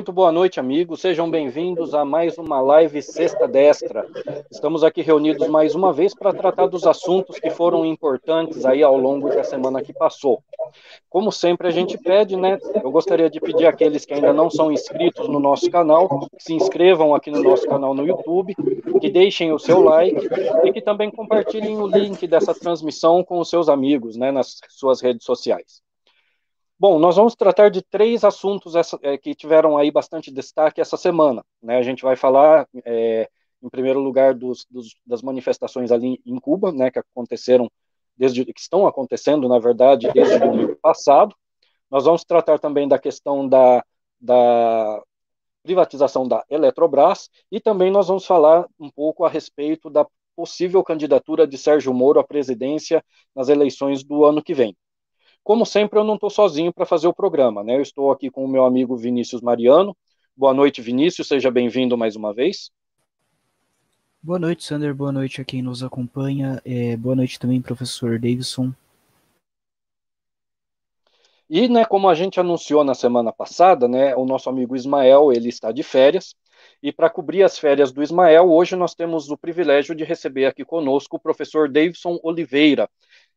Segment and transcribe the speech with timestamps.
[0.00, 1.02] Muito boa noite, amigos.
[1.02, 4.06] Sejam bem-vindos a mais uma live Sexta Destra.
[4.50, 8.96] Estamos aqui reunidos mais uma vez para tratar dos assuntos que foram importantes aí ao
[8.96, 10.42] longo da semana que passou.
[11.10, 12.56] Como sempre a gente pede, né?
[12.82, 16.54] Eu gostaria de pedir àqueles que ainda não são inscritos no nosso canal, que se
[16.54, 18.56] inscrevam aqui no nosso canal no YouTube,
[19.02, 20.30] que deixem o seu like
[20.64, 25.02] e que também compartilhem o link dessa transmissão com os seus amigos, né, nas suas
[25.02, 25.82] redes sociais.
[26.80, 30.96] Bom, nós vamos tratar de três assuntos essa, é, que tiveram aí bastante destaque essa
[30.96, 31.44] semana.
[31.62, 31.76] Né?
[31.76, 33.28] A gente vai falar, é,
[33.62, 37.70] em primeiro lugar, dos, dos, das manifestações ali em Cuba, né, que aconteceram
[38.16, 41.36] desde que estão acontecendo, na verdade, desde o domingo passado.
[41.90, 43.84] Nós vamos tratar também da questão da,
[44.18, 45.02] da
[45.62, 51.46] privatização da Eletrobras e também nós vamos falar um pouco a respeito da possível candidatura
[51.46, 53.04] de Sérgio Moro à presidência
[53.36, 54.74] nas eleições do ano que vem.
[55.42, 57.76] Como sempre, eu não estou sozinho para fazer o programa, né?
[57.76, 59.96] Eu estou aqui com o meu amigo Vinícius Mariano.
[60.36, 62.70] Boa noite, Vinícius, seja bem-vindo mais uma vez.
[64.22, 66.60] Boa noite, Sander, boa noite a quem nos acompanha.
[66.64, 68.72] É, boa noite também, professor Davidson.
[71.48, 75.48] E, né, como a gente anunciou na semana passada, né, o nosso amigo Ismael, ele
[75.48, 76.36] está de férias,
[76.82, 80.64] e para cobrir as férias do Ismael, hoje nós temos o privilégio de receber aqui
[80.64, 82.88] conosco o professor Davidson Oliveira.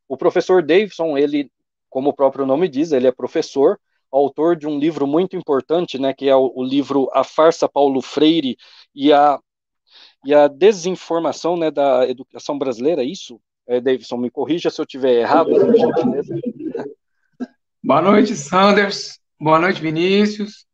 [0.08, 1.50] O professor Davidson, ele
[1.94, 3.80] como o próprio nome diz, ele é professor,
[4.12, 8.02] autor de um livro muito importante, né, que é o, o livro A Farsa Paulo
[8.02, 8.58] Freire
[8.96, 9.40] e a,
[10.26, 13.40] e a Desinformação né, da Educação Brasileira, é isso?
[13.68, 15.52] É, Davidson, me corrija se eu estiver errado.
[17.84, 19.20] Boa noite, Sanders.
[19.40, 20.66] Boa noite, Vinícius.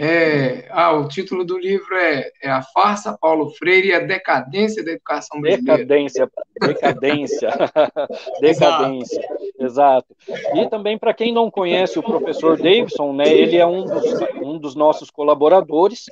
[0.00, 4.84] É, ah, o título do livro é, é, A Farsa Paulo Freire e a Decadência
[4.84, 5.78] da Educação Brasileira.
[5.78, 7.50] Decadência, decadência,
[8.40, 10.16] decadência, exato.
[10.54, 14.04] E também, para quem não conhece o professor Davidson, né, ele é um dos,
[14.40, 16.04] um dos nossos colaboradores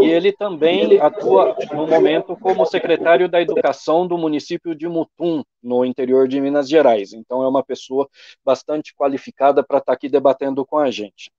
[0.00, 5.84] e ele também atua, no momento, como secretário da Educação do município de Mutum, no
[5.84, 7.12] interior de Minas Gerais.
[7.12, 8.08] Então, é uma pessoa
[8.42, 11.30] bastante qualificada para estar tá aqui debatendo com a gente.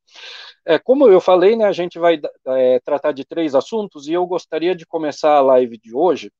[0.67, 4.25] É, como eu falei, né, a gente vai é, tratar de três assuntos e eu
[4.25, 6.31] gostaria de começar a live de hoje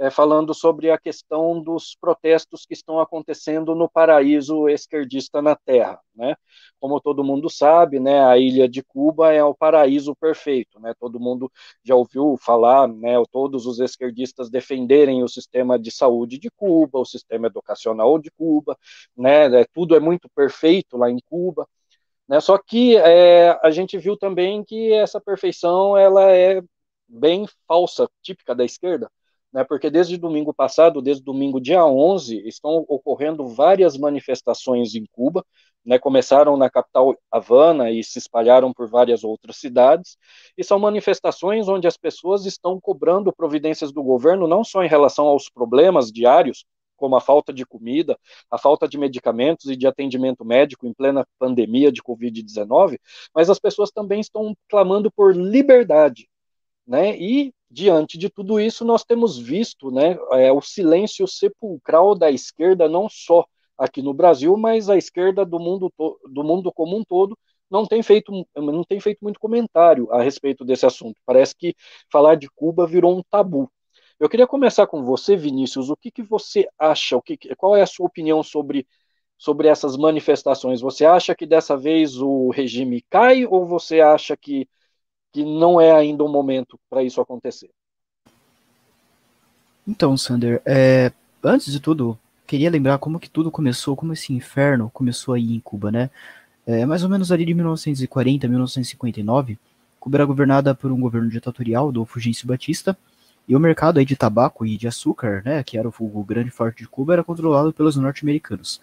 [0.00, 6.00] é, falando sobre a questão dos protestos que estão acontecendo no paraíso esquerdista na Terra.
[6.14, 6.34] Né?
[6.80, 10.80] Como todo mundo sabe, né, a ilha de Cuba é o paraíso perfeito.
[10.80, 10.94] Né?
[10.98, 11.52] Todo mundo
[11.84, 17.04] já ouviu falar, né, todos os esquerdistas defenderem o sistema de saúde de Cuba, o
[17.04, 18.78] sistema educacional de Cuba,
[19.14, 21.68] né, é, tudo é muito perfeito lá em Cuba.
[22.30, 22.38] Né?
[22.40, 26.62] Só que é, a gente viu também que essa perfeição ela é
[27.08, 29.10] bem falsa, típica da esquerda,
[29.52, 29.64] né?
[29.64, 35.44] porque desde domingo passado, desde domingo dia 11, estão ocorrendo várias manifestações em Cuba,
[35.84, 35.98] né?
[35.98, 40.16] começaram na capital Havana e se espalharam por várias outras cidades,
[40.56, 45.26] e são manifestações onde as pessoas estão cobrando providências do governo, não só em relação
[45.26, 46.64] aos problemas diários,
[47.00, 48.18] como a falta de comida,
[48.50, 52.98] a falta de medicamentos e de atendimento médico em plena pandemia de Covid-19,
[53.34, 56.28] mas as pessoas também estão clamando por liberdade,
[56.86, 57.16] né?
[57.18, 62.88] E diante de tudo isso, nós temos visto, né, é, o silêncio sepulcral da esquerda,
[62.88, 63.46] não só
[63.78, 65.90] aqui no Brasil, mas a esquerda do mundo,
[66.28, 67.38] do mundo como um todo,
[67.70, 71.20] não tem feito não tem feito muito comentário a respeito desse assunto.
[71.24, 71.74] Parece que
[72.12, 73.70] falar de Cuba virou um tabu.
[74.20, 75.88] Eu queria começar com você, Vinícius.
[75.88, 77.16] O que, que você acha?
[77.16, 78.86] O que, qual é a sua opinião sobre,
[79.38, 80.82] sobre essas manifestações?
[80.82, 84.68] Você acha que dessa vez o regime cai ou você acha que,
[85.32, 87.70] que não é ainda o momento para isso acontecer?
[89.88, 91.10] Então, Sander, é,
[91.42, 95.60] antes de tudo, queria lembrar como que tudo começou, como esse inferno começou aí em
[95.60, 96.10] Cuba, né?
[96.66, 99.58] É, mais ou menos ali de 1940 a 1959,
[99.98, 102.96] Cuba era governada por um governo ditatorial do Fulgêncio Batista,
[103.50, 106.52] e o mercado aí de tabaco e de açúcar, né, que era o, o grande
[106.52, 108.80] forte de Cuba, era controlado pelos norte-americanos.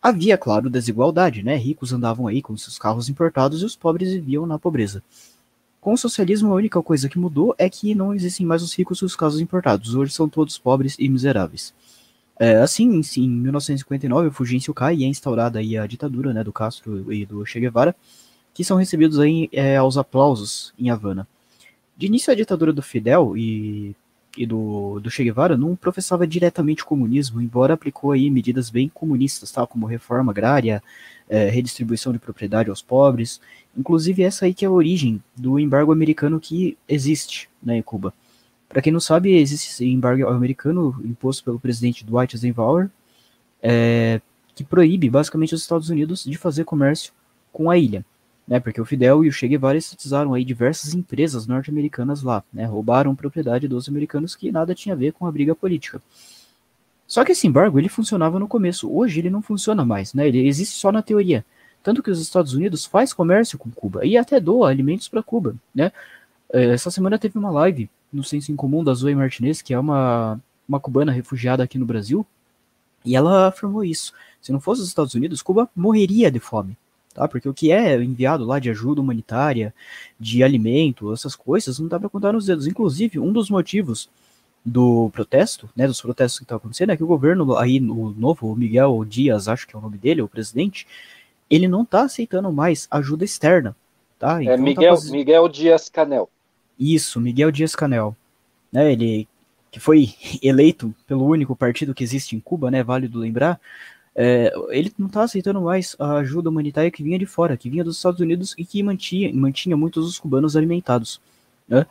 [0.00, 1.56] Havia, claro, desigualdade, né?
[1.56, 5.02] Ricos andavam aí com seus carros importados e os pobres viviam na pobreza.
[5.78, 9.00] Com o socialismo, a única coisa que mudou é que não existem mais os ricos
[9.00, 9.94] e os carros importados.
[9.94, 11.74] Hoje são todos pobres e miseráveis.
[12.38, 16.42] É, assim, em, em 1959, o Fugêncio cai e é instaurada aí a ditadura né,
[16.42, 17.94] do Castro e do Che Guevara,
[18.54, 21.28] que são recebidos aí é, aos aplausos em Havana.
[21.98, 23.92] De início, a ditadura do Fidel e,
[24.36, 28.88] e do, do Che Guevara não professava diretamente o comunismo, embora aplicou aí medidas bem
[28.88, 30.80] comunistas, tal, como reforma agrária,
[31.28, 33.40] é, redistribuição de propriedade aos pobres,
[33.76, 38.14] inclusive essa aí que é a origem do embargo americano que existe né, em Cuba.
[38.68, 42.88] Para quem não sabe, existe esse embargo americano imposto pelo presidente Dwight Eisenhower,
[43.60, 44.20] é,
[44.54, 47.12] que proíbe basicamente os Estados Unidos de fazer comércio
[47.52, 48.04] com a ilha.
[48.48, 48.58] Né?
[48.58, 52.64] Porque o Fidel e o Che Guevara estatizaram aí diversas empresas norte-americanas lá, né?
[52.64, 56.00] Roubaram propriedade dos americanos que nada tinha a ver com a briga política.
[57.06, 58.90] Só que esse embargo ele funcionava no começo.
[58.90, 60.26] Hoje ele não funciona mais, né?
[60.26, 61.44] Ele existe só na teoria.
[61.82, 65.54] Tanto que os Estados Unidos faz comércio com Cuba e até doa alimentos para Cuba,
[65.74, 65.92] né?
[66.50, 69.78] É, essa semana teve uma live no Senso em Comum da Zoe Martinez, que é
[69.78, 72.26] uma, uma cubana refugiada aqui no Brasil,
[73.04, 74.14] e ela afirmou isso.
[74.40, 76.76] Se não fosse os Estados Unidos, Cuba morreria de fome
[77.18, 77.26] tá?
[77.26, 79.74] Porque o que é enviado lá de ajuda humanitária,
[80.20, 82.68] de alimento, essas coisas, não dá para contar nos dedos.
[82.68, 84.08] Inclusive, um dos motivos
[84.64, 88.52] do protesto, né, dos protestos que estão acontecendo, é que o governo aí, o novo,
[88.52, 90.86] o Miguel Dias, acho que é o nome dele, o presidente,
[91.50, 93.74] ele não está aceitando mais ajuda externa,
[94.16, 94.38] tá?
[94.38, 95.12] É então, é Miguel, tá fazendo...
[95.14, 96.30] Miguel Dias Canel.
[96.78, 98.16] Isso, Miguel Dias Canel.
[98.70, 99.26] Né, ele
[99.70, 103.60] que foi eleito pelo único partido que existe em Cuba, né, válido lembrar,
[104.20, 107.84] é, ele não está aceitando mais a ajuda humanitária que vinha de fora, que vinha
[107.84, 111.20] dos Estados Unidos e que mantinha, mantinha muitos dos cubanos alimentados.
[111.68, 111.86] Né?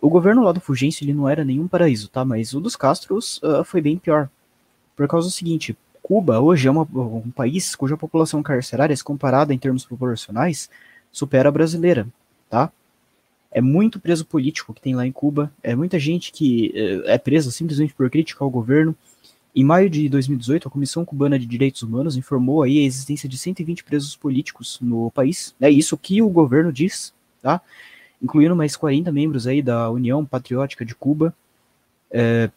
[0.00, 2.24] O governo lá do Fulgêncio ele não era nenhum paraíso, tá?
[2.24, 4.28] Mas o dos Castros uh, foi bem pior.
[4.96, 9.54] Por causa do seguinte, Cuba hoje é uma, um país cuja população carcerária, se comparada
[9.54, 10.68] em termos proporcionais,
[11.12, 12.08] supera a brasileira,
[12.50, 12.72] tá?
[13.52, 17.18] É muito preso político que tem lá em Cuba, é muita gente que uh, é
[17.18, 18.96] presa simplesmente por criticar o governo,
[19.60, 23.36] em maio de 2018, a Comissão Cubana de Direitos Humanos informou aí a existência de
[23.36, 25.68] 120 presos políticos no país, né?
[25.68, 27.12] Isso que o governo diz,
[27.42, 27.60] tá?
[28.22, 31.34] Incluindo mais 40 membros aí da União Patriótica de Cuba.
[32.08, 32.48] É,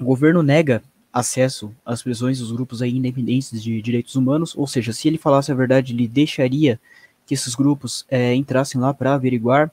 [0.00, 0.82] o governo nega
[1.12, 5.52] acesso às prisões dos grupos aí independentes de direitos humanos, ou seja, se ele falasse
[5.52, 6.80] a verdade, ele deixaria
[7.24, 9.70] que esses grupos é, entrassem lá para averiguar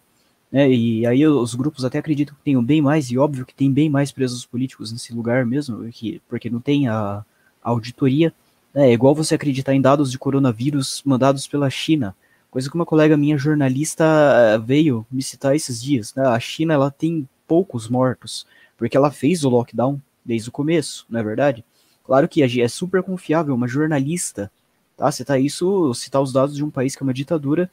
[0.52, 3.72] né, e aí os grupos até acreditam que tenham bem mais, e óbvio que tem
[3.72, 7.24] bem mais presos políticos nesse lugar mesmo, porque, porque não tem a,
[7.64, 8.34] a auditoria.
[8.74, 12.16] Né, é igual você acreditar em dados de coronavírus mandados pela China,
[12.50, 16.14] coisa que uma colega minha jornalista eh, veio me citar esses dias.
[16.14, 18.46] Né, a China ela tem poucos mortos,
[18.78, 21.64] porque ela fez o lockdown desde o começo, não é verdade?
[22.04, 24.52] Claro que é super confiável, uma jornalista,
[24.98, 25.12] tá?
[25.12, 27.72] Citar isso, citar os dados de um país que é uma ditadura,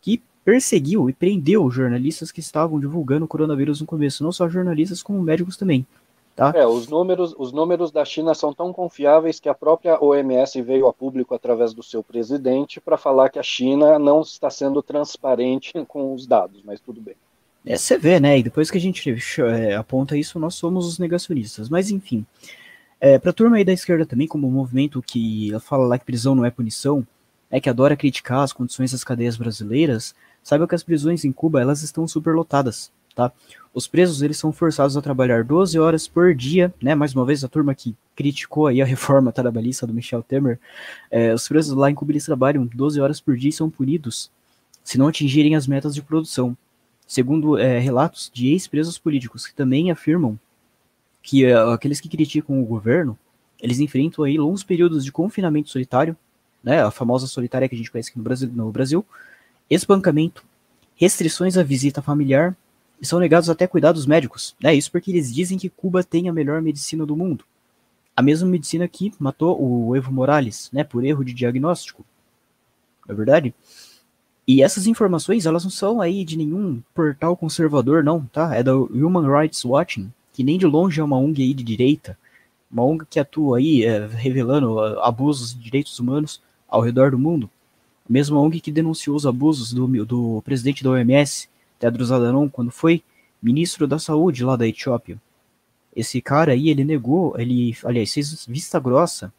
[0.00, 5.02] que perseguiu e prendeu jornalistas que estavam divulgando o coronavírus no começo, não só jornalistas,
[5.02, 5.86] como médicos também.
[6.34, 6.52] Tá?
[6.54, 10.86] É, os números, os números da China são tão confiáveis que a própria OMS veio
[10.86, 15.72] a público através do seu presidente para falar que a China não está sendo transparente
[15.86, 17.14] com os dados, mas tudo bem.
[17.66, 18.38] É, você vê, né?
[18.38, 21.68] E depois que a gente é, aponta isso, nós somos os negacionistas.
[21.68, 22.24] Mas enfim,
[22.98, 26.06] é, para a turma aí da esquerda também, como um movimento que fala lá que
[26.06, 27.06] prisão não é punição,
[27.50, 31.60] é que adora criticar as condições das cadeias brasileiras, Saiba que as prisões em Cuba,
[31.60, 33.32] elas estão superlotadas, tá?
[33.72, 36.94] Os presos, eles são forçados a trabalhar 12 horas por dia, né?
[36.94, 40.58] Mais uma vez, a turma que criticou aí a reforma trabalhista do Michel Temer,
[41.10, 44.30] é, os presos lá em Cuba, eles trabalham 12 horas por dia e são punidos
[44.82, 46.56] se não atingirem as metas de produção.
[47.06, 50.38] Segundo é, relatos de ex-presos políticos que também afirmam
[51.22, 53.16] que é, aqueles que criticam o governo,
[53.60, 56.16] eles enfrentam aí longos períodos de confinamento solitário,
[56.62, 59.04] né, a famosa solitária que a gente conhece aqui no Brasil, no Brasil
[59.70, 60.44] espancamento,
[60.96, 62.56] restrições à visita familiar
[63.00, 64.56] e são negados até cuidados médicos.
[64.62, 67.44] É isso porque eles dizem que Cuba tem a melhor medicina do mundo.
[68.16, 72.04] A mesma medicina que matou o Evo Morales, né, por erro de diagnóstico.
[73.06, 73.54] Não é verdade?
[74.46, 78.54] E essas informações, elas não são aí de nenhum portal conservador, não, tá?
[78.54, 82.18] É da Human Rights Watch, que nem de longe é uma ONG aí de direita,
[82.70, 87.18] uma ONG que atua aí é, revelando uh, abusos de direitos humanos ao redor do
[87.18, 87.48] mundo
[88.10, 91.48] mesmo a ONG que denunciou os abusos do, do presidente da OMS,
[91.78, 93.04] Tedros Adhanom, quando foi
[93.40, 95.16] ministro da saúde lá da Etiópia.
[95.94, 99.32] Esse cara aí, ele negou, ele, aliás, fez vista grossa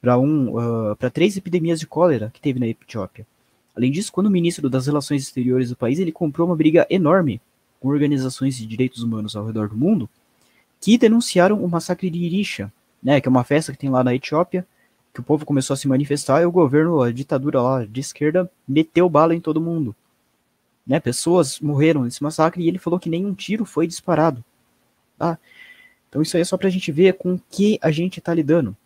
[0.00, 3.26] para um, uh, três epidemias de cólera que teve na Etiópia.
[3.74, 7.40] Além disso, quando o ministro das Relações Exteriores do país, ele comprou uma briga enorme
[7.80, 10.08] com organizações de direitos humanos ao redor do mundo
[10.80, 14.14] que denunciaram o massacre de Irisha, né, que é uma festa que tem lá na
[14.14, 14.64] Etiópia,
[15.18, 18.48] que o povo começou a se manifestar e o governo, a ditadura lá de esquerda,
[18.68, 19.94] meteu bala em todo mundo.
[20.86, 21.00] Né?
[21.00, 24.44] Pessoas morreram nesse massacre e ele falou que nenhum tiro foi disparado.
[25.18, 25.36] Tá?
[26.08, 28.76] Então isso aí é só pra gente ver com que a gente tá lidando.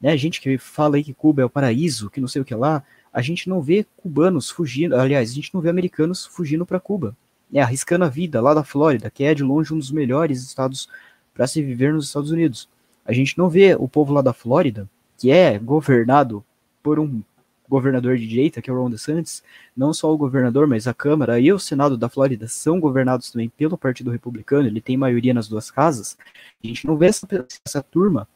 [0.00, 0.12] Né?
[0.12, 2.54] A gente que fala aí que Cuba é o paraíso, que não sei o que
[2.54, 6.78] lá, a gente não vê cubanos fugindo, aliás, a gente não vê americanos fugindo para
[6.78, 7.16] Cuba,
[7.50, 7.60] né?
[7.62, 10.88] arriscando a vida lá da Flórida, que é de longe um dos melhores estados
[11.34, 12.68] para se viver nos Estados Unidos.
[13.04, 14.88] A gente não vê o povo lá da Flórida
[15.20, 16.42] que é governado
[16.82, 17.22] por um
[17.68, 19.44] governador de direita, que é o Ron DeSantis,
[19.76, 23.50] não só o governador, mas a Câmara e o Senado da Flórida são governados também
[23.50, 26.16] pelo Partido Republicano, ele tem maioria nas duas casas,
[26.64, 27.28] a gente não vê essa,
[27.64, 28.26] essa turma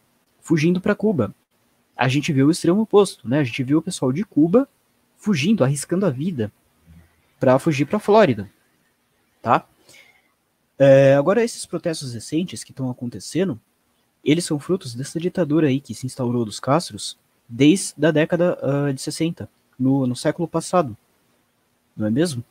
[0.42, 1.34] fugindo para Cuba.
[1.96, 3.38] A gente viu o extremo oposto, né?
[3.38, 4.68] A gente viu o pessoal de Cuba
[5.16, 6.52] fugindo, arriscando a vida
[7.40, 8.50] para fugir para a Flórida,
[9.40, 9.66] tá?
[10.78, 13.58] É, agora, esses protestos recentes que estão acontecendo,
[14.24, 18.92] eles são frutos dessa ditadura aí que se instaurou dos Castros desde a década uh,
[18.92, 20.96] de 60, no, no século passado,
[21.96, 22.42] não é mesmo?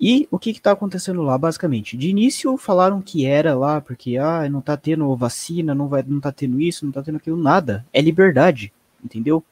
[0.00, 1.96] E o que está acontecendo lá, basicamente?
[1.96, 6.20] De início falaram que era lá porque ah, não está tendo vacina, não vai, não
[6.20, 7.86] tá tendo isso, não está tendo aquilo, nada.
[7.92, 8.72] É liberdade,
[9.02, 9.42] entendeu?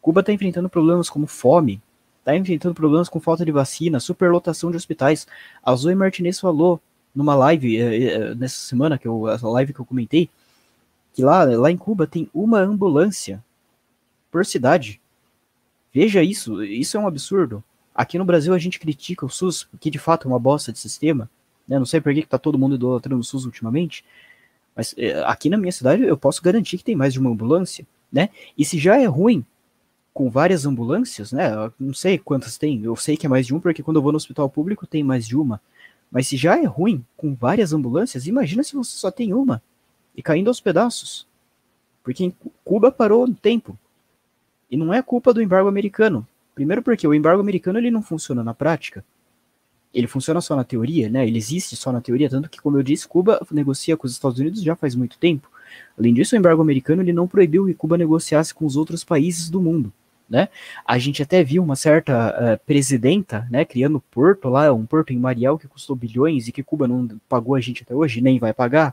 [0.00, 1.80] Cuba está enfrentando problemas como fome,
[2.20, 5.26] está enfrentando problemas com falta de vacina, superlotação de hospitais.
[5.62, 6.80] A Zoe Martinez falou
[7.14, 10.28] numa live eh, eh, nessa semana, que eu, essa live que eu comentei,
[11.16, 13.42] que lá, lá em Cuba tem uma ambulância
[14.30, 15.00] por cidade.
[15.90, 17.64] Veja isso, isso é um absurdo.
[17.94, 20.78] Aqui no Brasil a gente critica o SUS, porque de fato é uma bosta de
[20.78, 21.30] sistema.
[21.66, 21.78] Né?
[21.78, 24.04] Não sei por que, que tá todo mundo idolatrando o SUS ultimamente,
[24.74, 27.86] mas é, aqui na minha cidade eu posso garantir que tem mais de uma ambulância,
[28.12, 28.28] né?
[28.56, 29.42] E se já é ruim
[30.12, 31.50] com várias ambulâncias, né?
[31.80, 34.12] não sei quantas tem, eu sei que é mais de um, porque quando eu vou
[34.12, 35.62] no hospital público tem mais de uma.
[36.10, 39.62] Mas se já é ruim com várias ambulâncias, imagina se você só tem uma
[40.16, 41.26] e caindo aos pedaços.
[42.02, 42.32] Porque
[42.64, 43.78] Cuba parou no tempo.
[44.70, 46.26] E não é culpa do embargo americano.
[46.54, 49.04] Primeiro porque o embargo americano ele não funciona na prática.
[49.92, 51.26] Ele funciona só na teoria, né?
[51.26, 54.38] Ele existe só na teoria, tanto que, como eu disse, Cuba negocia com os Estados
[54.38, 55.50] Unidos já faz muito tempo.
[55.98, 59.50] Além disso, o embargo americano ele não proibiu que Cuba negociasse com os outros países
[59.50, 59.92] do mundo.
[60.28, 60.48] Né?
[60.84, 65.18] A gente até viu uma certa uh, presidenta, né, criando porto lá, um porto em
[65.18, 68.52] Mariel que custou bilhões e que Cuba não pagou a gente até hoje, nem vai
[68.52, 68.92] pagar.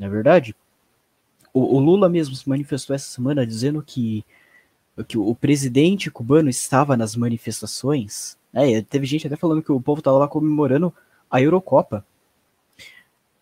[0.00, 0.56] Não é verdade?
[1.52, 4.24] O, o Lula mesmo se manifestou essa semana dizendo que
[5.06, 8.36] que o presidente cubano estava nas manifestações.
[8.52, 8.82] Né?
[8.82, 10.92] Teve gente até falando que o povo estava lá comemorando
[11.30, 12.04] a Eurocopa.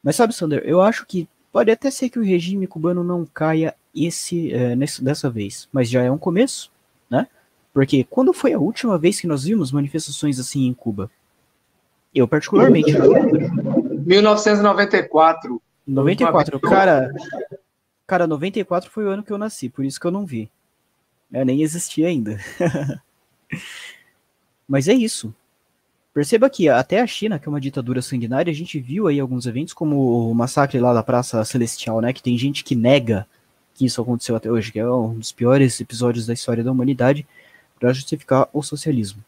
[0.03, 3.75] Mas sabe, Sander, eu acho que pode até ser que o regime cubano não caia
[3.95, 6.71] esse, é, nesse, dessa vez, mas já é um começo,
[7.11, 7.27] né?
[7.73, 11.11] Porque quando foi a última vez que nós vimos manifestações assim em Cuba?
[12.15, 12.93] Eu particularmente.
[14.07, 15.61] 1994.
[15.88, 17.12] 94, cara.
[18.07, 20.50] Cara, 94 foi o ano que eu nasci, por isso que eu não vi.
[21.33, 22.38] Eu nem existia ainda.
[24.66, 25.35] Mas é isso.
[26.12, 29.47] Perceba que até a China, que é uma ditadura sanguinária, a gente viu aí alguns
[29.47, 32.12] eventos, como o massacre lá da Praça Celestial, né?
[32.12, 33.26] Que tem gente que nega
[33.75, 37.26] que isso aconteceu até hoje, que é um dos piores episódios da história da humanidade,
[37.78, 39.23] para justificar o socialismo.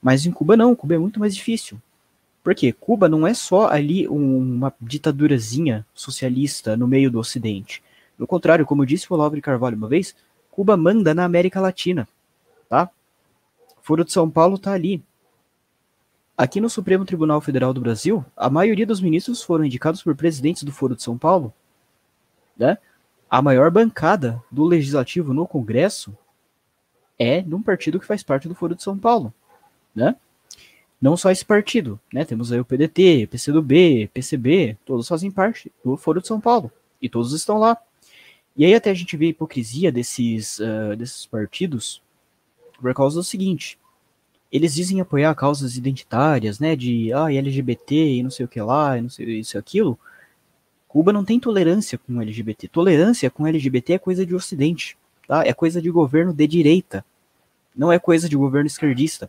[0.00, 1.78] Mas em Cuba não, Cuba é muito mais difícil.
[2.46, 7.82] Porque Cuba não é só ali uma ditadurazinha socialista no meio do Ocidente.
[8.16, 10.14] No contrário, como disse o Olavo de Carvalho uma vez,
[10.48, 12.06] Cuba manda na América Latina,
[12.68, 12.88] tá?
[13.82, 15.02] Foro de São Paulo tá ali.
[16.38, 20.62] Aqui no Supremo Tribunal Federal do Brasil, a maioria dos ministros foram indicados por presidentes
[20.62, 21.52] do Foro de São Paulo,
[22.56, 22.78] né?
[23.28, 26.16] A maior bancada do legislativo no Congresso
[27.18, 29.34] é de um partido que faz parte do Foro de São Paulo,
[29.92, 30.14] né?
[31.00, 32.24] Não só esse partido, né?
[32.24, 37.08] Temos aí o PDT, PCdoB, PCB, todos fazem parte do Foro de São Paulo e
[37.08, 37.76] todos estão lá.
[38.56, 42.02] E aí até a gente vê a hipocrisia desses, uh, desses partidos
[42.80, 43.78] por causa do seguinte.
[44.50, 48.96] Eles dizem apoiar causas identitárias, né, de ah, LGBT e não sei o que lá,
[48.96, 49.98] e não sei isso e aquilo.
[50.88, 52.68] Cuba não tem tolerância com LGBT.
[52.68, 54.96] Tolerância com LGBT é coisa de ocidente,
[55.28, 55.44] tá?
[55.44, 57.04] É coisa de governo de direita.
[57.76, 59.28] Não é coisa de governo esquerdista.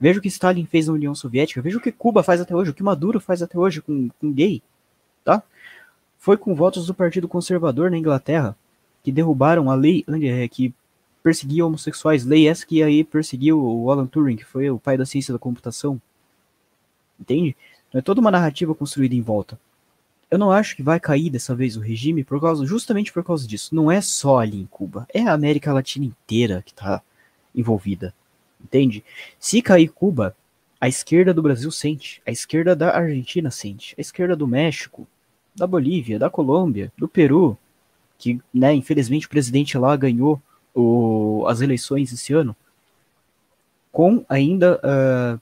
[0.00, 2.70] Veja o que Stalin fez na União Soviética, veja o que Cuba faz até hoje,
[2.70, 4.62] o que Maduro faz até hoje com, com gay,
[5.22, 5.42] tá?
[6.18, 8.56] Foi com votos do Partido Conservador na Inglaterra
[9.02, 10.72] que derrubaram a lei é, que
[11.22, 15.04] perseguia homossexuais, lei essa que aí perseguiu o Alan Turing, que foi o pai da
[15.04, 16.00] ciência da computação.
[17.18, 17.54] Entende?
[17.92, 19.60] Não é toda uma narrativa construída em volta.
[20.30, 23.46] Eu não acho que vai cair dessa vez o regime por causa, justamente por causa
[23.46, 23.74] disso.
[23.74, 27.02] Não é só ali em Cuba, é a América Latina inteira que está
[27.54, 28.14] envolvida.
[28.62, 29.04] Entende?
[29.38, 30.36] Se cair Cuba,
[30.80, 35.06] a esquerda do Brasil sente, a esquerda da Argentina sente, a esquerda do México,
[35.54, 37.58] da Bolívia, da Colômbia, do Peru,
[38.18, 40.40] que, né, infelizmente o presidente lá ganhou
[40.74, 42.54] o, as eleições esse ano,
[43.92, 45.40] com ainda uh,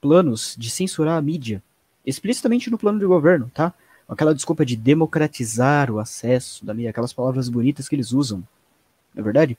[0.00, 1.62] planos de censurar a mídia,
[2.06, 3.74] explicitamente no plano de governo, tá?
[4.08, 8.38] Aquela desculpa de democratizar o acesso da mídia, aquelas palavras bonitas que eles usam,
[9.14, 9.58] não é verdade?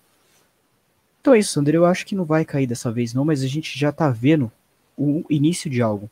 [1.22, 3.48] Então é isso, André, eu acho que não vai cair dessa vez não, mas a
[3.48, 4.52] gente já tá vendo
[4.98, 6.10] o início de algo.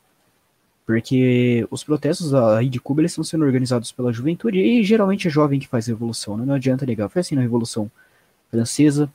[0.86, 5.30] Porque os protestos aí de Cuba eles estão sendo organizados pela juventude e geralmente é
[5.30, 6.46] jovem que faz revolução, né?
[6.46, 7.10] não adianta negar.
[7.10, 7.90] Foi assim na Revolução
[8.50, 9.12] Francesa,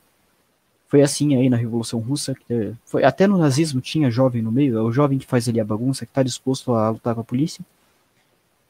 [0.86, 2.36] foi assim aí na Revolução Russa,
[2.84, 5.64] foi até no nazismo tinha jovem no meio, é o jovem que faz ali a
[5.64, 7.64] bagunça, que está disposto a lutar com a polícia.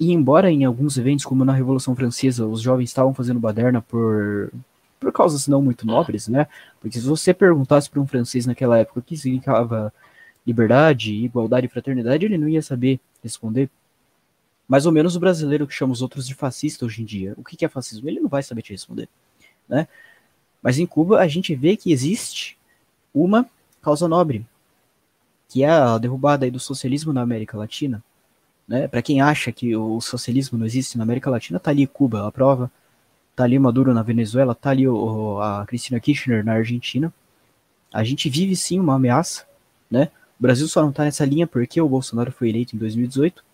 [0.00, 4.50] E embora em alguns eventos, como na Revolução Francesa, os jovens estavam fazendo baderna por
[4.98, 6.46] por causas não muito nobres, né?
[6.80, 9.92] Porque se você perguntasse para um francês naquela época o que significava
[10.46, 13.70] liberdade, igualdade e fraternidade, ele não ia saber responder.
[14.66, 17.34] Mais ou menos o brasileiro que chama os outros de fascista hoje em dia.
[17.36, 18.08] O que é fascismo?
[18.08, 19.08] Ele não vai saber te responder,
[19.68, 19.86] né?
[20.62, 22.56] Mas em Cuba a gente vê que existe
[23.12, 23.46] uma
[23.82, 24.46] causa nobre,
[25.48, 28.02] que é a derrubada do socialismo na América Latina.
[28.66, 28.88] Né?
[28.88, 32.32] Para quem acha que o socialismo não existe na América Latina, tá ali Cuba, a
[32.32, 32.70] prova.
[33.34, 37.12] Tá ali Maduro na Venezuela, tá ali o, a Cristina Kirchner na Argentina.
[37.92, 39.44] A gente vive sim uma ameaça,
[39.90, 40.10] né?
[40.38, 43.44] O Brasil só não tá nessa linha porque o Bolsonaro foi eleito em 2018.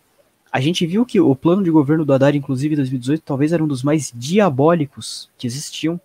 [0.53, 3.63] A gente viu que o plano de governo do Haddad, inclusive em 2018, talvez era
[3.63, 6.01] um dos mais diabólicos que existiam,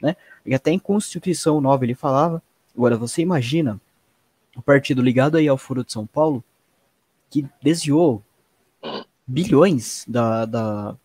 [0.00, 0.16] né?
[0.44, 2.42] E até em Constituição Nova ele falava.
[2.76, 3.80] Agora, você imagina
[4.54, 6.44] o partido ligado aí ao Foro de São Paulo,
[7.30, 8.22] que desviou
[9.26, 10.96] bilhões da, da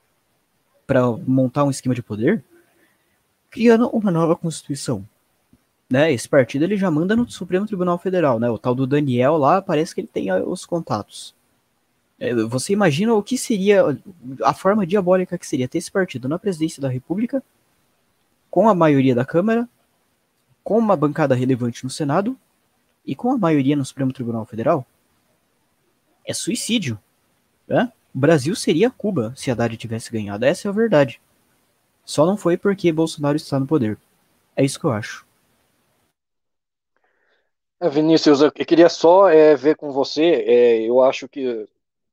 [0.92, 2.44] para montar um esquema de poder,
[3.50, 5.08] criando uma nova constituição.
[5.90, 8.50] Né, esse partido ele já manda no Supremo Tribunal Federal, né?
[8.50, 11.34] O tal do Daniel lá parece que ele tem os contatos.
[12.20, 13.98] É, você imagina o que seria
[14.44, 17.42] a forma diabólica que seria ter esse partido na presidência da República,
[18.50, 19.70] com a maioria da Câmara,
[20.62, 22.38] com uma bancada relevante no Senado
[23.06, 24.86] e com a maioria no Supremo Tribunal Federal?
[26.26, 27.00] É suicídio.
[27.66, 27.90] Né?
[28.16, 30.46] O Brasil seria Cuba se Haddad tivesse ganhado.
[30.46, 31.22] Essa é a verdade.
[32.06, 33.98] Só não foi porque Bolsonaro está no poder.
[34.56, 35.26] É isso que eu acho.
[37.80, 40.24] É, Vinícius, eu queria só é, ver com você.
[40.24, 41.68] É, eu acho que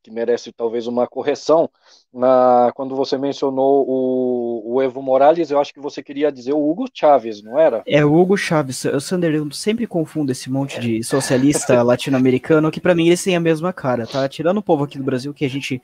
[0.08, 1.70] que merece talvez uma correção.
[2.12, 6.70] Na, quando você mencionou o, o, Evo Morales, eu acho que você queria dizer o
[6.70, 7.82] Hugo Chávez, não era?
[7.86, 8.84] É, o Hugo Chávez.
[8.84, 13.36] Eu, Sander, eu sempre confundo esse monte de socialista latino-americano, que para mim eles têm
[13.36, 14.26] a mesma cara, tá?
[14.28, 15.82] Tirando o povo aqui do Brasil, que a gente,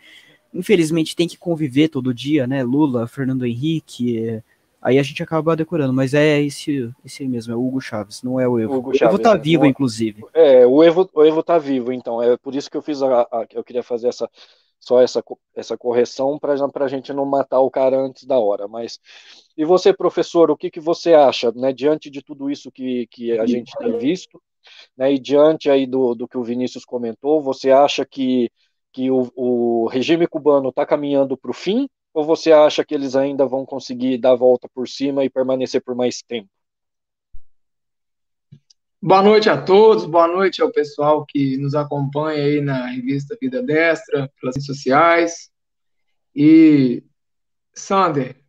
[0.53, 2.63] infelizmente, tem que conviver todo dia, né?
[2.63, 4.43] Lula, Fernando Henrique,
[4.85, 8.39] Aí a gente acaba decorando, mas é esse, esse mesmo, é o Hugo Chaves, não
[8.39, 8.75] é o Evo.
[8.75, 10.23] Hugo o Evo tá vivo, inclusive.
[10.35, 12.23] É, o Evo, o Evo tá vivo, então.
[12.23, 14.29] É por isso que eu fiz a, a eu queria fazer essa
[14.79, 15.25] só essa,
[15.57, 18.69] essa correção para a gente não matar o cara antes da hora.
[18.69, 19.01] Mas
[19.57, 23.33] e você, professor, o que, que você acha, né, diante de tudo isso que, que
[23.39, 24.39] a gente tem visto,
[24.95, 28.51] né, e diante aí do, do que o Vinícius comentou, você acha que,
[28.93, 33.17] que o, o regime cubano está caminhando para o fim ou você acha que eles
[33.17, 36.49] ainda vão conseguir dar a volta por cima e permanecer por mais tempo?
[39.03, 43.61] Boa noite a todos, boa noite ao pessoal que nos acompanha aí na revista Vida
[43.61, 45.51] Destra, pelas redes sociais.
[46.35, 47.03] E,
[47.75, 48.41] Sander,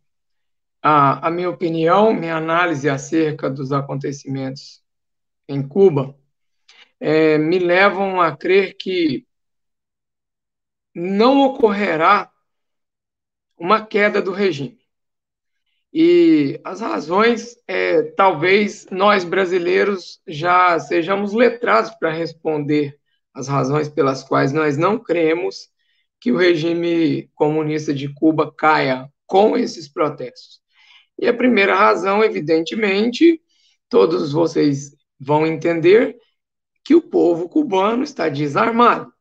[0.80, 4.80] a, a minha opinião, minha análise acerca dos acontecimentos
[5.48, 6.16] em Cuba
[7.00, 9.26] é, me levam a crer que
[10.94, 12.32] não ocorrerá
[13.58, 14.78] uma queda do regime.
[15.92, 22.98] E as razões, é, talvez nós brasileiros já sejamos letrados para responder
[23.32, 25.70] as razões pelas quais nós não cremos
[26.20, 30.60] que o regime comunista de Cuba caia com esses protestos.
[31.18, 33.40] E a primeira razão, evidentemente,
[33.88, 36.16] todos vocês vão entender
[36.84, 39.12] que o povo cubano está desarmado.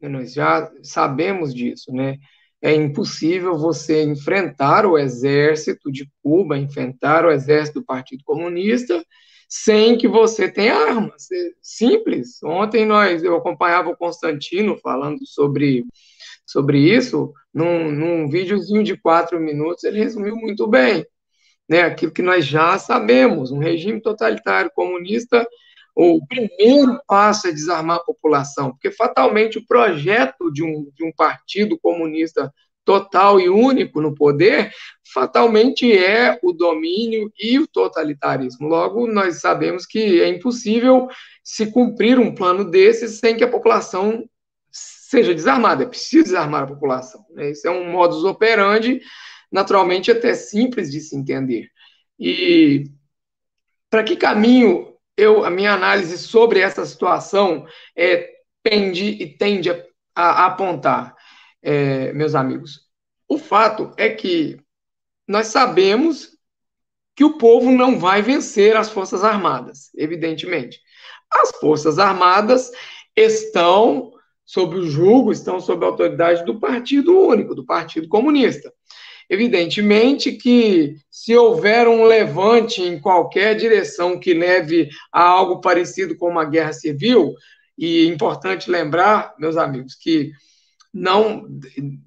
[0.00, 2.18] Nós já sabemos disso, né?
[2.60, 9.04] É impossível você enfrentar o exército de Cuba, enfrentar o exército do Partido Comunista,
[9.48, 11.30] sem que você tenha armas.
[11.30, 12.42] É simples.
[12.42, 15.84] Ontem nós, eu acompanhava o Constantino falando sobre,
[16.44, 21.06] sobre isso, num, num videozinho de quatro minutos, ele resumiu muito bem.
[21.68, 25.46] Né, aquilo que nós já sabemos, um regime totalitário comunista
[26.00, 31.10] o primeiro passo é desarmar a população, porque fatalmente o projeto de um, de um
[31.10, 34.72] partido comunista total e único no poder,
[35.12, 38.68] fatalmente é o domínio e o totalitarismo.
[38.68, 41.08] Logo, nós sabemos que é impossível
[41.42, 44.24] se cumprir um plano desses sem que a população
[44.70, 45.82] seja desarmada.
[45.82, 47.24] É preciso desarmar a população.
[47.30, 47.50] Né?
[47.50, 49.00] Esse é um modus operandi,
[49.50, 51.68] naturalmente, até simples de se entender.
[52.20, 52.84] E
[53.90, 58.30] para que caminho eu, a minha análise sobre essa situação é,
[58.62, 59.82] pende e tende a,
[60.14, 61.16] a apontar,
[61.60, 62.86] é, meus amigos.
[63.28, 64.60] O fato é que
[65.26, 66.38] nós sabemos
[67.16, 70.80] que o povo não vai vencer as Forças Armadas, evidentemente.
[71.28, 72.70] As Forças Armadas
[73.16, 74.12] estão
[74.46, 78.72] sob o julgo, estão sob a autoridade do Partido Único, do Partido Comunista.
[79.28, 86.28] Evidentemente que se houver um levante em qualquer direção que leve a algo parecido com
[86.28, 87.34] uma guerra civil,
[87.76, 90.32] e é importante lembrar, meus amigos, que
[90.92, 91.46] não,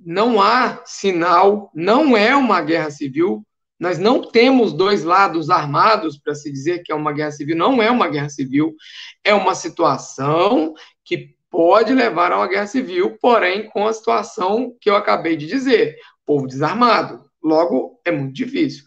[0.03, 3.45] não há sinal, não é uma guerra civil,
[3.81, 7.57] Nós não temos dois lados armados para se dizer que é uma guerra civil.
[7.57, 8.75] Não é uma guerra civil,
[9.23, 14.87] é uma situação que pode levar a uma guerra civil, porém com a situação que
[14.87, 17.25] eu acabei de dizer: povo desarmado.
[17.43, 18.83] Logo, é muito difícil.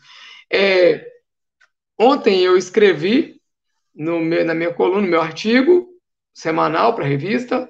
[0.53, 1.07] É,
[1.99, 3.41] ontem eu escrevi
[3.95, 5.89] meu, na minha coluna, no meu artigo
[6.33, 7.69] semanal para a revista,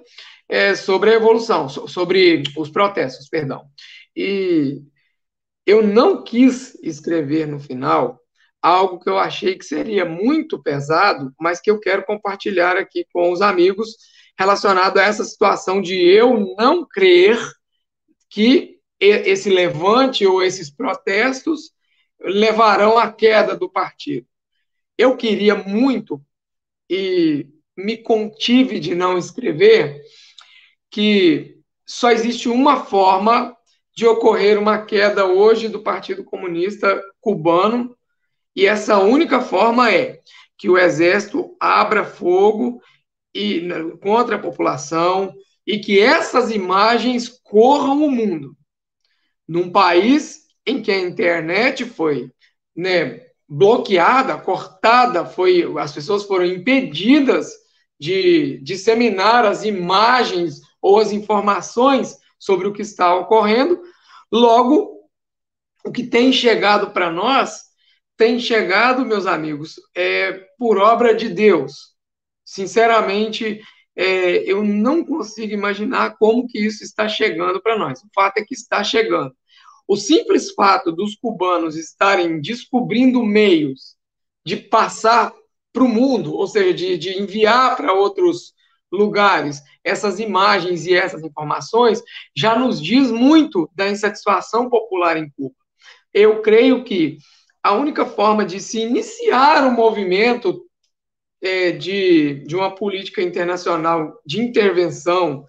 [0.48, 3.66] é, sobre a evolução, sobre os protestos, perdão.
[4.16, 4.82] E
[5.66, 8.20] eu não quis escrever no final
[8.62, 13.30] algo que eu achei que seria muito pesado, mas que eu quero compartilhar aqui com
[13.30, 13.90] os amigos
[14.38, 17.38] relacionado a essa situação de eu não crer
[18.30, 18.73] que
[19.04, 21.72] esse levante ou esses protestos
[22.20, 24.26] levarão à queda do partido.
[24.96, 26.22] Eu queria muito
[26.88, 30.00] e me contive de não escrever
[30.90, 33.54] que só existe uma forma
[33.94, 37.96] de ocorrer uma queda hoje do Partido Comunista Cubano,
[38.56, 40.20] e essa única forma é
[40.56, 42.80] que o exército abra fogo
[43.34, 43.68] e,
[44.00, 45.34] contra a população
[45.66, 48.56] e que essas imagens corram o mundo.
[49.46, 52.30] Num país em que a internet foi
[52.74, 57.52] né, bloqueada, cortada, foi, as pessoas foram impedidas
[57.98, 63.80] de disseminar as imagens ou as informações sobre o que está ocorrendo.
[64.32, 65.00] Logo,
[65.84, 67.62] o que tem chegado para nós
[68.16, 71.94] tem chegado, meus amigos, é, por obra de Deus.
[72.44, 73.60] Sinceramente,
[73.96, 78.02] é, eu não consigo imaginar como que isso está chegando para nós.
[78.02, 79.34] O fato é que está chegando.
[79.86, 83.96] O simples fato dos cubanos estarem descobrindo meios
[84.44, 85.32] de passar
[85.72, 88.54] para o mundo, ou seja, de, de enviar para outros
[88.90, 92.02] lugares essas imagens e essas informações,
[92.34, 95.54] já nos diz muito da insatisfação popular em Cuba.
[96.12, 97.18] Eu creio que
[97.62, 100.63] a única forma de se iniciar um movimento
[101.44, 105.44] é, de, de uma política internacional de intervenção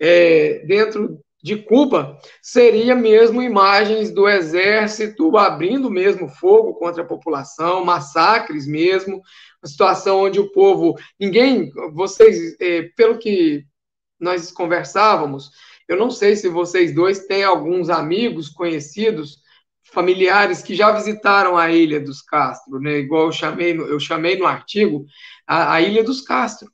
[0.00, 7.84] é, dentro de Cuba seria mesmo imagens do exército abrindo mesmo fogo contra a população,
[7.84, 9.22] massacres mesmo,
[9.62, 13.64] uma situação onde o povo, ninguém, vocês, é, pelo que
[14.18, 15.52] nós conversávamos,
[15.86, 19.38] eu não sei se vocês dois têm alguns amigos conhecidos,
[19.92, 22.98] familiares que já visitaram a Ilha dos Castro, né?
[22.98, 25.06] Igual eu chamei, eu chamei no artigo
[25.46, 26.70] a, a Ilha dos Castro.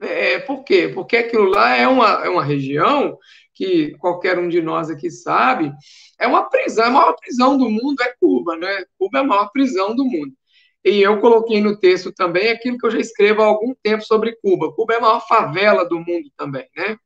[0.00, 0.90] É, por quê?
[0.94, 3.18] Porque aquilo lá é uma, é uma região
[3.54, 5.72] que qualquer um de nós aqui sabe,
[6.18, 8.84] é uma prisão, a maior prisão do mundo é Cuba, né?
[8.96, 10.32] Cuba é a maior prisão do mundo.
[10.84, 14.36] E eu coloquei no texto também aquilo que eu já escrevo há algum tempo sobre
[14.40, 14.72] Cuba.
[14.72, 16.96] Cuba é a maior favela do mundo também, né?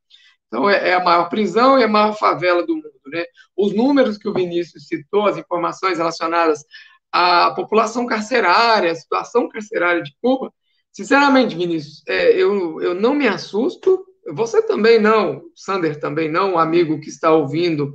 [0.52, 3.24] Então, é, é a maior prisão e a maior favela do mundo, né?
[3.56, 6.62] Os números que o Vinícius citou, as informações relacionadas
[7.10, 10.52] à população carcerária, a situação carcerária de Cuba,
[10.92, 16.58] sinceramente, Vinícius, é, eu, eu não me assusto, você também não, Sander também não, o
[16.58, 17.94] amigo que está ouvindo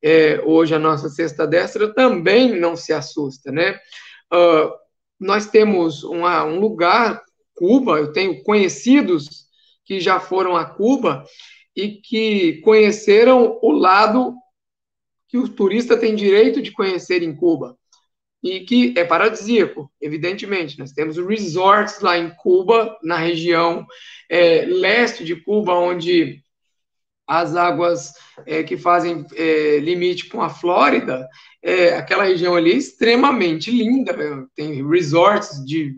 [0.00, 3.80] é, hoje a nossa sexta destra também não se assusta, né?
[4.32, 4.70] Uh,
[5.18, 7.20] nós temos uma, um lugar,
[7.52, 9.46] Cuba, eu tenho conhecidos
[9.84, 11.24] que já foram a Cuba
[11.76, 14.34] e que conheceram o lado
[15.28, 17.76] que o turista tem direito de conhecer em Cuba
[18.42, 20.78] e que é paradisíaco, evidentemente.
[20.78, 23.86] Nós temos resorts lá em Cuba, na região
[24.30, 26.40] é, leste de Cuba, onde
[27.26, 28.12] as águas
[28.46, 31.28] é, que fazem é, limite com a Flórida,
[31.60, 34.46] é, aquela região ali é extremamente linda, né?
[34.54, 35.96] tem resorts de,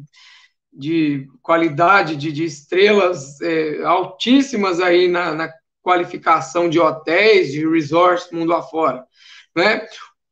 [0.73, 5.53] de qualidade, de, de estrelas é, altíssimas aí na, na,
[5.89, 9.03] qualificação de hotéis, de resorts mundo afora.
[9.57, 9.89] Né?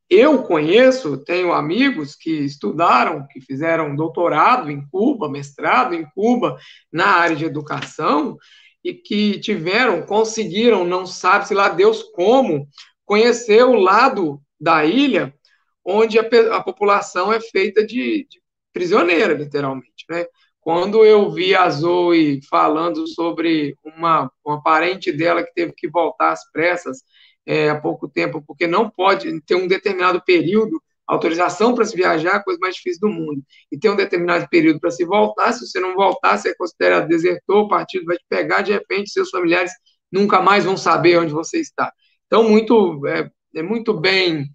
[0.09, 6.59] Eu conheço, tenho amigos que estudaram, que fizeram doutorado em Cuba, mestrado em Cuba,
[6.93, 8.37] na área de educação,
[8.85, 12.69] e que tiveram, conseguiram, não sabe se lá Deus como,
[13.07, 15.35] conhecer o lado da ilha
[15.83, 18.43] onde a, a população é feita de, de,
[18.75, 20.27] prisioneira, literalmente, né?
[20.67, 26.33] Quando eu vi a Zoe falando sobre uma, uma parente dela que teve que voltar
[26.33, 27.05] às pressas
[27.47, 32.31] é, há pouco tempo, porque não pode ter um determinado período, autorização para se viajar
[32.31, 35.53] é a coisa mais difícil do mundo, e ter um determinado período para se voltar,
[35.53, 39.11] se você não voltar, você é considerado desertor, o partido vai te pegar, de repente
[39.11, 39.71] seus familiares
[40.11, 41.93] nunca mais vão saber onde você está.
[42.27, 44.49] Então, muito, é, é muito bem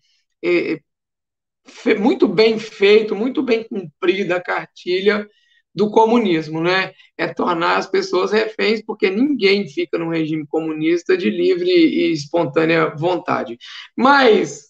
[0.43, 0.73] é,
[1.85, 5.25] é muito bem feito, muito bem cumprida a cartilha
[5.73, 6.91] do comunismo, né?
[7.17, 12.93] É tornar as pessoas reféns, porque ninguém fica num regime comunista de livre e espontânea
[12.95, 13.57] vontade.
[13.95, 14.65] Mas,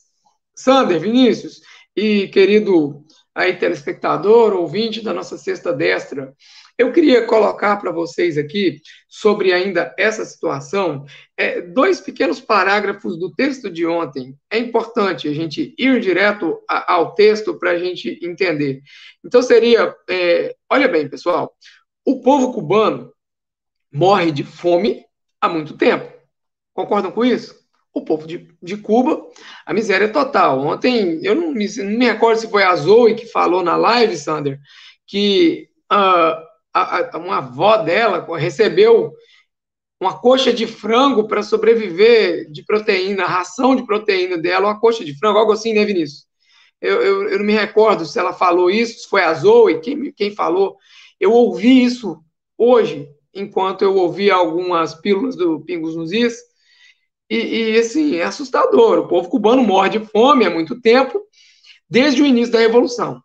[0.55, 1.61] Sander, Vinícius,
[1.95, 6.33] e querido aí telespectador, ouvinte da nossa Sexta Destra,
[6.82, 11.06] eu queria colocar para vocês aqui, sobre ainda essa situação,
[11.38, 14.36] é, dois pequenos parágrafos do texto de ontem.
[14.50, 18.82] É importante a gente ir direto a, ao texto para a gente entender.
[19.24, 21.56] Então, seria: é, olha bem, pessoal,
[22.04, 23.13] o povo cubano
[23.94, 25.06] morre de fome
[25.39, 26.12] há muito tempo.
[26.74, 27.62] Concordam com isso?
[27.94, 29.22] O povo de, de Cuba,
[29.65, 30.62] a miséria é total.
[30.62, 34.17] Ontem, eu não me, não me recordo se foi a Zoe que falou na live,
[34.17, 34.58] Sander,
[35.06, 39.13] que uh, a, uma avó dela recebeu
[39.99, 45.15] uma coxa de frango para sobreviver de proteína, ração de proteína dela, uma coxa de
[45.17, 46.25] frango, algo assim, né, Vinícius?
[46.81, 50.12] Eu, eu, eu não me recordo se ela falou isso, se foi a Zoe, quem,
[50.12, 50.75] quem falou.
[51.19, 52.19] Eu ouvi isso
[52.57, 56.36] hoje, enquanto eu ouvi algumas pílulas do Pingos nos Is,
[57.29, 58.99] e, e assim, é assustador.
[58.99, 61.21] O povo cubano morre de fome há muito tempo,
[61.88, 63.21] desde o início da Revolução.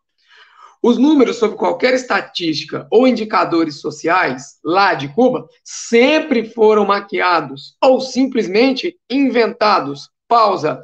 [0.86, 8.00] Os números sobre qualquer estatística ou indicadores sociais lá de Cuba sempre foram maquiados ou
[8.00, 10.08] simplesmente inventados.
[10.28, 10.80] Pausa.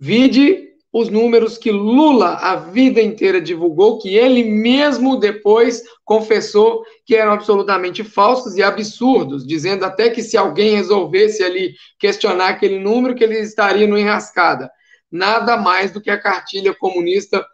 [0.00, 7.14] Vide os números que Lula a vida inteira divulgou, que ele mesmo depois confessou que
[7.14, 13.14] eram absolutamente falsos e absurdos, dizendo até que se alguém resolvesse ali questionar aquele número,
[13.14, 14.70] que ele estaria no enrascada.
[15.12, 17.44] Nada mais do que a cartilha comunista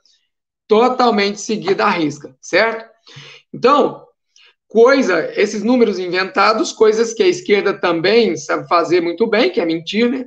[0.67, 2.89] totalmente seguida à risca, certo?
[3.53, 4.05] Então,
[4.69, 9.65] coisa, esses números inventados, coisas que a esquerda também sabe fazer muito bem, que é
[9.65, 10.27] mentir, né?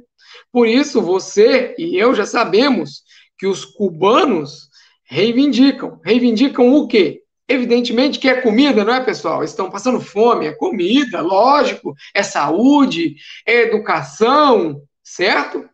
[0.52, 3.04] Por isso, você e eu já sabemos
[3.38, 4.69] que os cubanos
[5.04, 6.00] reivindicam.
[6.04, 7.23] Reivindicam o quê?
[7.47, 9.43] Evidentemente que é comida, não é, pessoal?
[9.43, 15.67] Estão passando fome, é comida, lógico, é saúde, é educação, certo?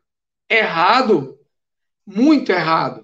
[0.50, 1.36] Errado,
[2.06, 3.03] muito errado.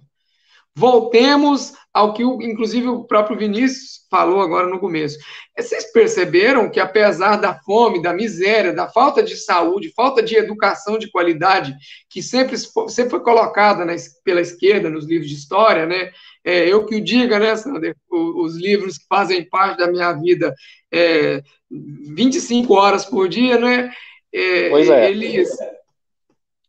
[0.75, 5.17] Voltemos ao que, inclusive, o próprio Vinícius falou agora no começo.
[5.57, 10.97] Vocês perceberam que, apesar da fome, da miséria, da falta de saúde, falta de educação
[10.97, 11.75] de qualidade,
[12.09, 16.11] que sempre, sempre foi colocada na, pela esquerda nos livros de história, né?
[16.43, 17.95] É, eu que o diga, né, Sander?
[18.09, 20.53] Os, os livros que fazem parte da minha vida
[20.91, 23.91] é, 25 horas por dia, né?
[24.31, 25.11] É, pois é.
[25.11, 25.49] Eles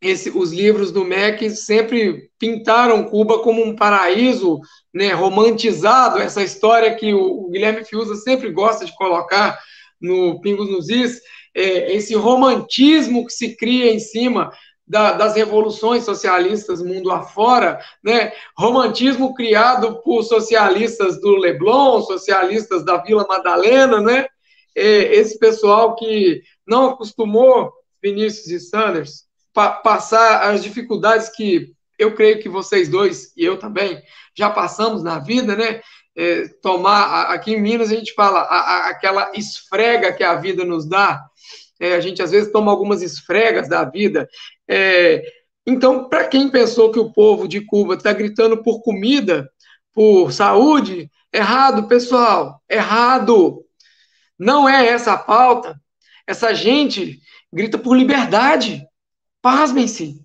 [0.01, 4.61] esse, os livros do MEC sempre pintaram Cuba como um paraíso,
[4.93, 9.59] né, romantizado, essa história que o, o Guilherme Fiuza sempre gosta de colocar
[10.01, 11.21] no Pingos nos Is,
[11.55, 14.51] é, esse romantismo que se cria em cima
[14.87, 18.33] da, das revoluções socialistas mundo afora, né?
[18.57, 24.27] romantismo criado por socialistas do Leblon, socialistas da Vila Madalena, né?
[24.75, 32.15] É, esse pessoal que não acostumou Vinícius e Sanders pa passar as dificuldades que eu
[32.15, 34.03] creio que vocês dois e eu também
[34.35, 35.81] já passamos na vida, né?
[36.17, 40.65] É, tomar aqui em Minas a gente fala a, a, aquela esfrega que a vida
[40.65, 41.23] nos dá.
[41.79, 44.29] É, a gente às vezes toma algumas esfregas da vida.
[44.69, 45.23] É,
[45.67, 49.49] então, para quem pensou que o povo de Cuba está gritando por comida,
[49.93, 53.65] por saúde, errado, pessoal, errado.
[54.39, 55.81] Não é essa a pauta.
[56.27, 57.21] Essa gente
[57.53, 58.85] grita por liberdade.
[59.43, 60.25] Pasmem-se.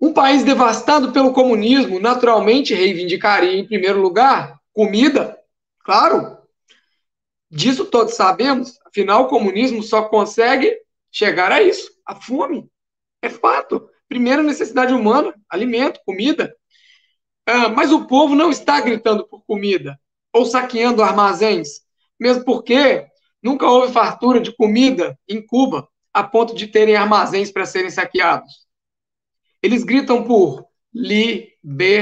[0.00, 5.36] Um país devastado pelo comunismo naturalmente reivindicaria, em primeiro lugar, comida.
[5.84, 6.38] Claro.
[7.50, 8.78] Disso todos sabemos.
[8.86, 10.76] Afinal, o comunismo só consegue
[11.10, 12.70] chegar a isso a fome.
[13.22, 13.88] É fato.
[14.08, 16.54] Primeira necessidade humana: alimento, comida.
[17.46, 19.98] Ah, mas o povo não está gritando por comida
[20.32, 21.80] ou saqueando armazéns,
[22.20, 23.06] mesmo porque
[23.42, 25.88] nunca houve fartura de comida em Cuba
[26.18, 28.66] a ponto de terem armazéns para serem saqueados.
[29.62, 31.98] Eles gritam por liberdade.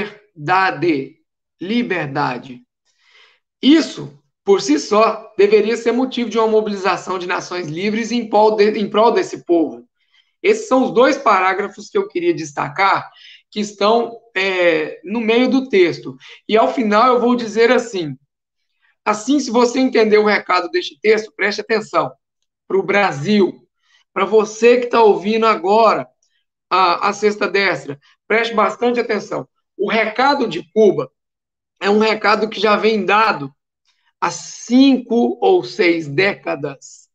[1.61, 2.63] Liberdade.
[3.61, 8.55] Isso, por si só, deveria ser motivo de uma mobilização de nações livres em prol,
[8.55, 9.87] de, em prol desse povo.
[10.41, 13.11] Esses são os dois parágrafos que eu queria destacar,
[13.51, 16.17] que estão é, no meio do texto.
[16.49, 18.17] E ao final eu vou dizer assim:
[19.05, 22.11] assim, se você entender o recado deste texto, preste atenção.
[22.67, 23.66] Para o Brasil,
[24.17, 26.09] para você que está ouvindo agora
[26.67, 29.47] a, a Sexta Destra, preste bastante atenção.
[29.77, 31.11] O recado de Cuba
[31.79, 33.53] é um recado que já vem dado
[34.19, 37.11] há cinco ou seis décadas.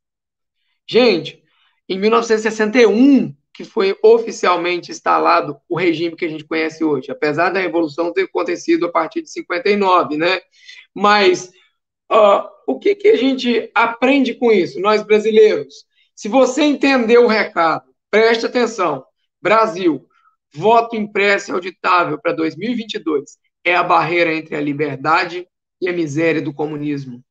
[0.88, 1.42] Gente,
[1.88, 7.58] em 1961, que foi oficialmente instalado o regime que a gente conhece hoje, apesar da
[7.58, 10.40] revolução ter acontecido a partir de 59, né?
[10.94, 11.48] Mas
[12.12, 15.90] uh, o que, que a gente aprende com isso, nós brasileiros?
[16.22, 19.04] Se você entender o recado, preste atenção.
[19.42, 20.06] Brasil,
[20.54, 25.48] voto impresso e auditável para 2022 é a barreira entre a liberdade
[25.80, 27.24] e a miséria do comunismo.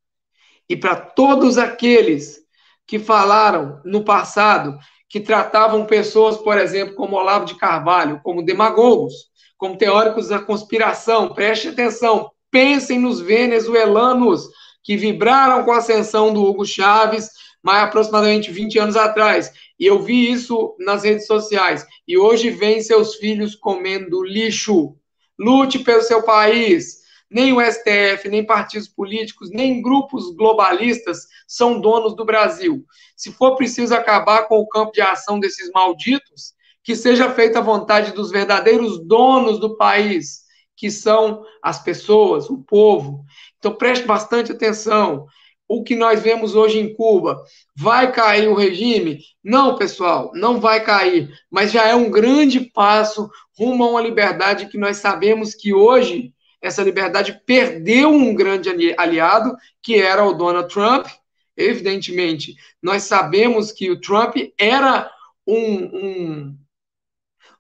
[0.68, 2.42] E para todos aqueles
[2.86, 4.78] que falaram no passado
[5.08, 9.14] que tratavam pessoas, por exemplo, como Olavo de Carvalho, como demagogos,
[9.58, 14.50] como teóricos da conspiração, preste atenção, pensem nos venezuelanos
[14.84, 17.30] que vibraram com a ascensão do Hugo Chávez,
[17.64, 19.52] mais aproximadamente 20 anos atrás.
[19.80, 21.86] E eu vi isso nas redes sociais.
[22.08, 24.96] E hoje vem seus filhos comendo lixo.
[25.40, 27.02] Lute pelo seu país.
[27.30, 32.86] Nem o STF, nem partidos políticos, nem grupos globalistas são donos do Brasil.
[33.16, 37.64] Se for preciso acabar com o campo de ação desses malditos, que seja feita a
[37.64, 40.42] vontade dos verdadeiros donos do país,
[40.76, 43.24] que são as pessoas, o povo.
[43.60, 45.28] Então preste bastante atenção.
[45.74, 49.22] O que nós vemos hoje em Cuba, vai cair o regime?
[49.42, 54.66] Não, pessoal, não vai cair, mas já é um grande passo rumo a uma liberdade
[54.66, 60.68] que nós sabemos que hoje essa liberdade perdeu um grande aliado, que era o Donald
[60.68, 61.08] Trump.
[61.56, 62.54] Evidentemente,
[62.84, 65.10] nós sabemos que o Trump era
[65.48, 66.58] um, um,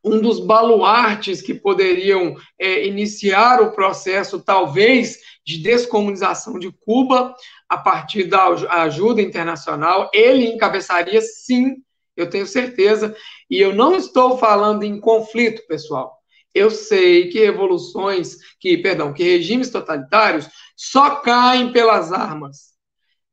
[0.04, 7.36] um dos baluartes que poderiam é, iniciar o processo, talvez, de descomunização de Cuba
[7.68, 8.48] a partir da
[8.84, 10.10] ajuda internacional.
[10.14, 11.78] Ele encabeçaria, sim,
[12.16, 13.16] eu tenho certeza.
[13.50, 16.18] E eu não estou falando em conflito, pessoal.
[16.54, 22.72] Eu sei que revoluções, que, perdão, que regimes totalitários só caem pelas armas.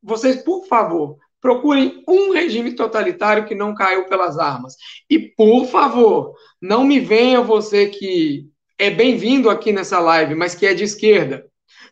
[0.03, 4.75] Vocês, por favor, procurem um regime totalitário que não caiu pelas armas.
[5.11, 10.66] E, por favor, não me venha você que é bem-vindo aqui nessa live, mas que
[10.66, 11.44] é de esquerda.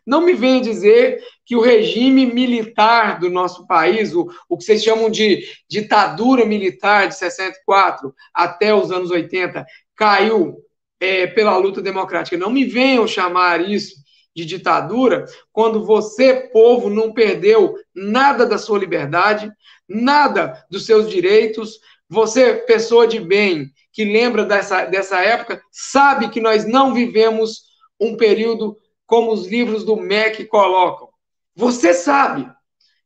[0.07, 4.81] Não me venha dizer que o regime militar do nosso país, o, o que vocês
[4.81, 10.55] chamam de ditadura militar de 64 até os anos 80, caiu
[10.97, 12.37] é, pela luta democrática.
[12.37, 13.95] Não me venham chamar isso
[14.33, 19.51] de ditadura quando você, povo, não perdeu nada da sua liberdade,
[19.89, 21.79] nada dos seus direitos.
[22.09, 27.63] Você, pessoa de bem, que lembra dessa, dessa época, sabe que nós não vivemos
[27.99, 31.07] um período como os livros do MEC colocam.
[31.55, 32.47] Você sabe,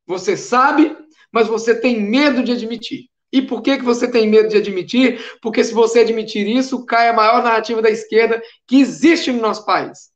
[0.05, 0.97] você sabe,
[1.31, 3.09] mas você tem medo de admitir.
[3.31, 5.37] E por que, que você tem medo de admitir?
[5.41, 9.65] Porque se você admitir isso, cai a maior narrativa da esquerda que existe no nosso
[9.65, 10.11] país.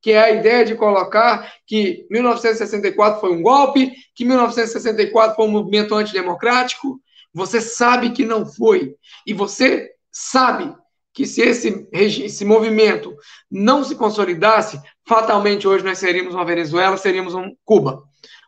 [0.00, 5.50] Que é a ideia de colocar que 1964 foi um golpe, que 1964 foi um
[5.50, 7.00] movimento antidemocrático.
[7.34, 8.94] Você sabe que não foi.
[9.26, 10.72] E você sabe
[11.12, 13.14] que se esse, esse movimento
[13.50, 14.80] não se consolidasse,
[15.12, 18.02] fatalmente hoje nós seríamos uma Venezuela, seríamos um Cuba.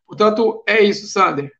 [0.07, 1.50] Portanto, é isso, Sander.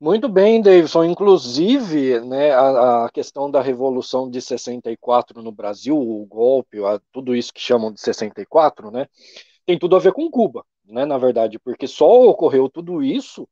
[0.00, 1.04] Muito bem, Davidson.
[1.04, 7.34] Inclusive, né, a, a, questão da Revolução de 64 no Brasil, o golpe, a, tudo
[7.34, 9.06] isso que chamam de 64, né,
[9.64, 13.48] tem tudo a ver com Cuba, né, na verdade, porque só ocorreu tudo isso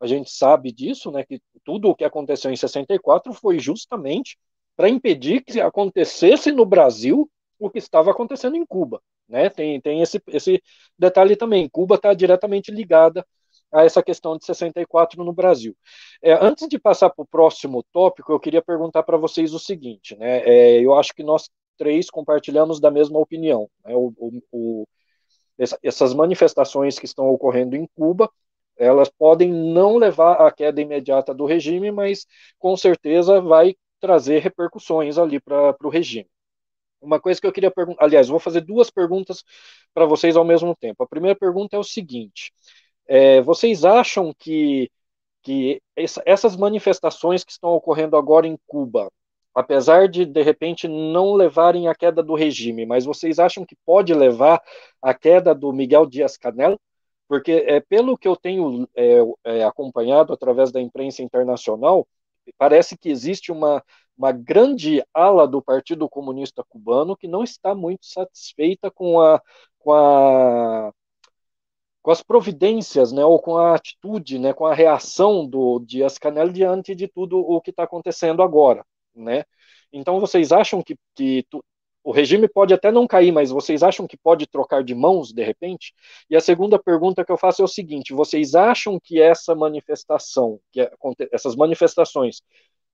[0.00, 4.38] a gente sabe disso, né, que tudo o que aconteceu em 64 foi justamente
[4.76, 9.00] para impedir que acontecesse no Brasil o que estava acontecendo em Cuba.
[9.28, 9.50] Né?
[9.50, 10.62] Tem, tem esse, esse
[10.98, 11.68] detalhe também.
[11.68, 13.26] Cuba está diretamente ligada
[13.72, 15.76] a essa questão de 64 no Brasil.
[16.22, 20.16] É, antes de passar para o próximo tópico, eu queria perguntar para vocês o seguinte:
[20.16, 20.38] né?
[20.44, 23.68] É, eu acho que nós três compartilhamos da mesma opinião.
[23.84, 23.94] Né?
[23.94, 24.88] O, o, o,
[25.82, 28.30] essas manifestações que estão ocorrendo em Cuba
[28.78, 32.26] elas podem não levar à queda imediata do regime, mas
[32.58, 36.28] com certeza vai trazer repercussões ali para o regime.
[37.00, 39.44] Uma coisa que eu queria perguntar, aliás, vou fazer duas perguntas
[39.94, 41.02] para vocês ao mesmo tempo.
[41.02, 42.52] A primeira pergunta é o seguinte:
[43.06, 44.90] é, vocês acham que,
[45.42, 49.10] que essa, essas manifestações que estão ocorrendo agora em Cuba,
[49.54, 54.14] apesar de de repente não levarem à queda do regime, mas vocês acham que pode
[54.14, 54.62] levar
[55.02, 56.78] à queda do Miguel Dias-Canel?
[57.28, 62.08] porque é, pelo que eu tenho é, é, acompanhado através da imprensa internacional,
[62.56, 63.82] parece que existe uma,
[64.16, 69.40] uma grande ala do Partido Comunista Cubano que não está muito satisfeita com a,
[69.78, 70.92] com a
[72.00, 76.94] com as providências, né, ou com a atitude, né, com a reação do Dias-Canel diante
[76.94, 78.82] de tudo o que está acontecendo agora,
[79.14, 79.44] né?
[79.92, 81.44] Então, vocês acham que, que
[82.02, 85.42] o regime pode até não cair, mas vocês acham que pode trocar de mãos de
[85.42, 85.92] repente?
[86.30, 90.60] E a segunda pergunta que eu faço é o seguinte: vocês acham que essa manifestação,
[90.72, 90.90] que é,
[91.32, 92.40] essas manifestações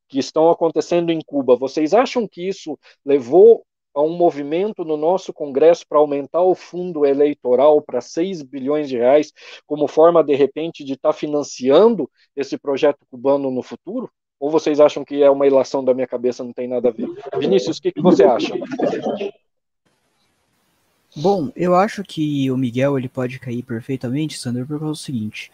[0.09, 5.33] que estão acontecendo em Cuba, vocês acham que isso levou a um movimento no nosso
[5.33, 9.33] Congresso para aumentar o fundo eleitoral para 6 bilhões de reais,
[9.67, 14.11] como forma, de repente, de estar tá financiando esse projeto cubano no futuro?
[14.45, 17.09] Ou vocês acham que é uma ilação da minha cabeça, não tem nada a ver?
[17.39, 18.53] Vinícius, o que, que você acha?
[21.17, 25.51] Bom, eu acho que o Miguel ele pode cair perfeitamente, Sandro, por causa do seguinte.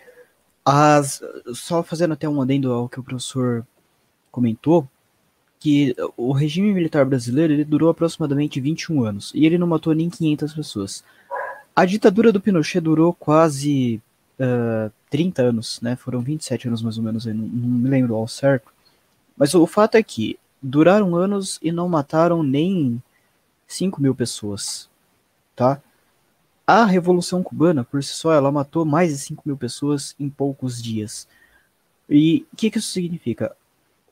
[0.64, 1.22] As,
[1.54, 3.64] só fazendo até um adendo ao que o professor
[4.28, 4.84] comentou,
[5.60, 10.10] que o regime militar brasileiro ele durou aproximadamente 21 anos e ele não matou nem
[10.10, 11.04] 500 pessoas.
[11.76, 14.02] A ditadura do Pinochet durou quase
[14.40, 15.94] uh, 30 anos, né?
[15.94, 18.79] Foram 27 anos mais ou menos, não, não me lembro ao certo.
[19.40, 23.02] Mas o fato é que duraram anos e não mataram nem
[23.66, 24.90] 5 mil pessoas
[25.60, 25.82] tá?
[26.66, 30.82] A Revolução Cubana, por si só, ela matou mais de 5 mil pessoas em poucos
[30.82, 31.28] dias.
[32.08, 33.54] E o que, que isso significa?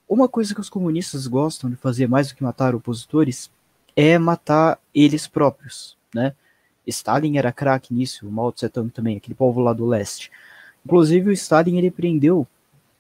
[0.07, 3.51] Uma coisa que os comunistas gostam de fazer mais do que matar opositores
[3.97, 6.35] é matar eles próprios, né?
[6.87, 10.31] Stalin era craque nisso, o Mao Tse Tung também, aquele povo lá do leste.
[10.85, 12.47] Inclusive, o Stalin ele prendeu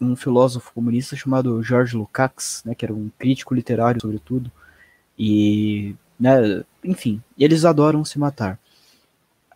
[0.00, 4.50] um filósofo comunista chamado George Lukács, né, que era um crítico literário, sobretudo,
[5.18, 6.64] e né?
[6.82, 8.58] Enfim, eles adoram se matar.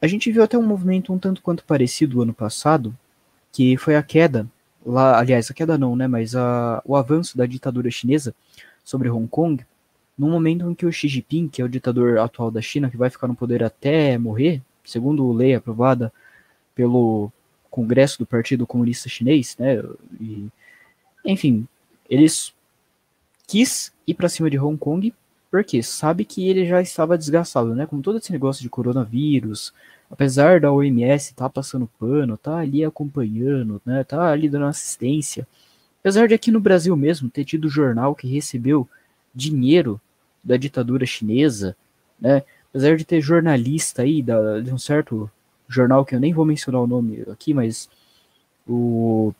[0.00, 2.96] A gente viu até um movimento um tanto quanto parecido ano passado,
[3.52, 4.46] que foi a queda,
[4.84, 8.34] lá, aliás, a queda não, né, mas a, o avanço da ditadura chinesa
[8.84, 9.64] sobre Hong Kong,
[10.18, 12.96] no momento em que o Xi Jinping, que é o ditador atual da China, que
[12.96, 16.12] vai ficar no poder até morrer, segundo lei aprovada
[16.74, 17.30] pelo
[17.72, 19.82] Congresso do Partido Comunista Chinês, né,
[20.20, 20.46] e,
[21.24, 21.66] enfim,
[22.08, 22.52] eles
[23.46, 25.12] quis ir para cima de Hong Kong
[25.50, 27.84] porque sabe que ele já estava desgastado, né?
[27.84, 29.72] Com todo esse negócio de coronavírus,
[30.10, 34.02] apesar da OMS estar tá passando pano, tá ali acompanhando, né?
[34.02, 35.46] Tá ali dando assistência.
[36.00, 38.88] Apesar de aqui no Brasil mesmo ter tido jornal que recebeu
[39.34, 40.00] dinheiro
[40.42, 41.76] da ditadura chinesa,
[42.18, 42.42] né?
[42.70, 45.30] Apesar de ter jornalista aí da, de um certo
[45.72, 47.88] jornal que eu nem vou mencionar o nome aqui, mas
[48.68, 49.34] o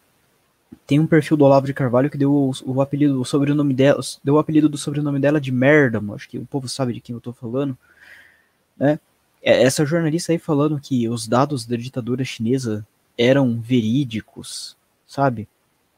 [0.87, 4.01] tem um perfil do Olavo de Carvalho que deu o, o apelido, o sobrenome dela,
[4.25, 7.15] deu o apelido do sobrenome dela de merda, acho que o povo sabe de quem
[7.15, 7.77] eu tô falando,
[8.77, 8.99] né?
[9.43, 12.87] É, essa jornalista aí falando que os dados da ditadura chinesa
[13.19, 14.77] eram verídicos,
[15.07, 15.49] sabe?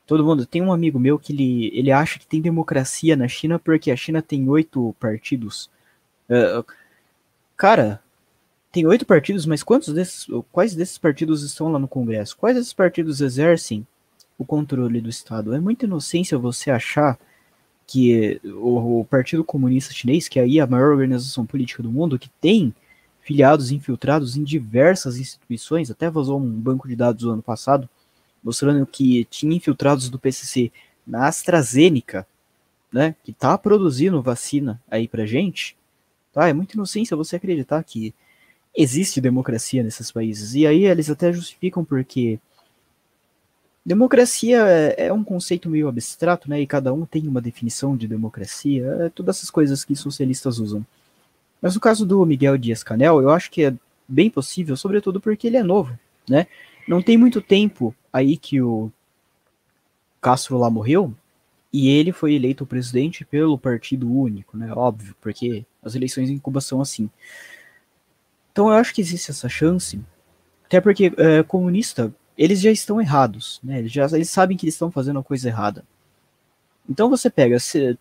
[0.06, 3.58] Todo mundo tem um amigo meu que ele, ele acha que tem democracia na China
[3.58, 5.70] porque a China tem oito partidos.
[6.28, 6.64] Uh,
[7.56, 8.02] cara,
[8.74, 12.36] tem oito partidos, mas quantos desses, quais desses partidos estão lá no Congresso?
[12.36, 13.86] Quais desses partidos exercem
[14.38, 15.54] o controle do Estado.
[15.54, 17.18] É muita inocência você achar
[17.86, 22.18] que o, o, Partido Comunista Chinês, que é aí a maior organização política do mundo,
[22.18, 22.74] que tem
[23.20, 27.88] filiados infiltrados em diversas instituições, até vazou um banco de dados no ano passado,
[28.42, 30.72] mostrando que tinha infiltrados do PCC
[31.06, 32.26] na AstraZeneca,
[32.92, 35.76] né, que está produzindo vacina aí pra gente,
[36.32, 36.48] tá?
[36.48, 38.14] É muita inocência você acreditar que
[38.76, 40.54] existe democracia nesses países.
[40.54, 42.38] E aí eles até justificam porque
[43.86, 46.60] Democracia é, é, um conceito meio abstrato, né?
[46.60, 50.84] E cada um tem uma definição de democracia, é todas essas coisas que socialistas usam.
[51.60, 53.74] Mas no caso do Miguel Dias Canel, eu acho que é
[54.08, 55.98] bem possível, sobretudo porque ele é novo,
[56.28, 56.46] né?
[56.88, 58.90] Não tem muito tempo aí que o
[60.20, 61.14] Castro lá morreu
[61.70, 64.72] e ele foi eleito presidente pelo Partido Único, né?
[64.72, 67.10] Óbvio, porque as eleições em Cuba são assim.
[68.54, 70.00] Então eu acho que existe essa chance,
[70.64, 73.80] até porque é, comunista eles já estão errados, né?
[73.80, 75.84] Eles, já, eles sabem que eles estão fazendo a coisa errada.
[76.88, 77.98] Então você pega, se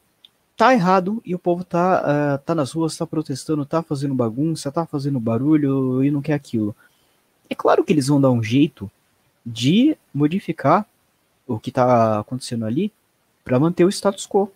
[0.56, 4.72] tá errado e o povo tá, uh, tá nas ruas, tá protestando, tá fazendo bagunça,
[4.72, 6.76] tá fazendo barulho e não quer aquilo.
[7.50, 8.92] É claro que eles vão dar um jeito
[9.44, 10.86] de modificar
[11.48, 12.94] o que tá acontecendo ali
[13.44, 14.52] para manter o status quo,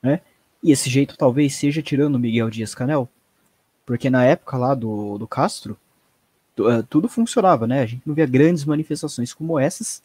[0.00, 0.20] né?
[0.62, 3.08] E esse jeito talvez seja tirando Miguel Dias Canel,
[3.88, 5.74] porque na época lá do, do Castro,
[6.58, 7.80] eh, tudo funcionava, né?
[7.80, 10.02] A gente não via grandes manifestações como essas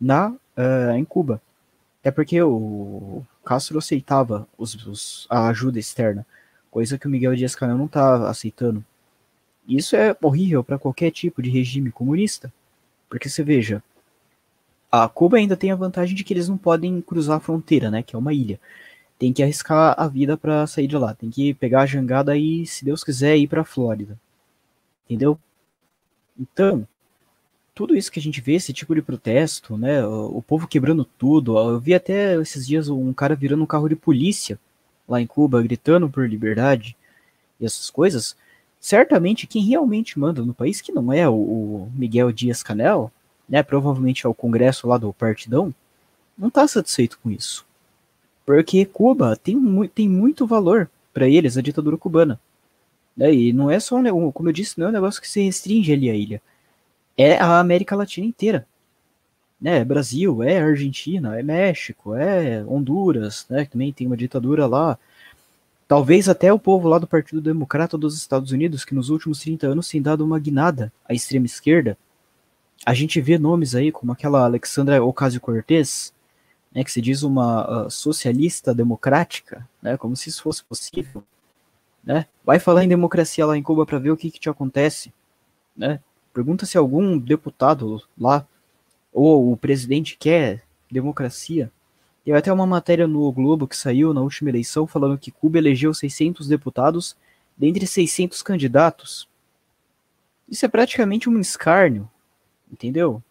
[0.00, 1.40] na uh, em Cuba.
[2.02, 6.26] É porque o Castro aceitava os, os, a ajuda externa,
[6.68, 8.84] coisa que o Miguel Dias-Canel não está aceitando.
[9.68, 12.52] Isso é horrível para qualquer tipo de regime comunista,
[13.08, 13.80] porque você veja,
[14.90, 18.02] a Cuba ainda tem a vantagem de que eles não podem cruzar a fronteira, né?
[18.02, 18.58] Que é uma ilha.
[19.18, 21.14] Tem que arriscar a vida para sair de lá.
[21.14, 24.18] Tem que pegar a jangada e, se Deus quiser, ir para Flórida.
[25.06, 25.38] Entendeu?
[26.38, 26.86] Então,
[27.76, 31.58] tudo isso que a gente vê, esse tipo de protesto, né, o, povo quebrando tudo,
[31.58, 34.58] eu vi até esses dias um cara virando um carro de polícia
[35.06, 36.96] lá em Cuba, gritando por liberdade
[37.60, 38.34] e essas coisas,
[38.80, 43.12] certamente quem realmente manda no país, que não é o, o Miguel Dias Canel,
[43.46, 45.74] né, provavelmente é o Congresso lá do Partidão,
[46.36, 47.65] não está satisfeito com isso.
[48.46, 52.40] Porque Cuba tem, tem muito valor para eles, a ditadura cubana.
[53.18, 53.96] E não é só,
[54.32, 56.42] como eu disse, não é um negócio que se restringe ali à ilha.
[57.18, 58.66] É a América Latina inteira.
[59.60, 59.78] né?
[59.78, 63.64] É Brasil, é Argentina, é México, é Honduras, né?
[63.64, 64.98] Também tem uma ditadura lá.
[65.88, 69.68] Talvez até o povo lá do Partido Democrata dos Estados Unidos, que nos últimos 30
[69.68, 71.96] anos tem dado uma guinada à extrema esquerda.
[72.84, 76.12] A gente vê nomes aí como aquela Alexandra Ocasio-Cortez,
[76.76, 81.24] né, que se diz uma uh, socialista democrática, né, como se isso fosse possível.
[82.04, 82.26] Né?
[82.44, 85.10] Vai falar em democracia lá em Cuba para ver o que, que te acontece.
[85.74, 86.00] Né?
[86.34, 88.46] Pergunta se algum deputado lá
[89.10, 91.72] ou o presidente quer democracia.
[92.22, 95.94] Teve até uma matéria no Globo que saiu na última eleição falando que Cuba elegeu
[95.94, 97.16] 600 deputados
[97.56, 99.26] dentre 600 candidatos.
[100.46, 102.06] Isso é praticamente um escárnio,
[102.70, 103.22] entendeu?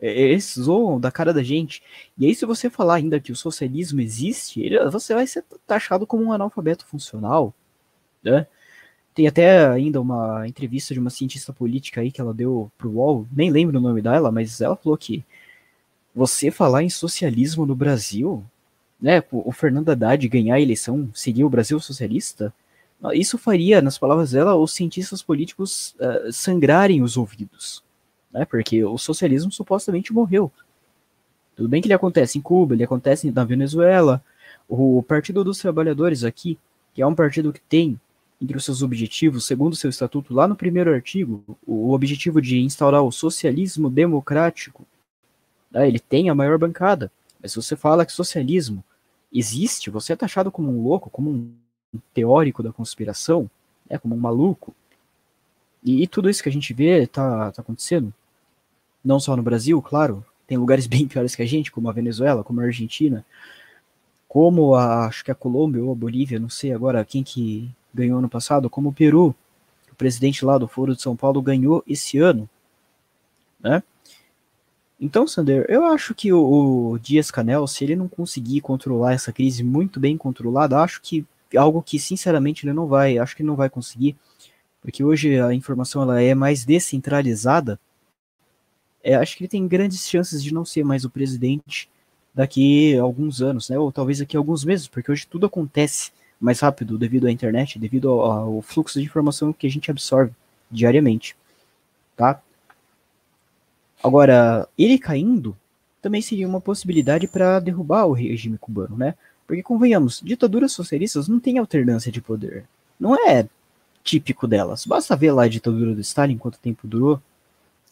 [0.00, 1.82] É, é, eles zoam da cara da gente.
[2.18, 6.06] E aí, se você falar ainda que o socialismo existe, ele, você vai ser taxado
[6.06, 7.54] como um analfabeto funcional,
[8.22, 8.46] né?
[9.14, 13.26] Tem até ainda uma entrevista de uma cientista política aí que ela deu pro UOL,
[13.32, 15.24] nem lembro o nome dela, mas ela falou que
[16.14, 18.44] você falar em socialismo no Brasil,
[19.00, 22.52] né, o Fernando Haddad ganhar a eleição seria o Brasil socialista?
[23.14, 27.82] Isso faria, nas palavras dela, os cientistas políticos uh, sangrarem os ouvidos,
[28.36, 30.52] né, porque o socialismo supostamente morreu.
[31.56, 34.22] Tudo bem que ele acontece em Cuba, ele acontece na Venezuela,
[34.68, 36.58] o Partido dos Trabalhadores aqui,
[36.92, 37.98] que é um partido que tem
[38.40, 43.02] entre os seus objetivos, segundo seu estatuto, lá no primeiro artigo, o objetivo de instaurar
[43.02, 44.86] o socialismo democrático
[45.70, 47.10] né, ele tem a maior bancada.
[47.40, 48.84] Mas se você fala que socialismo
[49.32, 51.54] existe, você é taxado como um louco, como um
[52.12, 53.50] teórico da conspiração,
[53.88, 54.74] né, como um maluco.
[55.82, 58.12] E, e tudo isso que a gente vê está tá acontecendo.
[59.06, 62.42] Não só no Brasil, claro, tem lugares bem piores que a gente, como a Venezuela,
[62.42, 63.24] como a Argentina,
[64.26, 68.18] como a, acho que a Colômbia ou a Bolívia, não sei agora quem que ganhou
[68.18, 69.34] ano passado, como o Peru,
[69.90, 72.48] o presidente lá do Foro de São Paulo ganhou esse ano,
[73.60, 73.82] né?
[74.98, 79.30] Então, Sander, eu acho que o, o Dias Canel, se ele não conseguir controlar essa
[79.30, 83.54] crise muito bem controlada, acho que algo que sinceramente ele não vai, acho que não
[83.54, 84.16] vai conseguir,
[84.80, 87.78] porque hoje a informação ela é mais descentralizada.
[89.06, 91.88] É, acho que ele tem grandes chances de não ser mais o presidente
[92.34, 93.78] daqui a alguns anos, né?
[93.78, 97.78] Ou talvez daqui a alguns meses, porque hoje tudo acontece mais rápido devido à internet,
[97.78, 100.32] devido ao, ao fluxo de informação que a gente absorve
[100.68, 101.36] diariamente,
[102.16, 102.42] tá?
[104.02, 105.56] Agora, ele caindo
[106.02, 109.14] também seria uma possibilidade para derrubar o regime cubano, né?
[109.46, 112.64] Porque, convenhamos, ditaduras socialistas não têm alternância de poder.
[112.98, 113.48] Não é
[114.02, 114.84] típico delas.
[114.84, 117.22] Basta ver lá a ditadura do Stalin, quanto tempo durou.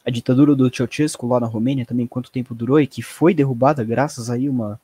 [0.04, 3.82] A ditadura do Ceausescu lá na Romênia também, quanto tempo durou e que foi derrubada
[3.82, 4.78] graças a uma,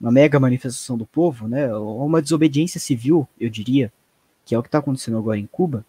[0.00, 1.74] uma mega manifestação do povo, né?
[1.74, 3.92] Ou uma desobediência civil, eu diria,
[4.46, 5.84] que é o que está acontecendo agora em Cuba,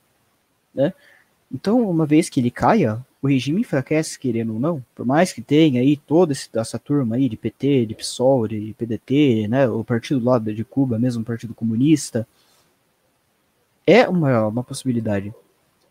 [0.73, 0.93] né?
[1.53, 5.41] Então, uma vez que ele caia, o regime enfraquece, querendo ou não, por mais que
[5.41, 10.23] tenha aí toda essa turma aí de PT, de PSOL, de PDT, né, o partido
[10.23, 12.27] lá de Cuba, mesmo o Partido Comunista,
[13.85, 15.33] é uma, uma possibilidade.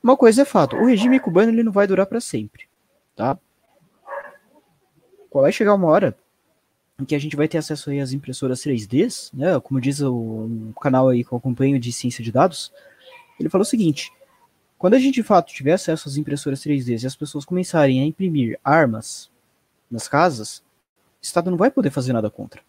[0.02, 2.66] Uma coisa é fato, o regime cubano ele não vai durar para sempre,
[3.14, 3.38] tá?
[5.32, 6.16] Vai chegar uma hora
[6.98, 10.14] em que a gente vai ter acesso aí às impressoras 3Ds, né, como diz o,
[10.14, 12.72] um canal aí que eu acompanho de ciência de dados,
[13.38, 14.12] ele falou o seguinte,
[14.78, 18.04] quando a gente de fato tiver acesso às impressoras 3D e as pessoas começarem a
[18.04, 19.30] imprimir armas
[19.90, 22.62] nas casas, o Estado não vai poder fazer nada contra.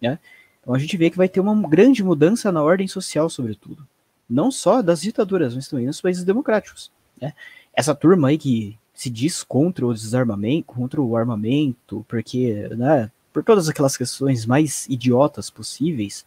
[0.00, 0.18] Né?
[0.60, 3.86] Então a gente vê que vai ter uma grande mudança na ordem social, sobretudo.
[4.28, 6.90] Não só das ditaduras, mas também nos países democráticos.
[7.20, 7.34] Né?
[7.74, 13.42] Essa turma aí que se diz contra o desarmamento, contra o armamento, porque, né, por
[13.42, 16.24] todas aquelas questões mais idiotas possíveis,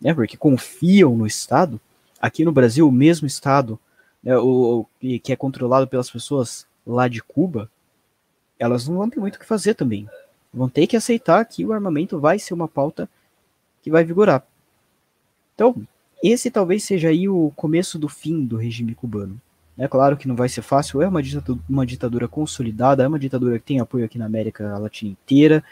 [0.00, 1.80] né, porque confiam no Estado.
[2.20, 3.78] Aqui no Brasil, o mesmo Estado
[4.26, 7.70] né, o, que é controlado pelas pessoas lá de Cuba,
[8.58, 10.08] elas não vão ter muito o que fazer também.
[10.52, 13.08] Vão ter que aceitar que o armamento vai ser uma pauta
[13.82, 14.44] que vai vigorar.
[15.54, 15.86] Então,
[16.30, 19.40] esse talvez seja aí o começo do fim do regime cubano.
[19.78, 23.18] É claro que não vai ser fácil, é uma ditadura, uma ditadura consolidada, é uma
[23.18, 25.62] ditadura que tem apoio aqui na América Latina inteira.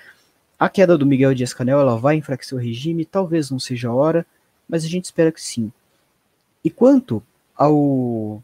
[0.59, 4.27] A queda do Miguel Dias-Canel ela vai enfraquecer o regime, talvez não seja a hora,
[4.69, 5.73] mas a gente espera que sim.
[6.63, 7.23] E quanto
[7.57, 8.43] ao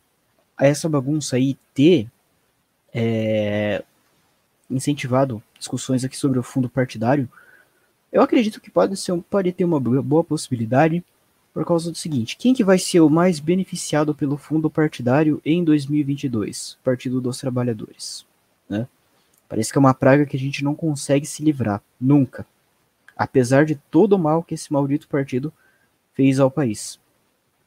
[0.56, 2.06] a essa bagunça aí ter
[2.92, 3.82] é,
[4.70, 7.28] incentivado discussões aqui sobre o fundo partidário,
[8.12, 11.04] eu acredito que pode, ser, pode ter uma boa possibilidade
[11.52, 15.64] por causa do seguinte: quem que vai ser o mais beneficiado pelo fundo partidário em
[15.64, 16.72] 2022?
[16.72, 18.24] O Partido dos Trabalhadores.
[18.68, 18.86] Né?
[19.48, 22.46] Parece que é uma praga que a gente não consegue se livrar, nunca.
[23.16, 25.52] Apesar de todo o mal que esse maldito partido
[26.14, 26.98] fez ao país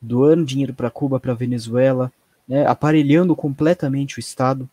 [0.05, 2.11] doando dinheiro para Cuba, para Venezuela,
[2.45, 4.69] né, aparelhando completamente o Estado,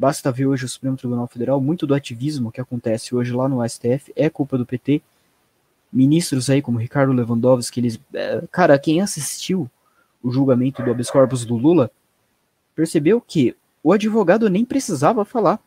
[0.00, 3.62] Basta ver hoje o Supremo Tribunal Federal, muito do ativismo que acontece hoje lá no
[3.68, 5.02] STF é culpa do PT.
[5.92, 9.68] Ministros aí como Ricardo Lewandowski, eles, é, cara, quem assistiu
[10.22, 11.90] o julgamento do habeas corpus do Lula
[12.74, 15.58] percebeu que o advogado nem precisava falar.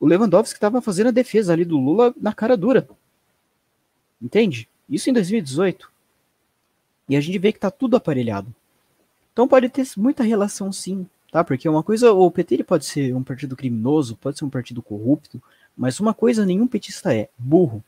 [0.00, 2.88] O Lewandowski estava fazendo a defesa ali do Lula na cara dura.
[4.20, 4.68] Entende?
[4.88, 5.90] Isso em 2018.
[7.08, 8.52] E a gente vê que tá tudo aparelhado.
[9.32, 11.44] Então pode ter muita relação sim, tá?
[11.44, 14.80] Porque uma coisa, o PT ele pode ser um partido criminoso, pode ser um partido
[14.80, 15.42] corrupto,
[15.76, 17.82] mas uma coisa nenhum petista é, burro.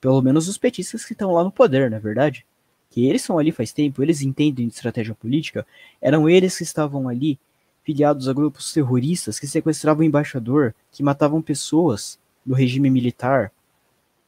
[0.00, 2.46] Pelo menos os petistas que estão lá no poder, na é verdade.
[2.90, 5.66] Que eles são ali faz tempo, eles entendem de estratégia política,
[6.00, 7.38] eram eles que estavam ali
[7.82, 13.52] filiados a grupos terroristas que sequestravam embaixador, que matavam pessoas do regime militar.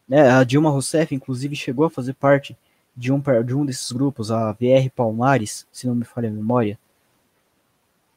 [0.08, 0.30] Né?
[0.30, 2.56] A Dilma Rousseff, inclusive, chegou a fazer parte
[2.96, 6.78] de um, de um desses grupos, a VR Palmares, se não me falha a memória.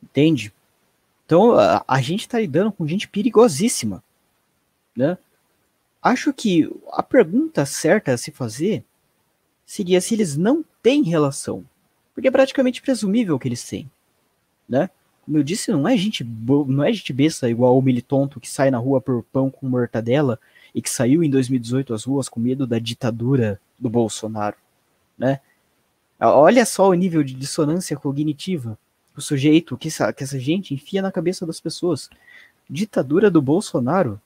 [0.04, 0.54] Entende?
[1.26, 4.04] Então, a, a gente está lidando com gente perigosíssima.
[4.96, 5.18] Né?
[6.06, 8.84] Acho que a pergunta certa a se fazer
[9.66, 11.66] seria se eles não têm relação.
[12.14, 13.90] Porque é praticamente presumível que eles têm.
[14.70, 14.90] Né?
[15.26, 18.70] Como eu disse, não é gente não é gente besta igual o militonto que sai
[18.70, 20.40] na rua por pão com mortadela
[20.74, 24.58] e que saiu em 2018 às ruas com medo da ditadura do Bolsonaro,
[25.18, 25.40] né?
[26.20, 28.78] Olha só o nível de dissonância cognitiva
[29.16, 32.10] o sujeito que essa, que essa gente enfia na cabeça das pessoas.
[32.70, 34.20] Ditadura do Bolsonaro?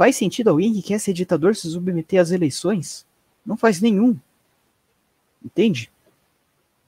[0.00, 3.04] Faz sentido alguém que quer ser ditador se submeter às eleições?
[3.44, 4.16] Não faz nenhum.
[5.44, 5.90] Entende?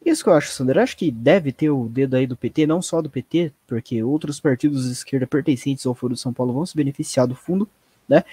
[0.02, 0.78] Isso que eu acho, Sandra.
[0.78, 4.02] Eu acho que deve ter o dedo aí do PT, não só do PT, porque
[4.02, 7.68] outros partidos de esquerda pertencentes ao Foro de São Paulo vão se beneficiar do fundo,
[8.08, 8.24] né?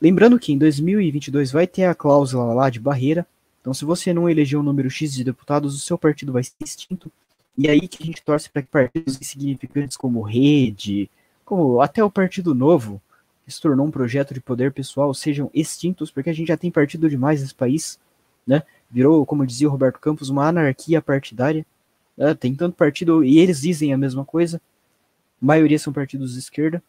[0.00, 3.26] Lembrando que em 2022 vai ter a cláusula lá de barreira.
[3.60, 6.54] Então, se você não eleger um número X de deputados, o seu partido vai ser
[6.64, 7.10] extinto.
[7.56, 11.10] E aí que a gente torce para que partidos insignificantes como Rede,
[11.44, 13.02] como até o Partido Novo,
[13.52, 17.08] se tornou um projeto de poder pessoal, sejam extintos, porque a gente já tem partido
[17.08, 17.98] demais nesse país,
[18.46, 18.62] né?
[18.90, 21.64] virou, como dizia o Roberto Campos, uma anarquia partidária.
[22.16, 22.34] Né?
[22.34, 24.60] Tem tanto partido, e eles dizem a mesma coisa.
[25.40, 26.82] A maioria são partidos de esquerda.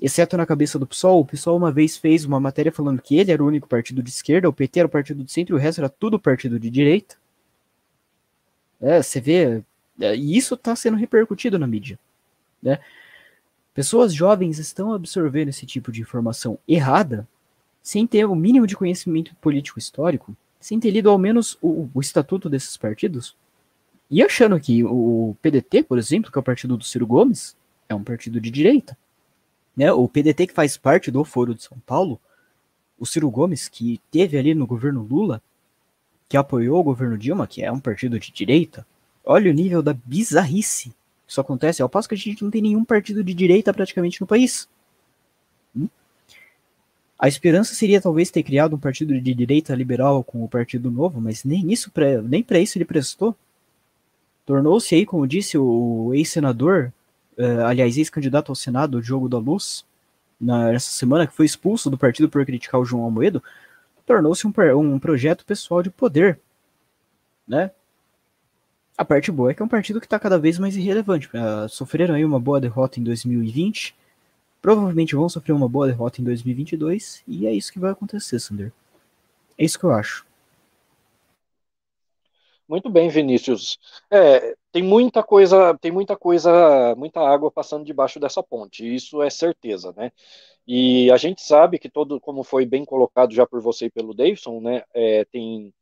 [0.00, 3.30] Exceto na cabeça do PSOL, o PSOL uma vez fez uma matéria falando que ele
[3.30, 5.60] era o único partido de esquerda, o PT era o partido de centro e o
[5.60, 7.16] resto era tudo partido de direita.
[8.80, 9.62] É, você vê,
[10.00, 11.98] é, e isso está sendo repercutido na mídia.
[12.60, 12.80] Né?
[13.74, 17.26] Pessoas jovens estão absorvendo esse tipo de informação errada,
[17.82, 22.00] sem ter o mínimo de conhecimento político histórico, sem ter lido ao menos o, o
[22.00, 23.36] estatuto desses partidos,
[24.08, 27.56] e achando que o PDT, por exemplo, que é o partido do Ciro Gomes,
[27.88, 28.96] é um partido de direita.
[29.76, 29.92] Né?
[29.92, 32.20] O PDT que faz parte do Foro de São Paulo,
[32.96, 35.42] o Ciro Gomes, que teve ali no governo Lula,
[36.28, 38.86] que apoiou o governo Dilma, que é um partido de direita,
[39.24, 40.94] olha o nível da bizarrice
[41.26, 44.26] isso acontece, ao passo que a gente não tem nenhum partido de direita praticamente no
[44.26, 44.68] país.
[47.18, 51.20] A esperança seria talvez ter criado um partido de direita liberal com o Partido Novo,
[51.20, 53.34] mas nem isso pra, nem para isso ele prestou.
[54.44, 56.92] Tornou-se aí, como disse o ex-senador,
[57.38, 59.86] uh, aliás, ex-candidato ao Senado, Diogo da Luz,
[60.38, 63.42] nessa semana, que foi expulso do partido por criticar o João Almoedo,
[64.04, 66.38] tornou-se um, um projeto pessoal de poder,
[67.48, 67.70] né?
[68.96, 71.28] A parte boa é que é um partido que está cada vez mais irrelevante.
[71.28, 73.94] Uh, sofreram aí uma boa derrota em 2020,
[74.62, 78.72] provavelmente vão sofrer uma boa derrota em 2022 e é isso que vai acontecer, Sander.
[79.58, 80.24] É isso que eu acho.
[82.68, 83.78] Muito bem, Vinícius.
[84.10, 88.94] É, tem muita coisa, tem muita coisa, muita água passando debaixo dessa ponte.
[88.94, 90.12] Isso é certeza, né?
[90.66, 94.14] E a gente sabe que todo, como foi bem colocado já por você e pelo
[94.14, 94.82] Davidson, né?
[94.94, 95.74] É, tem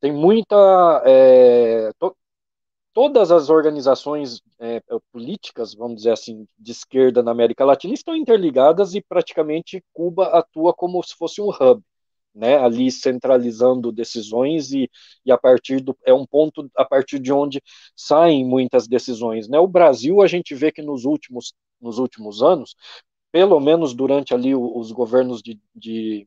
[0.00, 2.16] tem muita é, to,
[2.92, 4.82] todas as organizações é,
[5.12, 10.74] políticas, vamos dizer assim, de esquerda na América Latina estão interligadas e praticamente Cuba atua
[10.74, 11.82] como se fosse um hub,
[12.34, 14.90] né, ali centralizando decisões e,
[15.24, 17.62] e a partir do é um ponto a partir de onde
[17.96, 19.58] saem muitas decisões, né?
[19.58, 22.74] O Brasil a gente vê que nos últimos nos últimos anos,
[23.32, 26.26] pelo menos durante ali os governos de, de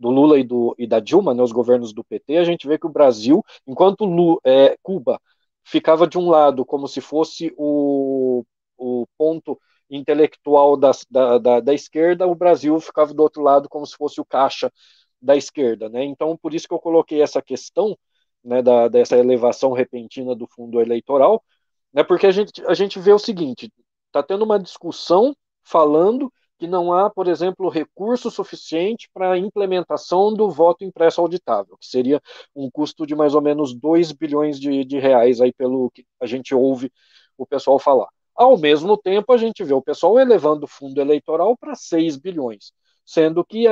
[0.00, 2.78] do Lula e, do, e da Dilma, né, os governos do PT, a gente vê
[2.78, 5.20] que o Brasil, enquanto Lu, é, Cuba
[5.62, 8.42] ficava de um lado como se fosse o,
[8.78, 13.84] o ponto intelectual da, da, da, da, esquerda, o Brasil ficava do outro lado como
[13.86, 14.72] se fosse o caixa
[15.20, 16.02] da esquerda, né?
[16.02, 17.94] Então, por isso que eu coloquei essa questão,
[18.42, 21.44] né, da, dessa elevação repentina do fundo eleitoral,
[21.92, 23.70] né, porque a gente, a gente vê o seguinte,
[24.06, 30.32] está tendo uma discussão falando que não há, por exemplo, recurso suficiente para a implementação
[30.34, 32.20] do voto impresso auditável, que seria
[32.54, 36.26] um custo de mais ou menos 2 bilhões de, de reais, aí pelo que a
[36.26, 36.92] gente ouve
[37.38, 38.08] o pessoal falar.
[38.36, 42.72] Ao mesmo tempo, a gente vê o pessoal elevando o fundo eleitoral para 6 bilhões,
[43.06, 43.64] sendo que,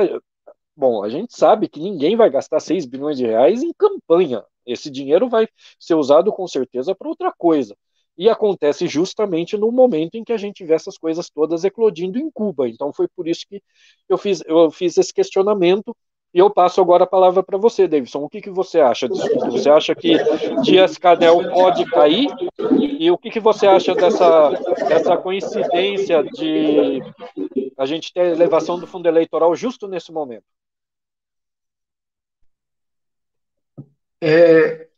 [0.75, 4.43] bom, a gente sabe que ninguém vai gastar 6 bilhões de reais em campanha.
[4.65, 5.47] Esse dinheiro vai
[5.79, 7.75] ser usado com certeza para outra coisa.
[8.19, 12.29] E acontece justamente no momento em que a gente vê essas coisas todas eclodindo em
[12.29, 12.67] Cuba.
[12.67, 13.63] Então foi por isso que
[14.09, 15.95] eu fiz, eu fiz esse questionamento
[16.33, 18.21] e eu passo agora a palavra para você, Davidson.
[18.21, 19.25] O que, que você acha disso?
[19.51, 20.17] Você acha que
[20.63, 22.27] Dias Canel pode cair?
[22.99, 24.49] E o que, que você acha dessa,
[24.89, 27.01] dessa coincidência de
[27.77, 30.43] a gente ter a elevação do fundo eleitoral justo nesse momento?
[34.21, 34.88] É,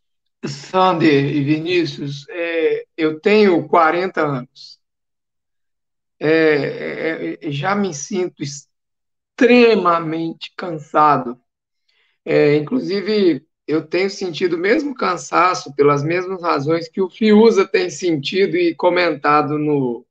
[0.48, 4.80] Sander e Vinícius, é, eu tenho 40 anos.
[6.20, 11.40] É, é, é, já me sinto extremamente cansado.
[12.26, 17.90] É, inclusive, eu tenho sentido o mesmo cansaço pelas mesmas razões que o Fiuza tem
[17.90, 20.06] sentido e comentado no,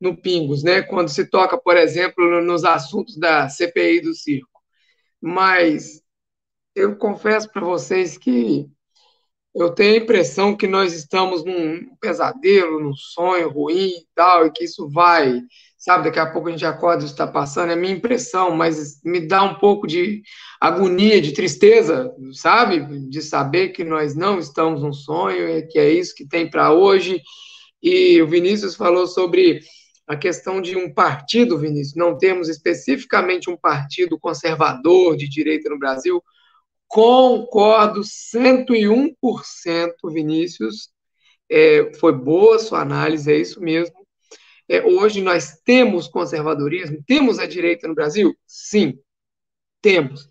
[0.00, 0.82] no Pingos, né?
[0.82, 4.62] Quando se toca, por exemplo, nos assuntos da CPI do circo.
[5.20, 6.02] Mas
[6.74, 8.70] eu confesso para vocês que
[9.54, 14.50] eu tenho a impressão que nós estamos num pesadelo, num sonho ruim e tal, e
[14.50, 15.42] que isso vai
[15.82, 16.04] sabe?
[16.04, 19.20] Daqui a pouco a gente acorda e está passando, é a minha impressão, mas me
[19.20, 20.22] dá um pouco de
[20.60, 23.08] agonia, de tristeza, sabe?
[23.08, 26.72] De saber que nós não estamos num sonho, e que é isso que tem para
[26.72, 27.20] hoje.
[27.82, 29.58] E o Vinícius falou sobre
[30.06, 35.80] a questão de um partido, Vinícius, não temos especificamente um partido conservador de direita no
[35.80, 36.22] Brasil.
[36.92, 40.90] Concordo 101%, Vinícius.
[41.50, 44.02] É, foi boa sua análise, é isso mesmo
[44.72, 47.04] é, hoje nós temos conservadorismo?
[47.06, 48.34] Temos a direita no Brasil?
[48.46, 48.98] Sim,
[49.82, 50.26] temos.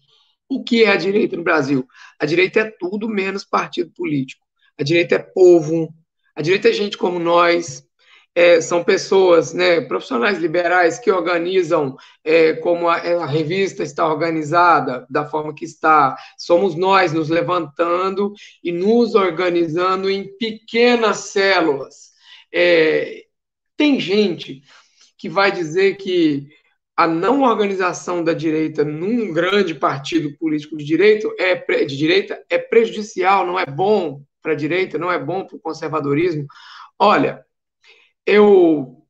[0.50, 1.88] O que é a direita no Brasil?
[2.20, 4.44] A direita é tudo menos partido político.
[4.80, 5.94] A direita é povo,
[6.36, 7.88] a direita é gente como nós,
[8.34, 15.06] é, são pessoas, né, profissionais liberais que organizam é, como a, a, revista está organizada,
[15.10, 16.16] da forma que está.
[16.38, 22.12] Somos nós nos levantando e nos organizando em pequenas células.
[22.54, 23.26] É,
[23.76, 24.62] tem gente
[25.18, 26.48] que vai dizer que
[26.96, 32.58] a não organização da direita num grande partido político de direito é de direita é
[32.58, 36.46] prejudicial, não é bom para a direita, não é bom para o conservadorismo.
[37.00, 37.44] Olha,
[38.26, 39.06] eu,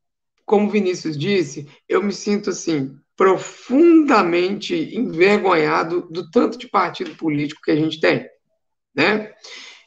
[0.46, 7.72] como Vinícius disse, eu me sinto assim profundamente envergonhado do tanto de partido político que
[7.72, 8.28] a gente tem,
[8.96, 9.34] né?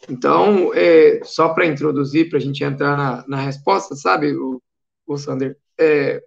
[0.08, 4.62] Então, é, só para introduzir, para a gente entrar na, na resposta, sabe, o,
[5.06, 6.22] o Sander, é,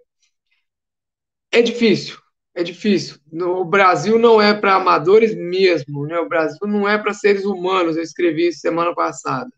[1.50, 2.18] é difícil,
[2.54, 3.18] é difícil.
[3.32, 6.18] No, o Brasil não é para amadores mesmo, né?
[6.18, 9.50] O Brasil não é para seres humanos, eu escrevi isso semana passada.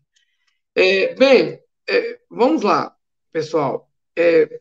[0.75, 2.95] É, bem, é, vamos lá,
[3.31, 3.89] pessoal.
[4.15, 4.59] É,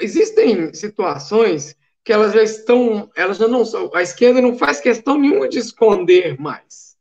[0.00, 5.18] existem situações que elas já estão, elas já não são, a esquerda não faz questão
[5.18, 6.96] nenhuma de esconder mais.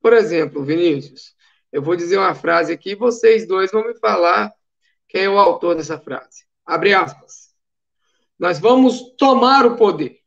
[0.00, 1.34] Por exemplo, Vinícius,
[1.72, 4.52] eu vou dizer uma frase aqui e vocês dois vão me falar
[5.08, 6.44] quem é o autor dessa frase.
[6.64, 7.52] Abre aspas.
[8.38, 10.18] Nós vamos tomar o poder.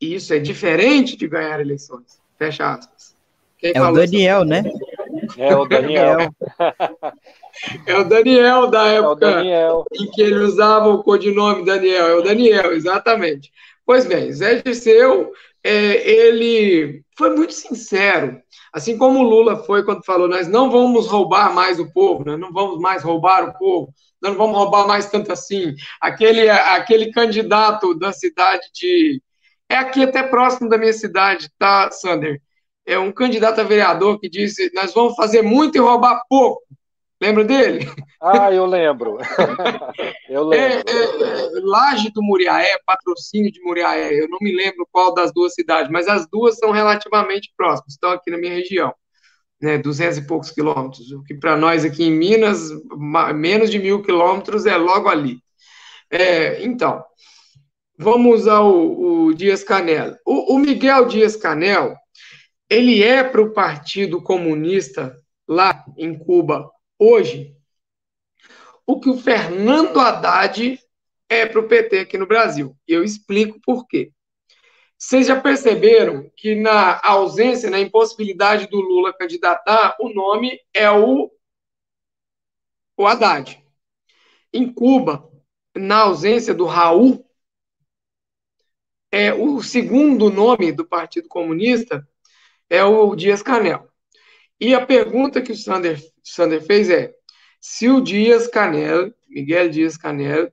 [0.00, 2.20] E isso é diferente de ganhar eleições.
[2.36, 3.16] Fecha aspas.
[3.58, 4.62] Quem é o Daniel, né?
[5.38, 6.18] É o Daniel.
[7.86, 9.84] é o Daniel da época é o Daniel.
[9.94, 12.06] em que ele usava o codinome Daniel.
[12.08, 13.52] É o Daniel, exatamente.
[13.86, 15.32] Pois bem, Zé Dirceu,
[15.64, 21.06] é, ele foi muito sincero Assim como o Lula foi quando falou, nós não vamos
[21.06, 24.86] roubar mais o povo, nós não vamos mais roubar o povo, nós não vamos roubar
[24.86, 25.74] mais tanto assim.
[26.00, 29.22] Aquele, aquele candidato da cidade de.
[29.68, 32.40] É aqui até próximo da minha cidade, tá, Sander?
[32.88, 36.62] É um candidato a vereador que disse: nós vamos fazer muito e roubar pouco.
[37.20, 37.86] Lembra dele?
[38.18, 39.18] Ah, eu lembro.
[40.26, 40.66] eu lembro.
[40.66, 44.14] É, é, é, Laje do Muriaé, patrocínio de Muriaé.
[44.18, 48.10] Eu não me lembro qual das duas cidades, mas as duas são relativamente próximas, estão
[48.10, 48.94] aqui na minha região.
[49.60, 52.70] Né, 200 e poucos quilômetros, o que para nós aqui em Minas,
[53.34, 55.40] menos de mil quilômetros é logo ali.
[56.08, 57.04] É, então,
[57.98, 60.16] vamos ao Dias Canel.
[60.24, 61.96] O, o Miguel Dias Canel,
[62.68, 65.16] ele é para o Partido Comunista
[65.46, 67.56] lá em Cuba hoje
[68.86, 70.80] o que o Fernando Haddad
[71.28, 72.74] é para o PT aqui no Brasil.
[72.86, 74.10] Eu explico por quê.
[74.96, 81.30] Vocês já perceberam que na ausência, na impossibilidade do Lula candidatar, o nome é o,
[82.96, 83.62] o Haddad.
[84.52, 85.30] Em Cuba,
[85.76, 87.24] na ausência do Raul,
[89.12, 92.08] é o segundo nome do Partido Comunista
[92.70, 93.88] é o Dias Canel.
[94.60, 97.14] E a pergunta que o Sander, Sander fez é:
[97.60, 100.52] se o Dias Canel, Miguel Dias Canel,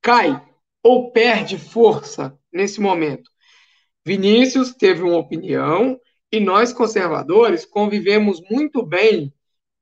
[0.00, 0.42] cai
[0.82, 3.30] ou perde força nesse momento.
[4.04, 6.00] Vinícius teve uma opinião
[6.32, 9.32] e nós, conservadores, convivemos muito bem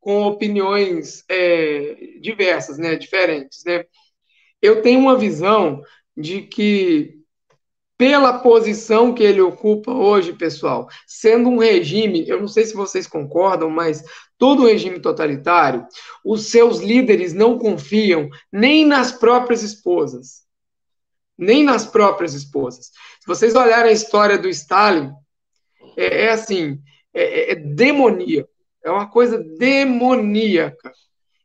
[0.00, 3.64] com opiniões é, diversas, né, diferentes.
[3.64, 3.84] Né?
[4.62, 5.82] Eu tenho uma visão
[6.16, 7.20] de que,
[7.98, 13.06] pela posição que ele ocupa hoje, pessoal, sendo um regime, eu não sei se vocês
[13.06, 14.04] concordam, mas
[14.36, 15.86] todo regime totalitário,
[16.24, 20.46] os seus líderes não confiam nem nas próprias esposas
[21.38, 22.86] nem nas próprias esposas.
[23.20, 25.12] Se vocês olharem a história do Stalin,
[25.96, 26.80] é, é assim,
[27.12, 28.50] é, é, é demoníaco,
[28.84, 30.92] é uma coisa demoníaca.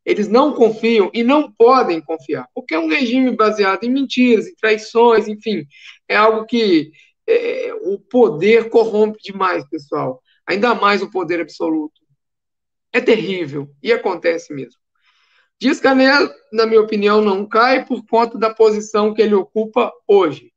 [0.03, 4.55] Eles não confiam e não podem confiar, porque é um regime baseado em mentiras, em
[4.55, 5.65] traições, enfim,
[6.11, 6.91] é algo que
[7.25, 10.21] é, o poder corrompe demais, pessoal.
[10.45, 12.01] Ainda mais o poder absoluto.
[12.91, 14.79] É terrível e acontece mesmo.
[15.57, 20.51] Dias Canel, na minha opinião, não cai por conta da posição que ele ocupa hoje.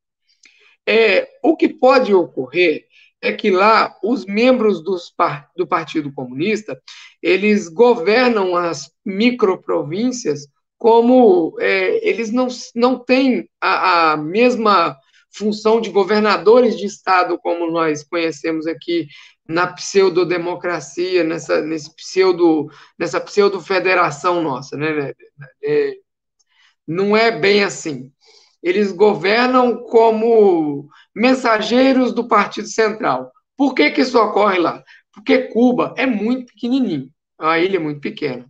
[0.87, 2.87] É, o que pode ocorrer
[3.23, 5.15] é que lá os membros dos,
[5.57, 6.79] do Partido Comunista
[7.23, 14.99] eles governam as microprovíncias como é, eles não, não têm a, a mesma
[15.35, 19.09] função de governadores de estado como nós conhecemos aqui
[19.47, 24.77] na pseudodemocracia, nessa, nesse pseudo, nessa pseudo-federação nossa.
[24.77, 25.13] Né?
[25.63, 25.95] É,
[26.87, 28.11] não é bem assim.
[28.63, 33.31] Eles governam como mensageiros do Partido Central.
[33.57, 34.83] Por que, que isso ocorre lá?
[35.13, 38.47] Porque Cuba é muito pequenininho, a ilha é muito pequena.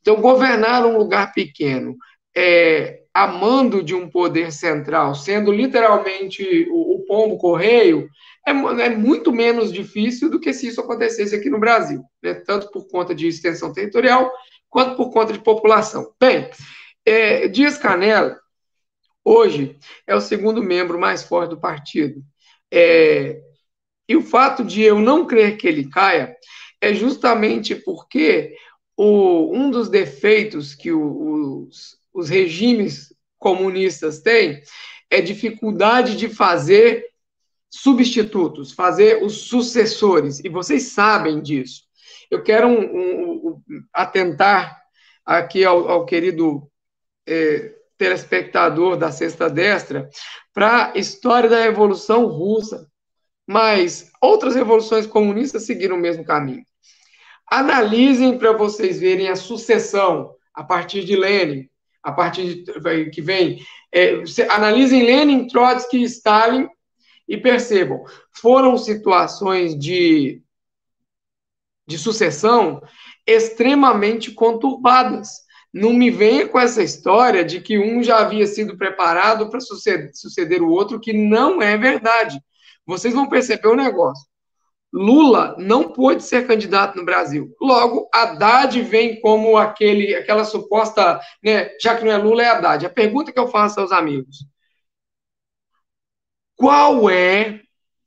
[0.00, 1.96] Então, governar um lugar pequeno,
[2.36, 8.10] é, a mando de um poder central, sendo literalmente o, o pombo correio,
[8.44, 12.34] é, é, muito menos difícil do que se isso acontecesse aqui no Brasil, né?
[12.34, 14.32] tanto por conta de extensão territorial
[14.68, 16.12] quanto por conta de população.
[16.20, 16.50] Bem,
[17.06, 18.36] é, Dias Canela,
[19.24, 22.20] hoje, é o segundo membro mais forte do partido.
[22.68, 23.40] É,
[24.08, 26.36] e o fato de eu não crer que ele caia
[26.80, 28.56] é justamente porque
[28.96, 34.62] o, um dos defeitos que os, os regimes comunistas têm
[35.10, 37.06] é dificuldade de fazer
[37.68, 41.82] substitutos, fazer os sucessores, e vocês sabem disso.
[42.30, 43.62] Eu quero um, um, um,
[43.92, 44.80] atentar
[45.26, 46.70] aqui ao, ao querido
[47.26, 50.08] é, telespectador da Sexta Destra
[50.52, 52.88] para a história da Revolução Russa,
[53.46, 56.64] mas outras revoluções comunistas seguiram o mesmo caminho.
[57.50, 61.68] Analisem para vocês verem a sucessão a partir de Lenin,
[62.04, 63.64] a partir de, que vem.
[63.92, 66.68] É, analisem Lenin, Trotsky e Stalin
[67.26, 70.42] e percebam, foram situações de,
[71.86, 72.82] de sucessão
[73.26, 75.44] extremamente conturbadas.
[75.72, 80.10] Não me venha com essa história de que um já havia sido preparado para suceder,
[80.14, 82.38] suceder o outro, que não é verdade.
[82.86, 84.28] Vocês vão perceber o negócio.
[84.94, 87.52] Lula não pôde ser candidato no Brasil.
[87.60, 92.86] Logo, Haddad vem como aquele, aquela suposta, né, já que não é Lula, é Haddad.
[92.86, 94.46] A pergunta que eu faço aos amigos:
[96.54, 97.60] qual é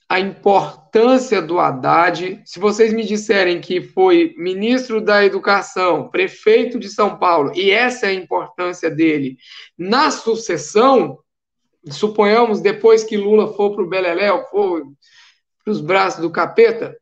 [0.08, 2.42] a importância do Haddad?
[2.46, 8.06] Se vocês me disserem que foi ministro da Educação, prefeito de São Paulo, e essa
[8.06, 9.38] é a importância dele
[9.78, 11.20] na sucessão,
[11.92, 14.84] suponhamos depois que Lula for para o Beleléu, for
[15.68, 16.98] para os braços do capeta,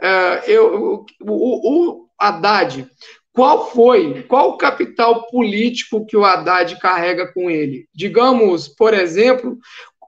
[0.00, 2.88] uh, eu, o, o, Haddad,
[3.32, 7.88] qual foi, qual o capital político que o Haddad carrega com ele?
[7.92, 9.58] Digamos, por exemplo,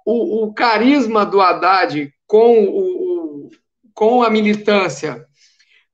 [0.04, 3.50] o, o carisma do Haddad com, o,
[3.92, 5.26] com a militância,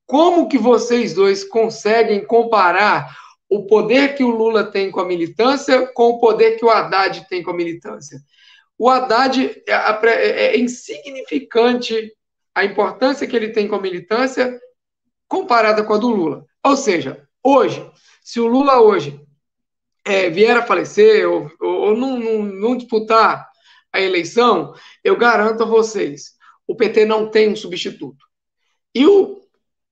[0.04, 3.16] como que vocês dois conseguem comparar
[3.48, 7.26] o poder que o Lula tem com a militância com o poder que o Haddad
[7.30, 8.20] tem com a militância?
[8.82, 12.12] O Haddad é, é, é insignificante
[12.52, 14.60] a importância que ele tem com a militância
[15.28, 16.44] comparada com a do Lula.
[16.64, 17.88] Ou seja, hoje,
[18.24, 19.24] se o Lula hoje
[20.04, 23.48] é, vier a falecer ou, ou não, não, não disputar
[23.92, 24.74] a eleição,
[25.04, 26.32] eu garanto a vocês,
[26.66, 28.26] o PT não tem um substituto.
[28.92, 29.42] E o,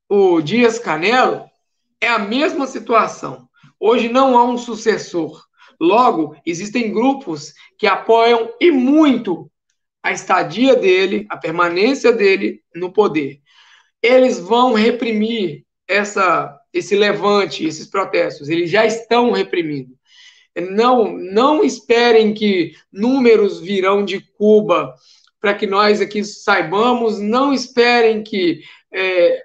[0.08, 1.48] o Dias Canelo
[2.00, 3.48] é a mesma situação.
[3.78, 5.48] Hoje não há um sucessor.
[5.80, 9.50] Logo, existem grupos que apoiam e muito
[10.02, 13.40] a estadia dele, a permanência dele no poder.
[14.02, 18.48] Eles vão reprimir essa, esse levante, esses protestos.
[18.48, 19.94] Eles já estão reprimindo.
[20.70, 24.94] Não, não esperem que números virão de Cuba
[25.40, 27.18] para que nós aqui saibamos.
[27.18, 28.60] Não esperem que
[28.92, 29.42] é,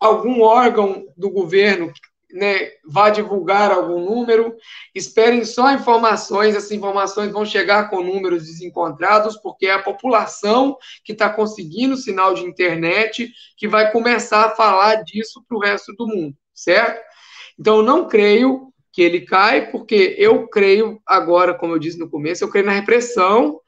[0.00, 1.92] algum órgão do governo
[2.36, 4.54] né, vá divulgar algum número,
[4.94, 11.12] esperem só informações, essas informações vão chegar com números desencontrados, porque é a população que
[11.12, 16.06] está conseguindo sinal de internet que vai começar a falar disso para o resto do
[16.06, 17.00] mundo, certo?
[17.58, 22.08] Então, eu não creio que ele cai, porque eu creio agora, como eu disse no
[22.08, 23.60] começo, eu creio na repressão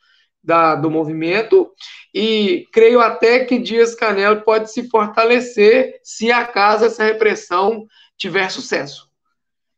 [0.42, 1.70] da, do movimento
[2.14, 7.86] e creio até que Dias Canel pode se fortalecer se acaso essa repressão
[8.18, 9.08] tiver sucesso.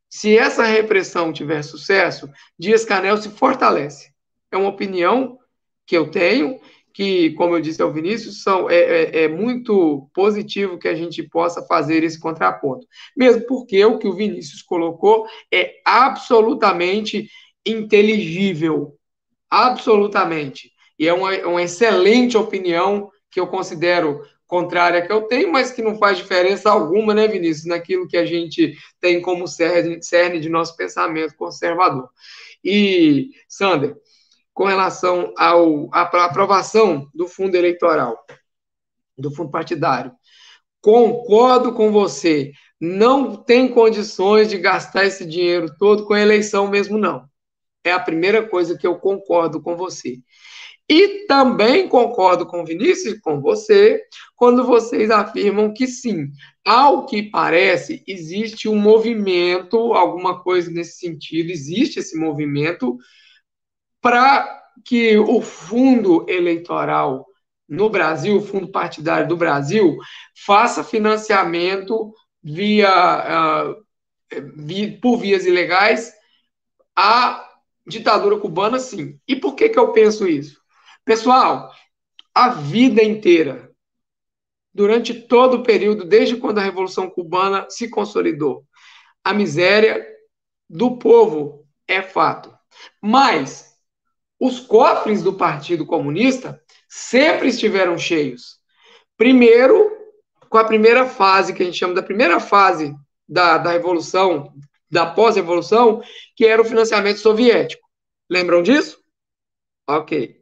[0.09, 2.29] Se essa repressão tiver sucesso,
[2.59, 4.11] Dias Canel se fortalece.
[4.51, 5.39] É uma opinião
[5.87, 6.59] que eu tenho,
[6.93, 11.23] que, como eu disse ao Vinícius, são, é, é, é muito positivo que a gente
[11.23, 12.87] possa fazer esse contraponto.
[13.17, 17.29] Mesmo porque o que o Vinícius colocou é absolutamente
[17.65, 18.97] inteligível.
[19.49, 20.73] Absolutamente.
[20.99, 25.81] E é uma, uma excelente opinião que eu considero contrária que eu tenho, mas que
[25.81, 30.77] não faz diferença alguma, né, Vinícius, naquilo que a gente tem como cerne, de nosso
[30.77, 32.11] pensamento conservador.
[32.63, 33.97] E, Sander,
[34.53, 35.53] com relação à
[36.25, 38.19] aprovação do fundo eleitoral,
[39.17, 40.13] do fundo partidário,
[40.83, 47.25] concordo com você, não tem condições de gastar esse dinheiro todo com eleição mesmo, não.
[47.85, 50.19] É a primeira coisa que eu concordo com você.
[50.93, 54.03] E também concordo com Vinícius e com você
[54.35, 56.33] quando vocês afirmam que sim,
[56.67, 62.99] ao que parece, existe um movimento, alguma coisa nesse sentido, existe esse movimento
[64.01, 67.25] para que o fundo eleitoral
[67.69, 69.97] no Brasil, o fundo partidário do Brasil,
[70.45, 72.13] faça financiamento
[72.43, 73.77] via,
[74.57, 76.13] via por vias ilegais
[76.97, 77.49] à
[77.87, 79.21] ditadura cubana, sim.
[79.29, 80.60] E por que, que eu penso isso?
[81.11, 81.75] Pessoal,
[82.33, 83.69] a vida inteira,
[84.73, 88.65] durante todo o período, desde quando a Revolução Cubana se consolidou,
[89.25, 90.07] a miséria
[90.69, 92.57] do povo é fato.
[93.03, 93.75] Mas
[94.39, 98.61] os cofres do Partido Comunista sempre estiveram cheios.
[99.17, 99.91] Primeiro,
[100.49, 102.95] com a primeira fase, que a gente chama da primeira fase
[103.29, 104.55] da, da Revolução,
[104.89, 106.05] da pós-revolução,
[106.37, 107.83] que era o financiamento soviético.
[108.31, 109.03] Lembram disso?
[109.89, 110.40] Ok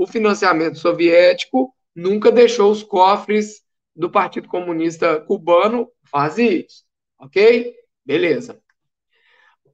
[0.00, 3.60] o financiamento soviético nunca deixou os cofres
[3.94, 6.86] do Partido Comunista Cubano vazios,
[7.18, 7.74] ok?
[8.02, 8.58] Beleza.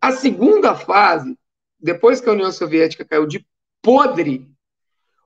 [0.01, 1.39] A segunda fase,
[1.79, 3.47] depois que a União Soviética caiu de
[3.81, 4.51] podre,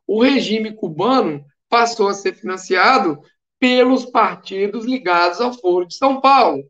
[0.07, 3.23] o regime cubano passou a ser financiado
[3.59, 6.63] pelos partidos ligados ao Foro de São Paulo.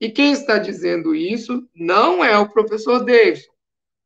[0.00, 3.52] E quem está dizendo isso não é o professor Davidson,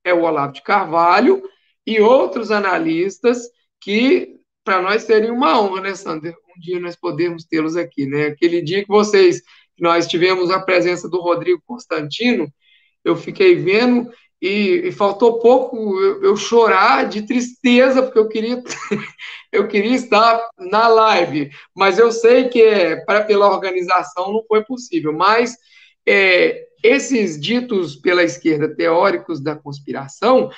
[0.02, 1.40] é o Olavo de Carvalho
[1.86, 3.48] e outros analistas
[3.80, 6.34] que para nós seria uma honra, né, Sander?
[6.56, 8.26] Um dia nós podemos tê-los aqui, né?
[8.26, 9.42] Aquele dia que vocês,
[9.78, 12.52] nós tivemos a presença do Rodrigo Constantino,
[13.04, 14.10] eu fiquei vendo
[14.40, 18.62] e, e faltou pouco eu, eu, chorar de tristeza, porque eu queria,
[19.52, 24.64] eu queria estar na live, mas eu sei que é, para, pela organização não foi
[24.64, 25.56] possível, mas
[26.06, 30.50] é, esses ditos pela esquerda teóricos da conspiração,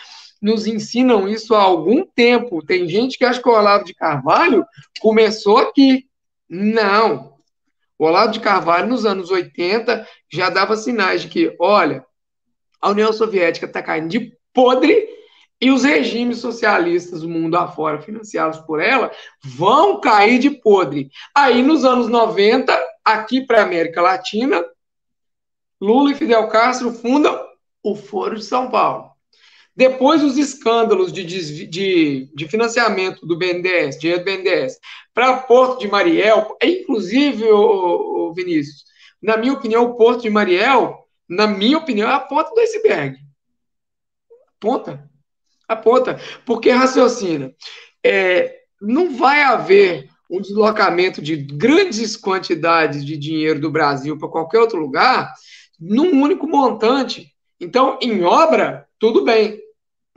[0.42, 2.64] nos ensinam isso há algum tempo.
[2.66, 4.66] Tem gente que acha que o Olavo de Carvalho
[5.00, 6.06] começou aqui.
[6.48, 7.36] Não.
[7.96, 12.04] O Olavo de Carvalho, nos anos 80, já dava sinais de que, olha,
[12.80, 15.08] a União Soviética está caindo de podre
[15.60, 21.08] e os regimes socialistas do mundo afora, financiados por ela, vão cair de podre.
[21.32, 24.64] Aí, nos anos 90, aqui para a América Latina,
[25.80, 27.40] Lula e Fidel Castro fundam
[27.80, 29.11] o Foro de São Paulo.
[29.74, 34.78] Depois, os escândalos de, de, de financiamento do BNDES, dinheiro do BNDES,
[35.14, 38.84] para Porto de Mariel, inclusive, o, o Vinícius,
[39.22, 40.98] na minha opinião, o Porto de Mariel,
[41.28, 43.16] na minha opinião, é a ponta do iceberg.
[44.60, 45.08] Ponta.
[45.66, 46.20] A ponta.
[46.44, 47.52] Porque raciocina.
[48.04, 54.58] É, não vai haver um deslocamento de grandes quantidades de dinheiro do Brasil para qualquer
[54.58, 55.32] outro lugar
[55.78, 57.32] num único montante.
[57.60, 59.61] Então, em obra, tudo bem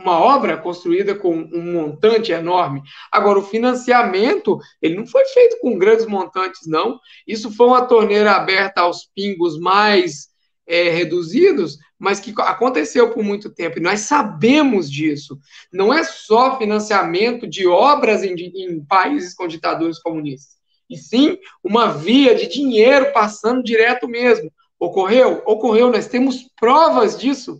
[0.05, 2.83] uma obra construída com um montante enorme.
[3.11, 6.99] Agora, o financiamento, ele não foi feito com grandes montantes, não.
[7.27, 10.27] Isso foi uma torneira aberta aos pingos mais
[10.67, 13.79] é, reduzidos, mas que aconteceu por muito tempo.
[13.79, 15.39] E nós sabemos disso.
[15.73, 20.55] Não é só financiamento de obras em, em países com ditadores comunistas,
[20.87, 24.51] e sim uma via de dinheiro passando direto mesmo.
[24.79, 25.41] Ocorreu?
[25.47, 27.59] Ocorreu, nós temos provas disso.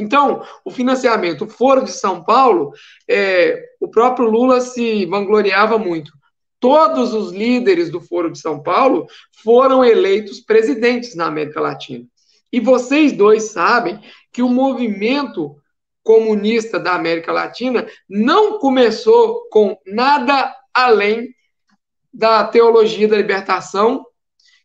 [0.00, 2.72] Então, o financiamento, o Foro de São Paulo,
[3.08, 6.12] é, o próprio Lula se vangloriava muito.
[6.58, 9.06] Todos os líderes do Foro de São Paulo
[9.42, 12.04] foram eleitos presidentes na América Latina.
[12.52, 14.00] E vocês dois sabem
[14.32, 15.56] que o movimento
[16.02, 21.34] comunista da América Latina não começou com nada além
[22.12, 24.04] da teologia da libertação,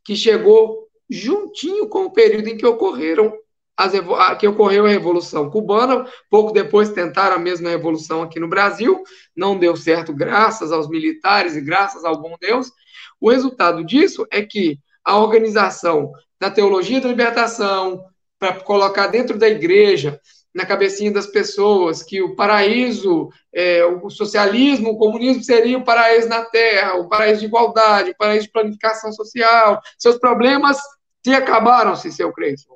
[0.04, 3.34] que chegou juntinho com o período em que ocorreram
[3.78, 3.94] as,
[4.40, 6.06] que ocorreu a Revolução Cubana.
[6.30, 9.04] Pouco depois tentaram a mesma revolução aqui no Brasil,
[9.36, 12.72] não deu certo, graças aos militares e graças ao bom Deus.
[13.20, 18.04] O resultado disso é que a organização da teologia da libertação,
[18.40, 20.20] para colocar dentro da igreja,
[20.54, 26.30] na cabecinha das pessoas, que o paraíso, é, o socialismo, o comunismo seria o paraíso
[26.30, 29.82] na Terra, o paraíso de igualdade, o paraíso de planificação social.
[29.98, 30.78] Seus problemas
[31.26, 32.76] se acabaram, se seu Creyson.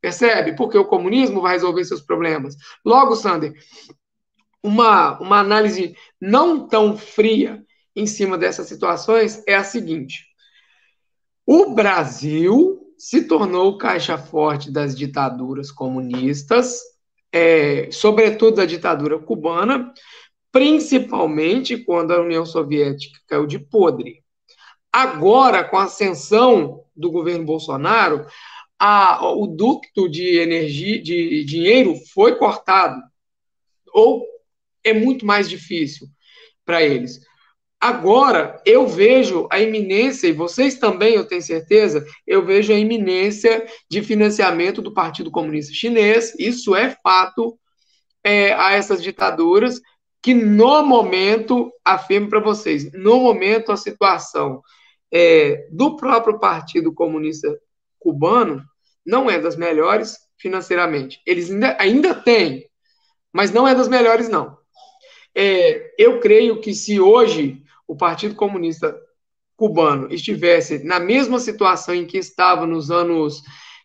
[0.00, 0.56] Percebe?
[0.56, 2.56] Porque o comunismo vai resolver seus problemas.
[2.84, 3.52] Logo, Sander,
[4.62, 10.24] uma, uma análise não tão fria em cima dessas situações é a seguinte:
[11.46, 16.80] o Brasil se tornou caixa forte das ditaduras comunistas,
[17.32, 19.92] é, sobretudo da ditadura cubana,
[20.52, 24.22] principalmente quando a União Soviética caiu de podre.
[24.92, 28.26] Agora, com a ascensão do governo Bolsonaro,
[28.80, 32.98] a, o ducto de energia, de dinheiro foi cortado,
[33.92, 34.24] ou
[34.82, 36.08] é muito mais difícil
[36.64, 37.20] para eles.
[37.78, 43.66] Agora, eu vejo a iminência, e vocês também, eu tenho certeza, eu vejo a iminência
[43.88, 47.58] de financiamento do Partido Comunista Chinês, isso é fato,
[48.24, 49.80] é, a essas ditaduras,
[50.22, 54.62] que no momento, afirmo para vocês, no momento a situação
[55.12, 57.58] é, do próprio Partido Comunista
[58.00, 58.64] Cubano
[59.06, 61.20] não é das melhores financeiramente.
[61.24, 62.68] Eles ainda, ainda têm,
[63.32, 64.58] mas não é das melhores, não.
[65.34, 68.98] É, eu creio que se hoje o Partido Comunista
[69.56, 73.42] Cubano estivesse na mesma situação em que estava nos anos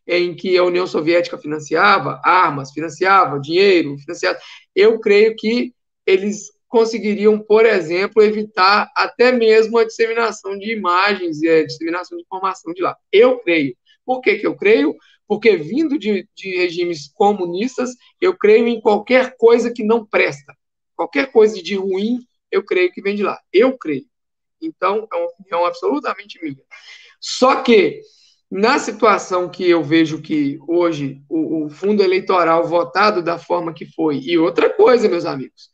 [0.08, 4.38] em que a União Soviética financiava armas, financiava dinheiro, financiava,
[4.76, 5.74] eu creio que
[6.06, 12.24] eles conseguiriam, por exemplo, evitar até mesmo a disseminação de imagens e a disseminação de
[12.24, 12.96] informação de lá.
[13.12, 13.76] Eu creio.
[14.06, 14.96] Por que, que eu creio?
[15.28, 17.92] Porque vindo de, de regimes comunistas,
[18.22, 20.54] eu creio em qualquer coisa que não presta.
[20.96, 22.20] Qualquer coisa de ruim,
[22.52, 23.40] eu creio que vem de lá.
[23.52, 24.06] Eu creio.
[24.62, 26.62] Então, é uma opinião absolutamente minha.
[27.20, 28.02] Só que,
[28.50, 33.86] na situação que eu vejo que hoje o, o fundo eleitoral votado da forma que
[33.86, 35.70] foi, e outra coisa, meus amigos,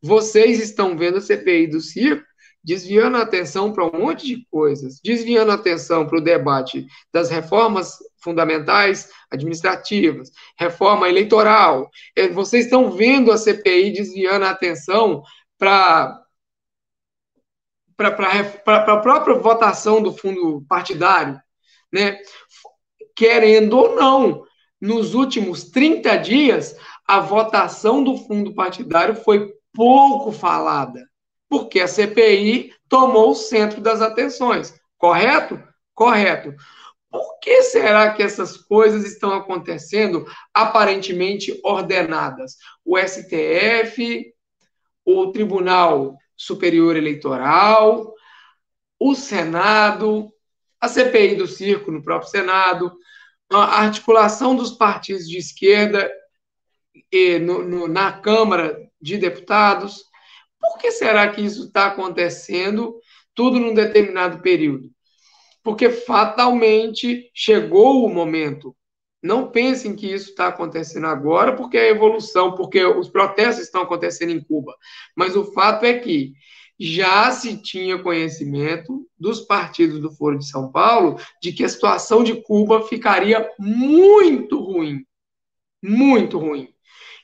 [0.00, 2.24] vocês estão vendo a CPI do circo
[2.64, 7.28] desviando a atenção para um monte de coisas, desviando a atenção para o debate das
[7.28, 11.90] reformas fundamentais administrativas, reforma eleitoral.
[12.16, 15.22] É, vocês estão vendo a CPI desviando a atenção
[15.58, 16.20] para
[17.96, 21.40] para a própria votação do fundo partidário,
[21.92, 22.18] né?
[23.14, 24.44] Querendo ou não,
[24.80, 31.08] nos últimos 30 dias, a votação do fundo partidário foi pouco falada
[31.54, 34.74] porque a CPI tomou o centro das atenções.
[34.98, 35.62] Correto?
[35.94, 36.52] Correto.
[37.08, 42.56] Por que será que essas coisas estão acontecendo aparentemente ordenadas?
[42.84, 44.34] O STF,
[45.04, 48.12] o Tribunal Superior Eleitoral,
[48.98, 50.32] o Senado,
[50.80, 52.92] a CPI do circo no próprio Senado,
[53.48, 56.10] a articulação dos partidos de esquerda
[57.40, 60.12] no, no, na Câmara de Deputados,
[60.68, 62.96] por que será que isso está acontecendo
[63.34, 64.90] tudo num determinado período?
[65.62, 68.76] Porque fatalmente chegou o momento.
[69.22, 74.30] Não pensem que isso está acontecendo agora porque é evolução, porque os protestos estão acontecendo
[74.32, 74.74] em Cuba.
[75.16, 76.32] Mas o fato é que
[76.78, 82.22] já se tinha conhecimento dos partidos do Foro de São Paulo de que a situação
[82.22, 85.06] de Cuba ficaria muito ruim.
[85.82, 86.73] Muito ruim.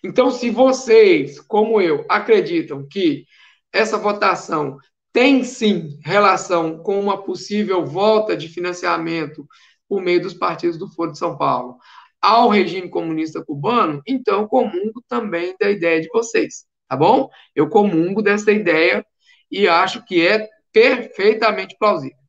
[0.02, 3.26] Então, se vocês, como eu, acreditam que
[3.72, 4.78] essa votação
[5.12, 9.46] tem sim relação com uma possível volta de financiamento
[9.88, 11.76] por meio dos partidos do Foro de São Paulo
[12.20, 17.28] ao regime comunista cubano, então comungo também da ideia de vocês, tá bom?
[17.54, 19.04] Eu comungo dessa ideia
[19.50, 22.19] e acho que é perfeitamente plausível.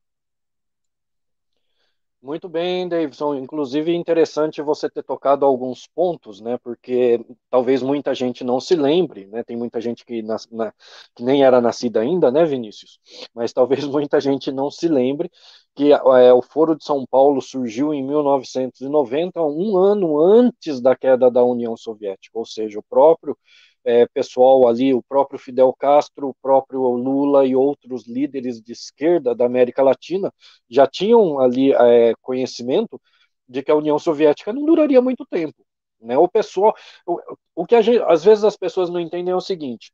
[2.22, 3.34] Muito bem, Davidson.
[3.34, 6.56] Inclusive, interessante você ter tocado alguns pontos, né?
[6.58, 7.18] Porque
[7.50, 9.42] talvez muita gente não se lembre, né?
[9.42, 10.72] Tem muita gente que, na, na,
[11.16, 13.00] que nem era nascida ainda, né, Vinícius?
[13.34, 15.28] Mas talvez muita gente não se lembre
[15.74, 21.28] que é, o Foro de São Paulo surgiu em 1990, um ano antes da queda
[21.30, 23.36] da União Soviética, ou seja, o próprio
[23.84, 29.34] é, pessoal ali, o próprio Fidel Castro, o próprio Lula e outros líderes de esquerda
[29.34, 30.32] da América Latina
[30.68, 33.00] já tinham ali é, conhecimento
[33.48, 35.64] de que a União Soviética não duraria muito tempo.
[36.00, 36.16] Né?
[36.16, 36.74] O pessoal,
[37.06, 37.18] o,
[37.54, 39.92] o que gente, às vezes as pessoas não entendem é o seguinte: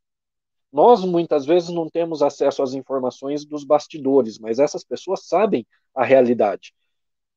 [0.72, 6.04] nós muitas vezes não temos acesso às informações dos bastidores, mas essas pessoas sabem a
[6.04, 6.72] realidade.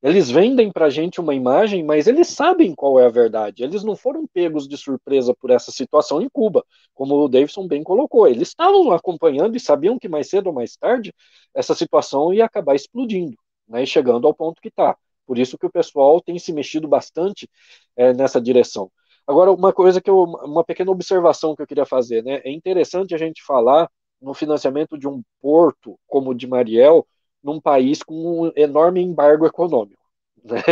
[0.02, 3.64] Eles vendem para a gente uma imagem, mas eles sabem qual é a verdade.
[3.64, 7.84] Eles não foram pegos de surpresa por essa situação em Cuba, como o Davidson bem
[7.84, 8.28] colocou.
[8.28, 11.14] Eles estavam acompanhando e sabiam que mais cedo ou mais tarde
[11.54, 13.38] essa situação ia acabar explodindo,
[13.68, 14.98] né, chegando ao ponto que está.
[15.26, 17.48] Por isso que o pessoal tem se mexido bastante
[17.96, 18.92] é, nessa direção.
[19.28, 22.42] Agora, uma coisa que eu, uma pequena observação que eu queria fazer, né?
[22.44, 23.90] É interessante a gente falar
[24.22, 27.08] no financiamento de um porto como o de Mariel,
[27.44, 30.02] num país com um enorme embargo econômico.
[30.44, 30.64] Né?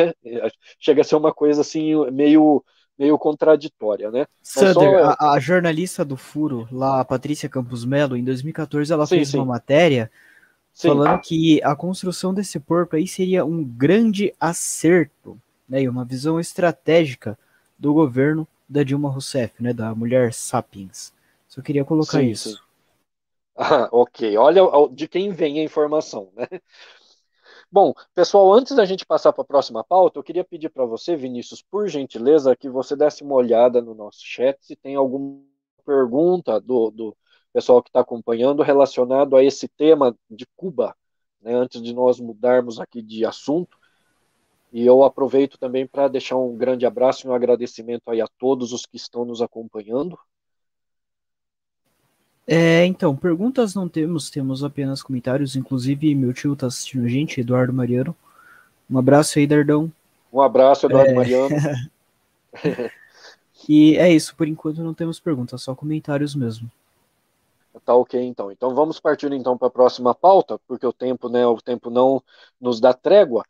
[0.80, 2.64] Chega a ser uma coisa assim meio
[2.98, 4.26] meio contraditória, né?
[4.44, 5.16] Sander, só...
[5.18, 9.30] a, a, jornalista do Furo, lá, a Patrícia Campos Melo, em 2014, ela sim, fez
[9.30, 9.38] sim.
[9.38, 10.12] uma matéria
[10.74, 10.90] sim.
[10.90, 15.84] falando que a construção desse porto aí seria um grande acerto, né?
[15.84, 17.38] E uma visão estratégica
[17.78, 19.72] do governo da Dilma Rousseff, né?
[19.72, 21.14] Da mulher Sapiens.
[21.48, 22.62] Só queria colocar isso.
[23.60, 24.62] Ah, ok, olha
[24.94, 26.48] de quem vem a informação, né?
[27.72, 31.16] Bom, pessoal, antes da gente passar para a próxima pauta, eu queria pedir para você,
[31.16, 35.42] Vinícius, por gentileza, que você desse uma olhada no nosso chat se tem alguma
[35.86, 37.18] pergunta do, do
[37.54, 40.96] pessoal que está acompanhando relacionado a esse tema de Cuba,
[41.42, 43.78] né, antes de nós mudarmos aqui de assunto.
[44.72, 48.74] E eu aproveito também para deixar um grande abraço e um agradecimento aí a todos
[48.74, 50.18] os que estão nos acompanhando.
[52.52, 55.56] É, então, perguntas não temos, temos apenas comentários.
[55.56, 58.16] Inclusive, meu tio está assistindo a gente, Eduardo Mariano.
[58.90, 59.92] Um abraço aí, Dardão.
[60.34, 61.14] Um abraço, Eduardo é...
[61.14, 61.56] Mariano.
[63.70, 66.68] e é isso, por enquanto não temos perguntas, só comentários mesmo.
[67.86, 68.52] Tá ok, então.
[68.52, 72.22] Então vamos partir então para a próxima pauta, porque o tempo, né, o tempo não
[72.60, 73.46] nos dá trégua.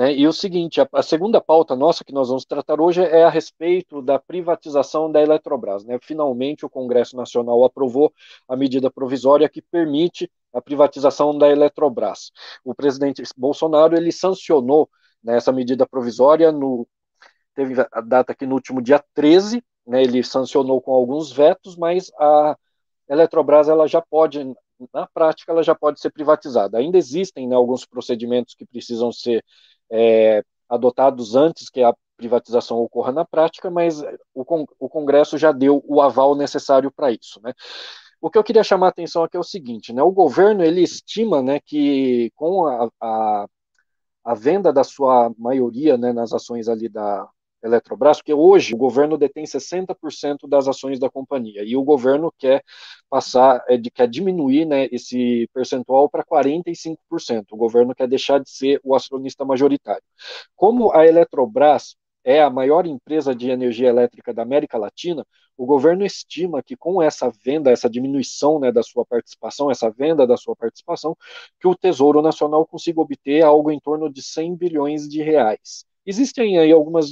[0.00, 0.14] Né?
[0.14, 3.28] E o seguinte, a, a, segunda pauta nossa que nós vamos tratar hoje é a
[3.28, 5.84] respeito da privatização da Eletrobras.
[5.84, 5.98] Né?
[6.00, 8.10] Finalmente, o Congresso Nacional aprovou
[8.48, 12.32] a medida provisória que permite a privatização da Eletrobras.
[12.64, 14.88] O presidente Bolsonaro ele sancionou
[15.22, 16.88] né, essa medida provisória no
[17.54, 22.10] teve a data aqui no último dia 13, né, ele sancionou com alguns vetos, mas
[22.18, 22.56] a
[23.06, 24.54] Eletrobras ela já pode
[24.94, 26.78] na prática ela já pode ser privatizada.
[26.78, 29.44] Ainda existem né, alguns procedimentos que precisam ser
[29.90, 34.02] é, adotados antes que a privatização ocorra na prática, mas
[34.34, 34.44] o,
[34.78, 37.52] o Congresso já deu o aval necessário para isso, né?
[38.20, 40.02] O que eu queria chamar a atenção aqui é o seguinte, né?
[40.02, 43.46] O governo ele estima, né, que com a, a,
[44.24, 47.26] a venda da sua maioria, né, nas ações ali da
[47.62, 52.64] Eletrobras, porque hoje o governo detém 60% das ações da companhia e o governo quer
[53.08, 57.52] passar, é, quer diminuir né, esse percentual para 45%.
[57.52, 60.02] O governo quer deixar de ser o acionista majoritário.
[60.56, 65.26] Como a Eletrobras é a maior empresa de energia elétrica da América Latina,
[65.56, 70.26] o governo estima que com essa venda, essa diminuição né, da sua participação, essa venda
[70.26, 71.16] da sua participação,
[71.60, 75.84] que o Tesouro Nacional consiga obter algo em torno de 100 bilhões de reais.
[76.06, 77.08] Existem aí algumas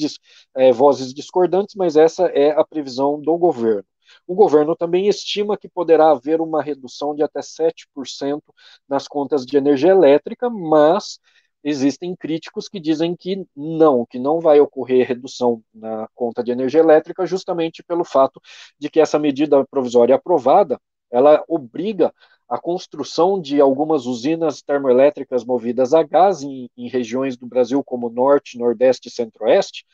[0.56, 3.84] é, vozes discordantes, mas essa é a previsão do governo.
[4.26, 8.42] O governo também estima que poderá haver uma redução de até 7%
[8.88, 11.18] nas contas de energia elétrica, mas
[11.62, 16.80] existem críticos que dizem que não, que não vai ocorrer redução na conta de energia
[16.80, 18.40] elétrica, justamente pelo fato
[18.78, 22.12] de que essa medida provisória aprovada, ela obriga
[22.48, 28.08] a construção de algumas usinas termoelétricas movidas a gás em, em regiões do Brasil como
[28.08, 29.84] Norte, Nordeste e Centro-Oeste,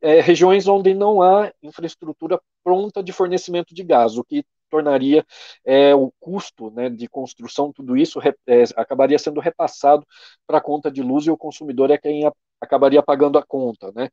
[0.00, 5.24] é, regiões onde não há infraestrutura pronta de fornecimento de gás, o que tornaria
[5.64, 10.06] é, o custo né, de construção, tudo isso é, acabaria sendo repassado
[10.46, 13.92] para a conta de luz e o consumidor é quem a, acabaria pagando a conta.
[13.94, 14.08] Né.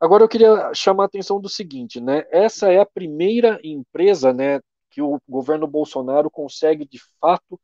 [0.00, 4.60] Agora eu queria chamar a atenção do seguinte, né, essa é a primeira empresa né,
[4.90, 7.58] que o governo Bolsonaro consegue de fato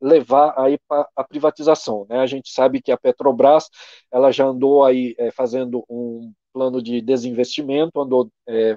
[0.00, 2.06] levar aí para a privatização.
[2.08, 2.18] Né?
[2.18, 3.68] A gente sabe que a Petrobras
[4.10, 8.76] ela já andou aí é, fazendo um plano de desinvestimento, andou é,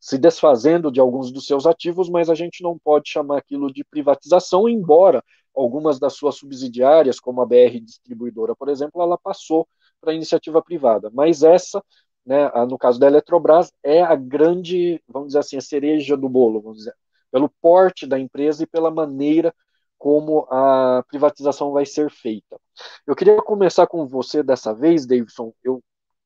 [0.00, 3.84] se desfazendo de alguns dos seus ativos, mas a gente não pode chamar aquilo de
[3.84, 5.22] privatização, embora
[5.54, 9.68] algumas das suas subsidiárias, como a BR Distribuidora, por exemplo, ela passou
[10.00, 11.10] para a iniciativa privada.
[11.12, 11.82] Mas essa,
[12.26, 16.60] né, no caso da Eletrobras, é a grande, vamos dizer assim, a cereja do bolo,
[16.60, 16.94] vamos dizer,
[17.34, 19.52] pelo porte da empresa e pela maneira
[19.98, 22.60] como a privatização vai ser feita.
[23.04, 25.52] Eu queria começar com você dessa vez, Davidson.
[25.60, 25.82] Eu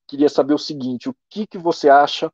[0.06, 2.30] queria saber o seguinte: o que, que você acha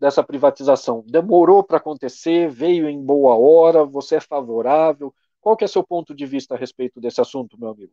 [0.00, 1.04] dessa privatização?
[1.06, 2.48] Demorou para acontecer?
[2.48, 3.84] Veio em boa hora?
[3.84, 5.14] Você é favorável?
[5.38, 7.92] Qual que é seu ponto de vista a respeito desse assunto, meu amigo?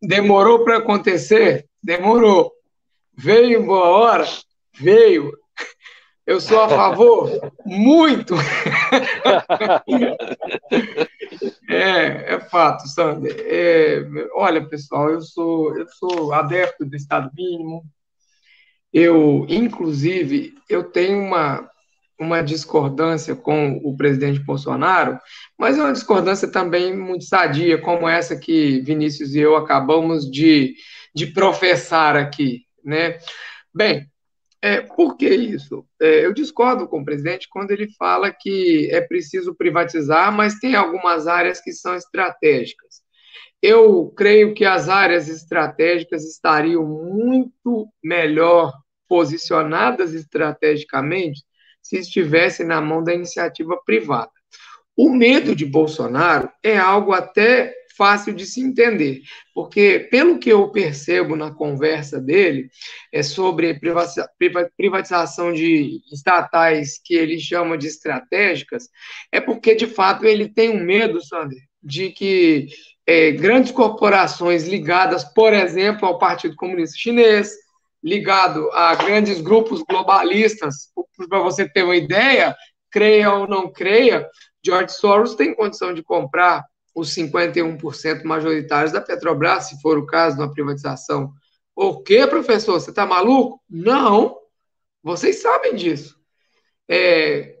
[0.00, 1.68] demorou para acontecer?
[1.82, 2.52] Demorou.
[3.16, 4.24] Veio em boa hora?
[4.72, 5.36] Veio.
[6.28, 7.54] Eu sou a favor?
[7.64, 8.34] Muito!
[11.66, 13.34] é, é fato, Sander.
[13.46, 17.82] É, olha, pessoal, eu sou, eu sou adepto do Estado mínimo.
[18.92, 21.66] Eu, inclusive, eu tenho uma,
[22.20, 25.18] uma discordância com o presidente Bolsonaro,
[25.58, 30.74] mas é uma discordância também muito sadia, como essa que Vinícius e eu acabamos de,
[31.14, 33.16] de professar aqui, né?
[33.74, 34.06] Bem,
[34.60, 35.86] é, por que isso?
[36.00, 40.74] É, eu discordo com o presidente quando ele fala que é preciso privatizar, mas tem
[40.74, 43.02] algumas áreas que são estratégicas.
[43.62, 48.72] Eu creio que as áreas estratégicas estariam muito melhor
[49.08, 51.42] posicionadas estrategicamente
[51.80, 54.30] se estivesse na mão da iniciativa privada.
[54.96, 59.20] O medo de Bolsonaro é algo até fácil de se entender,
[59.52, 62.70] porque, pelo que eu percebo na conversa dele,
[63.12, 63.78] é sobre
[64.76, 68.88] privatização de estatais que ele chama de estratégicas,
[69.32, 72.68] é porque, de fato, ele tem um medo, Sander, de que
[73.04, 77.52] é, grandes corporações ligadas, por exemplo, ao Partido Comunista Chinês,
[78.02, 80.92] ligado a grandes grupos globalistas,
[81.28, 82.54] para você ter uma ideia,
[82.92, 84.28] creia ou não creia,
[84.64, 86.64] George Soros tem condição de comprar
[86.98, 91.32] os 51% majoritários da Petrobras, se for o caso de uma privatização.
[91.74, 92.80] O quê, professor?
[92.80, 93.62] Você está maluco?
[93.70, 94.36] Não.
[95.00, 96.18] Vocês sabem disso.
[96.88, 97.56] É,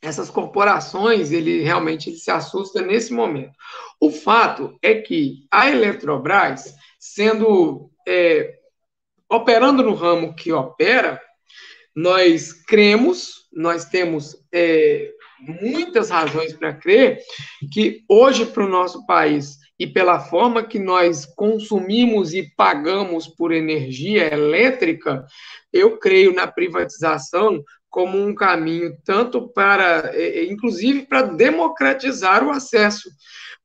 [0.00, 3.52] essas corporações, ele realmente ele se assusta nesse momento.
[4.00, 8.58] O fato é que a Eletrobras, sendo é,
[9.30, 11.20] operando no ramo que opera,
[11.94, 15.12] nós cremos, nós temos é,
[15.42, 17.18] muitas razões para crer
[17.72, 23.52] que hoje para o nosso país e pela forma que nós consumimos e pagamos por
[23.52, 25.24] energia elétrica,
[25.72, 32.50] eu creio na privatização como um caminho tanto para, é, é, inclusive, para democratizar o
[32.50, 33.10] acesso.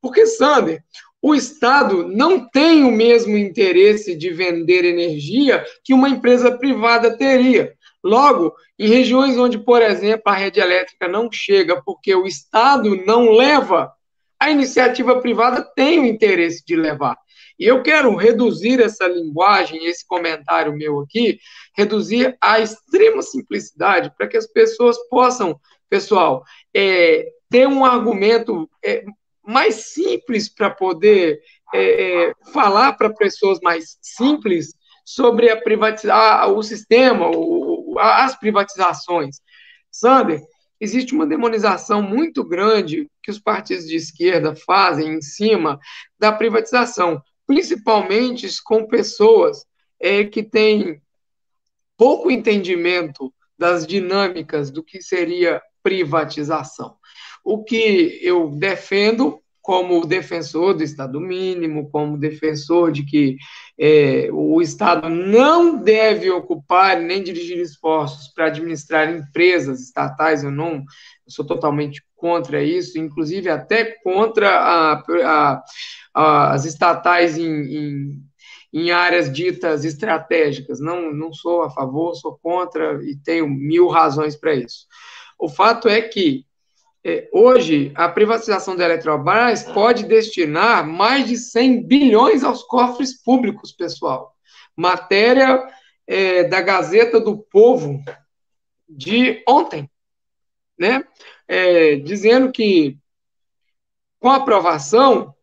[0.01, 0.83] Porque, Sander,
[1.21, 7.73] o Estado não tem o mesmo interesse de vender energia que uma empresa privada teria.
[8.07, 13.31] Logo, em regiões onde, por exemplo, a rede elétrica não chega porque o Estado não
[13.31, 13.91] leva,
[14.39, 17.17] a iniciativa privada tem o interesse de levar.
[17.59, 21.37] E eu quero reduzir essa linguagem, esse comentário meu aqui,
[21.75, 25.59] reduzir a extrema simplicidade para que as pessoas possam,
[25.89, 29.03] pessoal, é, ter um argumento é,
[29.45, 31.41] mais simples para poder
[31.73, 34.77] é, é falar para pessoas mais simples
[35.07, 37.66] sobre a privatizar o sistema, o,
[37.99, 39.37] as privatizações.
[39.91, 40.41] Sander,
[40.79, 45.79] existe uma demonização muito grande que os partidos de esquerda fazem em cima
[46.19, 49.65] da privatização, principalmente com pessoas
[49.99, 51.01] é, que têm
[51.97, 56.95] pouco entendimento das dinâmicas do que seria privatização.
[57.43, 63.35] O que eu defendo como defensor do Estado mínimo, como defensor de que
[63.77, 70.75] é, o Estado não deve ocupar nem dirigir esforços para administrar empresas estatais, eu não
[70.75, 70.85] eu
[71.27, 75.63] sou totalmente contra isso, inclusive até contra a, a,
[76.13, 78.23] a, as estatais em, em,
[78.71, 80.79] em, áreas ditas estratégicas.
[80.79, 84.85] Não, não sou a favor, sou contra e tenho mil razões para isso.
[85.37, 86.47] O fato é que
[87.31, 94.35] hoje a privatização da Eletrobras pode destinar mais de 100 bilhões aos cofres públicos, pessoal.
[94.75, 95.67] Matéria
[96.05, 98.03] é, da Gazeta do Povo
[98.87, 99.89] de ontem,
[100.77, 101.03] né?
[101.47, 102.97] É, dizendo que
[104.19, 105.33] com a aprovação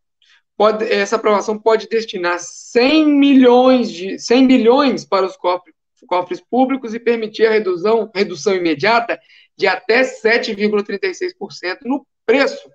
[0.57, 5.75] pode, essa aprovação pode destinar 100 milhões de 100 bilhões para os cofres,
[6.07, 9.19] cofres públicos e permitir a redução, redução imediata
[9.57, 12.69] de até 7,36% no preço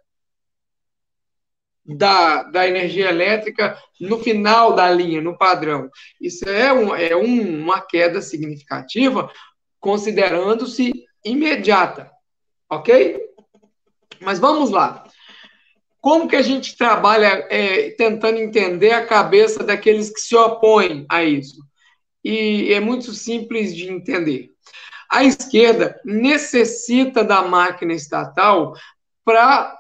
[1.86, 5.90] da, da energia elétrica no final da linha, no padrão.
[6.22, 9.32] Isso é, um, é um, uma queda significativa,
[9.80, 10.94] considerando-se
[11.26, 12.12] imediata,
[12.70, 13.20] ok?
[14.22, 15.04] Mas vamos lá.
[16.02, 21.24] Como que a gente trabalha é, tentando entender a cabeça daqueles que se opõem a
[21.24, 21.62] isso?
[22.24, 24.52] E é muito simples de entender.
[25.10, 28.74] A esquerda necessita da máquina estatal
[29.26, 29.76] para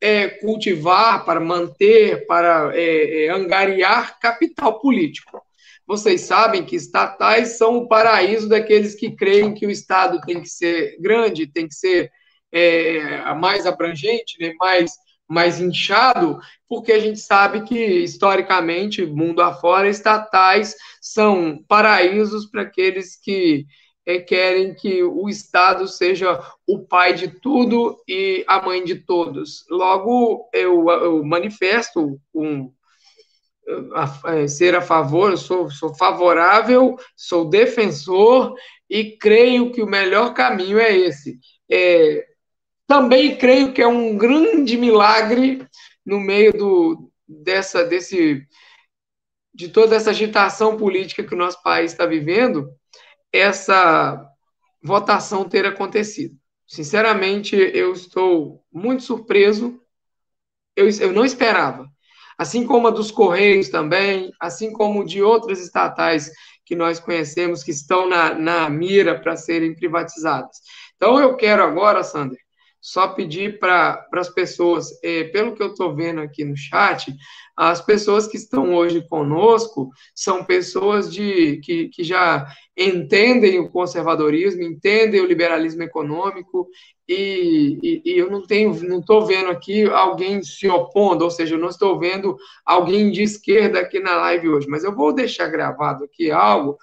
[0.00, 5.40] é, cultivar, para manter, para é, é, angariar capital político.
[5.86, 10.48] Vocês sabem que estatais são o paraíso daqueles que creem que o Estado tem que
[10.48, 12.10] ser grande, tem que ser
[12.50, 14.92] é, mais abrangente, né, mais,
[15.28, 23.16] mais inchado, porque a gente sabe que, historicamente, mundo afora, estatais são paraísos para aqueles
[23.16, 23.66] que
[24.26, 29.64] querem que o Estado seja o pai de tudo e a mãe de todos.
[29.70, 32.72] Logo, eu, eu manifesto um,
[33.94, 38.54] a, a, ser a favor, sou, sou favorável, sou defensor
[38.90, 41.38] e creio que o melhor caminho é esse.
[41.70, 42.26] É,
[42.86, 45.66] também creio que é um grande milagre
[46.04, 48.44] no meio do, dessa, desse,
[49.54, 52.68] de toda essa agitação política que o nosso país está vivendo,
[53.32, 54.28] essa
[54.82, 56.36] votação ter acontecido.
[56.66, 59.80] Sinceramente, eu estou muito surpreso.
[60.76, 61.88] Eu, eu não esperava.
[62.36, 66.30] Assim como a dos Correios também, assim como de outras estatais
[66.64, 70.58] que nós conhecemos que estão na, na mira para serem privatizadas.
[70.96, 72.38] Então, eu quero agora, Sander,
[72.82, 77.14] só pedir para as pessoas, é, pelo que eu estou vendo aqui no chat,
[77.56, 82.44] as pessoas que estão hoje conosco são pessoas de, que, que já
[82.76, 86.68] entendem o conservadorismo, entendem o liberalismo econômico,
[87.08, 91.54] e, e, e eu não tenho, não estou vendo aqui alguém se opondo, ou seja,
[91.54, 92.36] eu não estou vendo
[92.66, 96.76] alguém de esquerda aqui na live hoje, mas eu vou deixar gravado aqui algo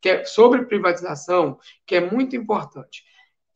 [0.00, 3.02] que é sobre privatização, que é muito importante.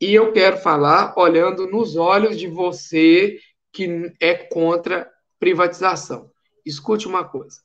[0.03, 3.39] E eu quero falar olhando nos olhos de você
[3.71, 5.09] que é contra
[5.39, 6.29] privatização.
[6.65, 7.61] Escute uma coisa.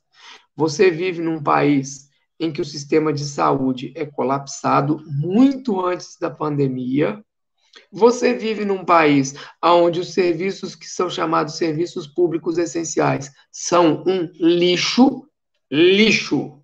[0.55, 2.09] Você vive num país
[2.39, 7.21] em que o sistema de saúde é colapsado muito antes da pandemia.
[7.91, 14.31] Você vive num país onde os serviços que são chamados serviços públicos essenciais são um
[14.39, 15.29] lixo,
[15.69, 16.63] lixo.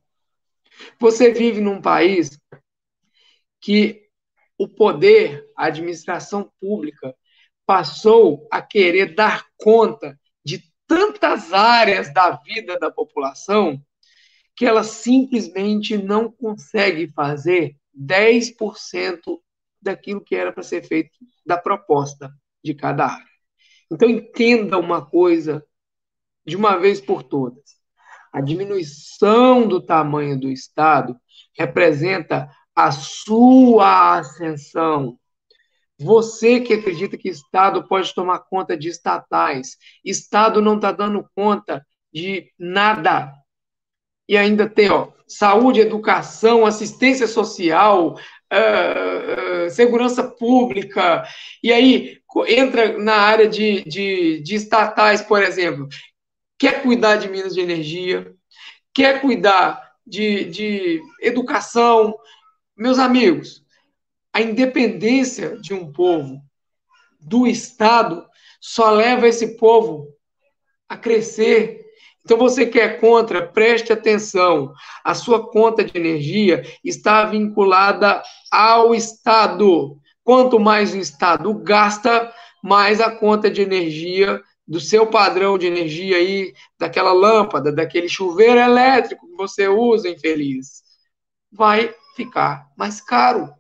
[1.01, 2.39] Você vive num país
[3.61, 4.04] que
[4.59, 7.15] o poder, a administração pública,
[7.67, 13.81] passou a querer dar conta de tantas áreas da vida da população
[14.57, 19.41] que ela simplesmente não consegue fazer 10%
[19.81, 21.11] daquilo que era para ser feito
[21.45, 22.33] da proposta
[22.63, 23.35] de cada área.
[23.91, 25.65] Então, entenda uma coisa
[26.47, 27.75] de uma vez por todas.
[28.33, 31.17] A diminuição do tamanho do Estado
[31.57, 35.19] representa a sua ascensão.
[35.99, 41.87] Você que acredita que Estado pode tomar conta de estatais, Estado não está dando conta
[42.13, 43.33] de nada.
[44.29, 48.15] E ainda tem ó, saúde, educação, assistência social,
[48.53, 51.25] uh, uh, segurança pública.
[51.63, 52.19] E aí
[52.49, 55.89] entra na área de, de, de estatais, por exemplo.
[56.59, 58.33] Quer cuidar de minas de energia,
[58.93, 62.15] quer cuidar de, de educação,
[62.77, 63.65] meus amigos,
[64.33, 66.41] a independência de um povo
[67.21, 68.27] do Estado
[68.61, 70.09] só leva esse povo
[70.89, 71.85] a crescer.
[72.25, 74.73] Então, você que é contra, preste atenção.
[75.05, 79.99] A sua conta de energia está vinculada ao Estado.
[80.23, 82.33] Quanto mais o Estado gasta,
[82.63, 88.59] mais a conta de energia do seu padrão de energia aí, daquela lâmpada, daquele chuveiro
[88.59, 90.83] elétrico que você usa, infeliz,
[91.53, 93.53] vai ficar mais caro.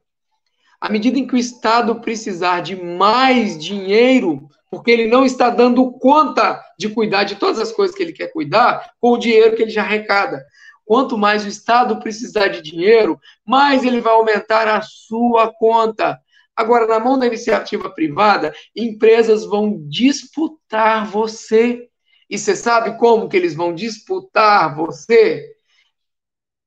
[0.81, 5.93] À medida em que o Estado precisar de mais dinheiro, porque ele não está dando
[5.93, 9.63] conta de cuidar de todas as coisas que ele quer cuidar com o dinheiro que
[9.63, 10.45] ele já arrecada.
[10.85, 16.21] Quanto mais o Estado precisar de dinheiro, mais ele vai aumentar a sua conta.
[16.55, 21.89] Agora, na mão da iniciativa privada, empresas vão disputar você.
[22.29, 25.55] E você sabe como que eles vão disputar você?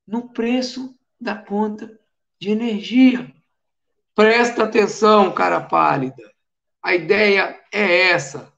[0.08, 2.00] No preço da conta
[2.40, 3.34] de energia.
[4.14, 6.32] Presta atenção, cara pálida.
[6.82, 8.52] A ideia é essa.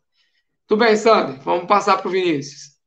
[0.68, 1.40] Tudo bem, Sander?
[1.42, 2.78] Vamos passar para o Vinícius.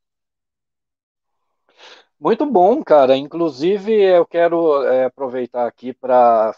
[2.18, 3.16] Muito bom, cara.
[3.16, 6.54] Inclusive, eu quero é, aproveitar aqui para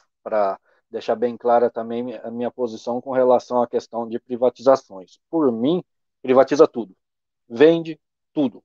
[0.91, 5.19] deixar bem clara também a minha posição com relação à questão de privatizações.
[5.31, 5.83] Por mim,
[6.21, 6.95] privatiza tudo.
[7.49, 7.99] Vende
[8.33, 8.63] tudo.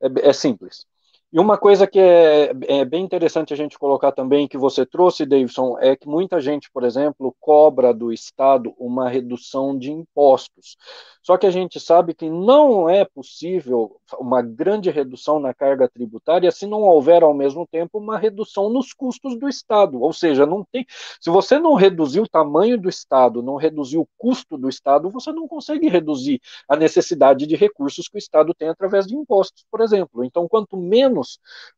[0.00, 0.86] É, é simples.
[1.32, 5.24] E uma coisa que é, é, bem interessante a gente colocar também, que você trouxe,
[5.24, 10.76] Davidson, é que muita gente, por exemplo, cobra do Estado uma redução de impostos.
[11.22, 16.50] Só que a gente sabe que não é possível uma grande redução na carga tributária
[16.50, 20.02] se não houver, ao mesmo tempo, uma redução nos custos do Estado.
[20.02, 20.84] Ou seja, não tem.
[21.18, 25.32] Se você não reduzir o tamanho do Estado, não reduzir o custo do Estado, você
[25.32, 29.80] não consegue reduzir a necessidade de recursos que o Estado tem através de impostos, por
[29.80, 30.24] exemplo.
[30.24, 31.21] Então, quanto menos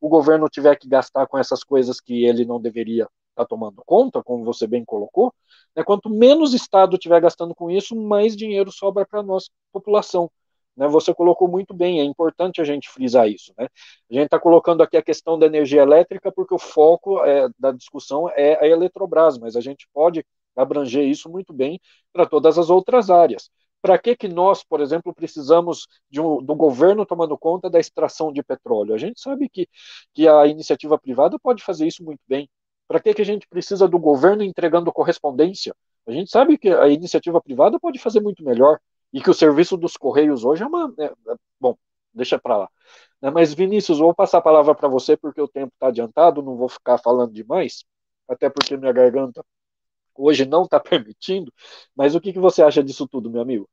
[0.00, 4.22] o governo tiver que gastar com essas coisas que ele não deveria está tomando conta,
[4.22, 5.34] como você bem colocou,
[5.76, 10.30] né, quanto menos Estado estiver gastando com isso, mais dinheiro sobra para a nossa população.
[10.76, 13.52] Né, você colocou muito bem, é importante a gente frisar isso.
[13.58, 13.66] Né?
[14.10, 17.70] A gente está colocando aqui a questão da energia elétrica porque o foco é, da
[17.72, 20.24] discussão é a Eletrobras, mas a gente pode
[20.56, 21.80] abranger isso muito bem
[22.12, 23.50] para todas as outras áreas.
[23.84, 25.86] Para que, que nós, por exemplo, precisamos
[26.18, 28.94] um, do governo tomando conta da extração de petróleo?
[28.94, 29.68] A gente sabe que,
[30.14, 32.48] que a iniciativa privada pode fazer isso muito bem.
[32.88, 35.76] Para que, que a gente precisa do governo entregando correspondência?
[36.06, 38.80] A gente sabe que a iniciativa privada pode fazer muito melhor
[39.12, 40.90] e que o serviço dos Correios hoje é uma.
[40.98, 41.76] É, é, bom,
[42.14, 42.70] deixa para lá.
[43.20, 46.56] Né, mas, Vinícius, vou passar a palavra para você porque o tempo está adiantado, não
[46.56, 47.84] vou ficar falando demais,
[48.26, 49.44] até porque minha garganta
[50.16, 51.52] hoje não está permitindo.
[51.94, 53.68] Mas o que, que você acha disso tudo, meu amigo?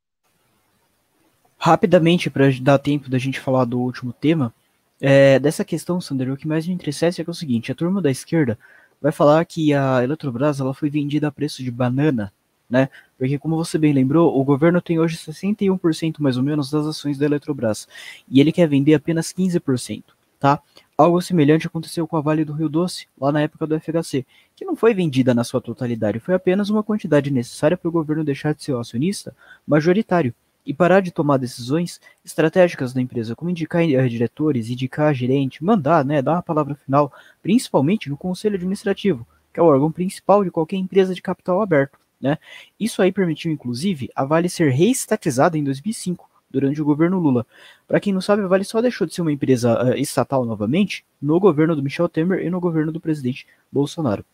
[1.64, 4.52] Rapidamente, para dar tempo da gente falar do último tema,
[5.00, 8.02] é, dessa questão, Sander, o que mais me entristece é, é o seguinte: a turma
[8.02, 8.58] da esquerda
[9.00, 12.34] vai falar que a Eletrobras ela foi vendida a preço de banana,
[12.68, 12.90] né?
[13.16, 17.20] Porque, como você bem lembrou, o governo tem hoje 61% mais ou menos das ações
[17.20, 17.88] da Eletrobras
[18.28, 20.04] e ele quer vender apenas 15%,
[20.40, 20.60] tá?
[20.98, 24.26] Algo semelhante aconteceu com a Vale do Rio Doce, lá na época do FHC,
[24.56, 28.24] que não foi vendida na sua totalidade, foi apenas uma quantidade necessária para o governo
[28.24, 29.36] deixar de ser acionista
[29.68, 30.34] majoritário
[30.66, 36.22] e parar de tomar decisões estratégicas da empresa, como indicar diretores, indicar gerente, mandar, né,
[36.22, 37.12] dar a palavra final,
[37.42, 42.00] principalmente no conselho administrativo, que é o órgão principal de qualquer empresa de capital aberto.
[42.20, 42.38] Né?
[42.80, 47.46] Isso aí permitiu, inclusive, a Vale ser reestatizada em 2005, durante o governo Lula.
[47.88, 51.04] Para quem não sabe, a Vale só deixou de ser uma empresa uh, estatal novamente
[51.22, 54.26] no governo do Michel Temer e no governo do presidente Bolsonaro.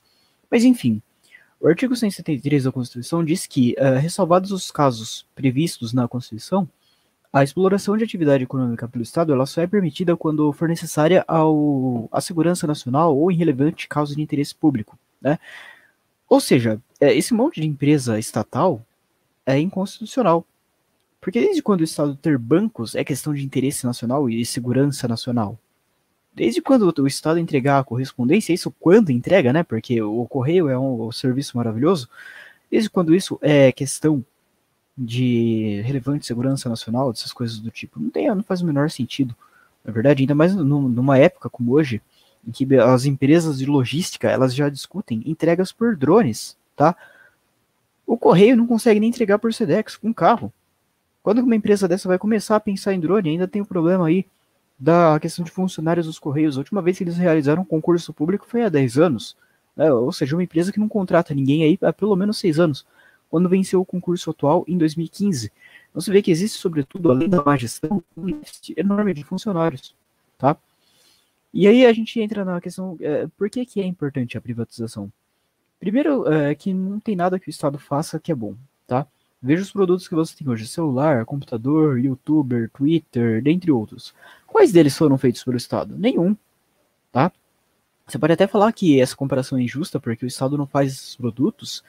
[0.50, 1.02] Mas enfim,
[1.60, 6.68] o artigo 173 da Constituição diz que, uh, ressalvados os casos previstos na Constituição,
[7.32, 12.08] a exploração de atividade econômica pelo Estado ela só é permitida quando for necessária ao,
[12.12, 14.98] à segurança nacional ou em relevante causa de interesse público.
[15.22, 15.38] Né?
[16.30, 18.82] Ou seja, é, esse monte de empresa estatal
[19.46, 20.46] é inconstitucional.
[21.20, 25.60] Porque desde quando o Estado ter bancos é questão de interesse nacional e segurança nacional?
[26.38, 29.64] Desde quando o Estado entregar a correspondência, isso quando entrega, né?
[29.64, 32.08] Porque o correio é um, um serviço maravilhoso.
[32.70, 34.24] Desde quando isso é questão
[34.96, 39.36] de relevante segurança nacional, dessas coisas do tipo, não tem, não faz o menor sentido.
[39.84, 42.04] Na verdade, ainda mais numa época como hoje,
[42.48, 46.96] em que as empresas de logística elas já discutem entregas por drones, tá?
[48.06, 50.54] O correio não consegue nem entregar por Sedex com carro.
[51.24, 54.24] Quando uma empresa dessa vai começar a pensar em drone, ainda tem o problema aí
[54.80, 56.58] da questão de funcionários dos Correios.
[56.58, 59.36] A última vez que eles realizaram um concurso público foi há 10 anos.
[59.76, 59.92] Né?
[59.92, 62.86] Ou seja, uma empresa que não contrata ninguém aí há pelo menos 6 anos,
[63.30, 65.52] quando venceu o concurso atual em 2015.
[65.90, 69.96] Então você vê que existe, sobretudo, além da má gestão, um déficit enorme de funcionários.
[70.38, 70.58] Tá?
[71.54, 75.12] E aí a gente entra na questão, é, por que, que é importante a privatização?
[75.80, 78.56] Primeiro, é, que não tem nada que o Estado faça que é bom,
[78.86, 79.08] tá?
[79.42, 84.14] Veja os produtos que você tem hoje: celular, computador, youtuber, Twitter, dentre outros.
[84.48, 85.96] Quais deles foram feitos pelo Estado?
[85.98, 86.36] Nenhum.
[87.12, 87.32] Tá?
[88.08, 91.16] Você pode até falar que essa comparação é injusta porque o Estado não faz esses
[91.16, 91.84] produtos,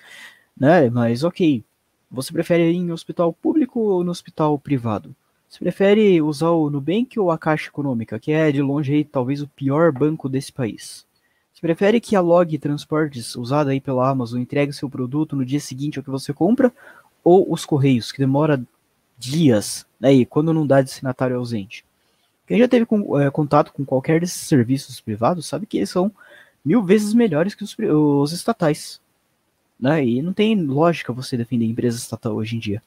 [0.59, 0.91] né?
[0.91, 1.65] Mas ok.
[2.11, 5.15] Você prefere ir em hospital público ou no hospital privado?
[5.49, 9.41] Você prefere usar o Nubank ou a Caixa Econômica, que é de longe aí, talvez
[9.41, 11.07] o pior banco desse país?
[11.53, 15.59] Você prefere que a Log Transportes, usada aí pela Amazon, entregue seu produto no dia
[15.59, 16.73] seguinte ao que você compra,
[17.25, 18.63] ou os Correios, que demora
[19.19, 21.85] dias, né, e quando não dá destinatário ausente.
[22.49, 26.11] Quem já teve com, é, contato com qualquer desses serviços privados sabe que eles são
[26.65, 29.01] mil vezes melhores que os, os estatais.
[29.79, 32.83] Né, e não tem lógica você defender empresa estatal hoje em dia.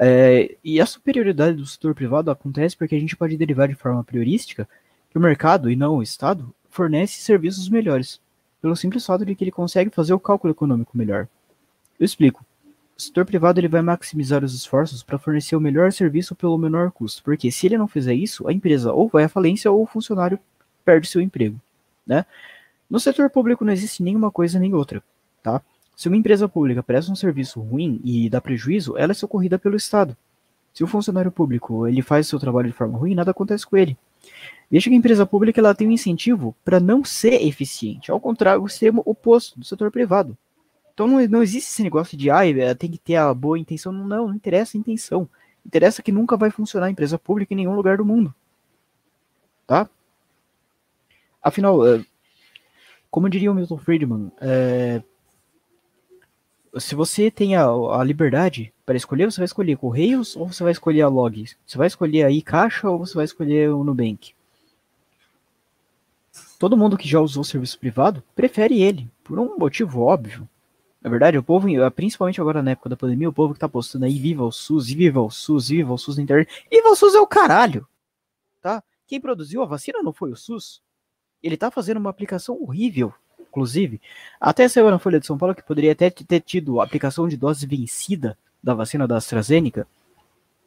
[0.00, 4.02] É, e a superioridade do setor privado acontece porque a gente pode derivar de forma
[4.02, 4.66] priorística
[5.10, 8.20] que o mercado, e não o Estado, fornece serviços melhores,
[8.62, 11.28] pelo simples fato de que ele consegue fazer o cálculo econômico melhor.
[11.98, 12.42] Eu explico.
[13.00, 16.90] O setor privado ele vai maximizar os esforços para fornecer o melhor serviço pelo menor
[16.90, 19.86] custo, porque se ele não fizer isso, a empresa ou vai à falência ou o
[19.86, 20.38] funcionário
[20.84, 21.58] perde seu emprego,
[22.06, 22.26] né?
[22.90, 25.02] No setor público não existe nenhuma coisa nem outra,
[25.42, 25.62] tá?
[25.96, 29.76] Se uma empresa pública presta um serviço ruim e dá prejuízo, ela é socorrida pelo
[29.76, 30.14] Estado.
[30.74, 33.96] Se o funcionário público ele faz seu trabalho de forma ruim, nada acontece com ele.
[34.70, 38.62] Veja que a empresa pública ela tem um incentivo para não ser eficiente, ao contrário,
[38.62, 40.36] o extremo oposto do setor privado.
[40.92, 42.40] Então não, não existe esse negócio de, ah,
[42.78, 43.92] tem que ter a boa intenção.
[43.92, 45.28] Não, não, não interessa a intenção.
[45.64, 48.34] Interessa que nunca vai funcionar a empresa pública em nenhum lugar do mundo.
[49.66, 49.88] Tá?
[51.42, 52.04] Afinal, eh,
[53.10, 55.02] como diria o Milton Friedman, é,
[56.78, 60.72] se você tem a, a, liberdade para escolher, você vai escolher Correios ou você vai
[60.72, 61.44] escolher a Log?
[61.66, 64.34] Você vai escolher aí Caixa ou você vai escolher o Nubank?
[66.60, 70.46] todo mundo que já usou o serviço privado prefere ele, por um motivo óbvio.
[71.02, 74.04] Na verdade, o povo, principalmente agora na época da pandemia, o povo que tá postando
[74.04, 76.66] aí viva o SUS, viva o SUS, viva o SUS na internet.
[76.70, 77.86] Viva o SUS é o caralho!
[78.60, 78.82] Tá?
[79.06, 80.82] Quem produziu a vacina não foi o SUS.
[81.42, 83.98] Ele tá fazendo uma aplicação horrível, inclusive.
[84.38, 87.66] Até saiu na Folha de São Paulo que poderia até ter tido aplicação de dose
[87.66, 89.88] vencida da vacina da AstraZeneca.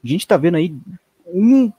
[0.03, 0.76] A gente tá vendo aí
[1.27, 1.72] um,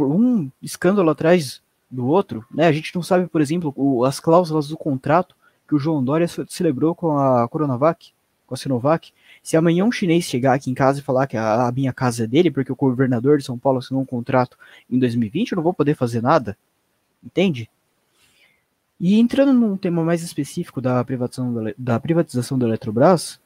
[0.00, 2.66] um escândalo atrás do outro, né?
[2.66, 5.36] A gente não sabe, por exemplo, as cláusulas do contrato
[5.70, 8.12] que o João Dória celebrou com a Coronavac,
[8.44, 9.12] com a Sinovac.
[9.40, 12.26] Se amanhã um chinês chegar aqui em casa e falar que a, minha casa é
[12.26, 14.58] dele, porque o governador de São Paulo assinou um contrato
[14.90, 16.58] em 2020, eu não vou poder fazer nada.
[17.24, 17.70] Entende?
[18.98, 23.40] E entrando num tema mais específico da privatização da, da, privatização da Eletrobras, o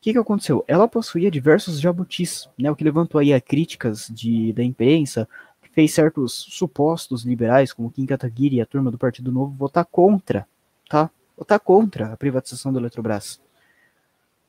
[0.00, 0.64] que, que aconteceu?
[0.66, 5.28] Ela possuía diversos jabutis, né, o que levantou aí a críticas de, da imprensa,
[5.62, 9.84] que fez certos supostos liberais, como Kim Kataguiri e a turma do Partido Novo, votar
[9.84, 10.44] contra,
[10.88, 11.08] tá?
[11.38, 13.40] Votar contra a privatização da Eletrobras.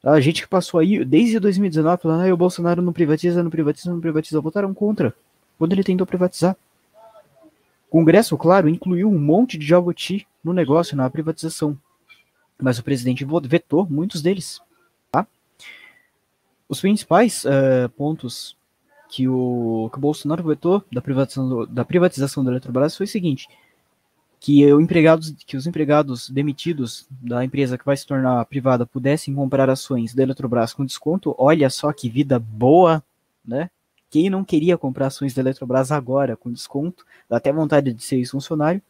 [0.03, 3.91] A gente que passou aí desde 2019 falando, ah, o Bolsonaro não privatiza, não privatiza,
[3.91, 5.13] não privatiza, votaram contra
[5.57, 6.55] quando ele tentou privatizar.
[7.89, 11.77] O Congresso, claro, incluiu um monte de jabuti no negócio, na privatização.
[12.57, 14.61] Mas o presidente vetou muitos deles.
[15.11, 15.27] Tá?
[16.67, 18.57] Os principais uh, pontos
[19.09, 23.49] que o, que o Bolsonaro vetou da privatização, do, da privatização Eletrobras foi o seguinte:
[24.39, 29.35] que, o empregados, que os empregados demitidos da empresa que vai se tornar privada pudessem
[29.35, 31.35] comprar ações da Eletrobras com desconto.
[31.37, 33.03] Olha só que vida boa,
[33.45, 33.69] né?
[34.09, 38.15] Quem não queria comprar ações da Eletrobras agora com desconto, dá até vontade de ser
[38.15, 38.81] ex-funcionário.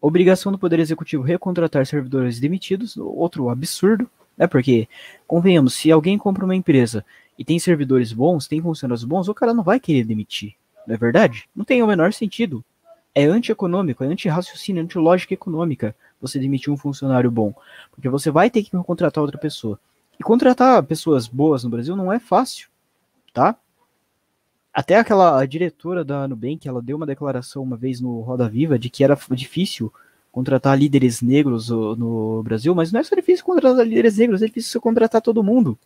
[0.00, 4.46] Obrigação do Poder Executivo recontratar servidores demitidos, outro absurdo, né?
[4.46, 4.88] Porque,
[5.26, 7.04] convenhamos, se alguém compra uma empresa
[7.38, 10.54] e tem servidores bons, tem funcionários bons, o cara não vai querer demitir,
[10.86, 11.48] não é verdade?
[11.54, 12.64] Não tem o menor sentido
[13.14, 17.54] é antieconômico, é anti-raciocínio, anti-lógica econômica você demitir um funcionário bom.
[17.90, 19.78] Porque você vai ter que contratar outra pessoa.
[20.18, 22.68] E contratar pessoas boas no Brasil não é fácil,
[23.32, 23.56] tá?
[24.72, 28.88] Até aquela diretora da Nubank, ela deu uma declaração uma vez no Roda Viva de
[28.88, 29.92] que era difícil
[30.30, 34.80] contratar líderes negros no Brasil, mas não é só difícil contratar líderes negros, é difícil
[34.80, 35.76] contratar todo mundo.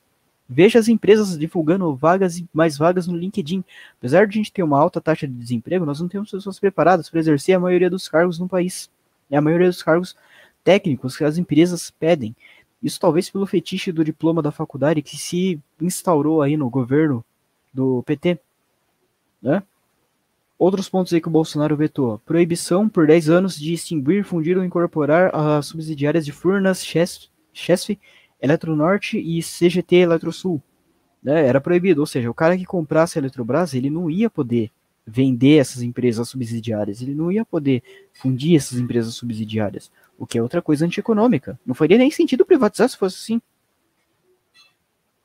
[0.49, 3.65] Veja as empresas divulgando vagas e mais vagas no LinkedIn.
[3.99, 7.09] Apesar de a gente ter uma alta taxa de desemprego, nós não temos pessoas preparadas
[7.09, 8.91] para exercer a maioria dos cargos no país.
[9.31, 10.15] É a maioria dos cargos
[10.63, 12.37] técnicos que as empresas pedem.
[12.83, 17.25] Isso talvez pelo fetiche do diploma da faculdade que se instaurou aí no governo
[17.73, 18.39] do PT.
[19.41, 19.63] Né?
[20.59, 22.19] Outros pontos aí que o Bolsonaro vetou.
[22.19, 27.99] Proibição por 10 anos de extinguir, fundir ou incorporar as subsidiárias de Furnas, Chesf,
[28.45, 30.63] Eletronorte e CGT Eletrosul.
[31.23, 34.71] Né, era proibido, ou seja, o cara que comprasse a Eletrobras, ele não ia poder
[35.07, 40.43] vender essas empresas subsidiárias, ele não ia poder fundir essas empresas subsidiárias, o que é
[40.43, 41.59] outra coisa antieconômica.
[41.65, 43.43] Não faria nem sentido privatizar se fosse assim.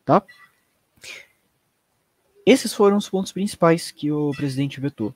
[0.06, 0.24] Tá?
[2.46, 5.14] Esses foram os pontos principais que o presidente vetou.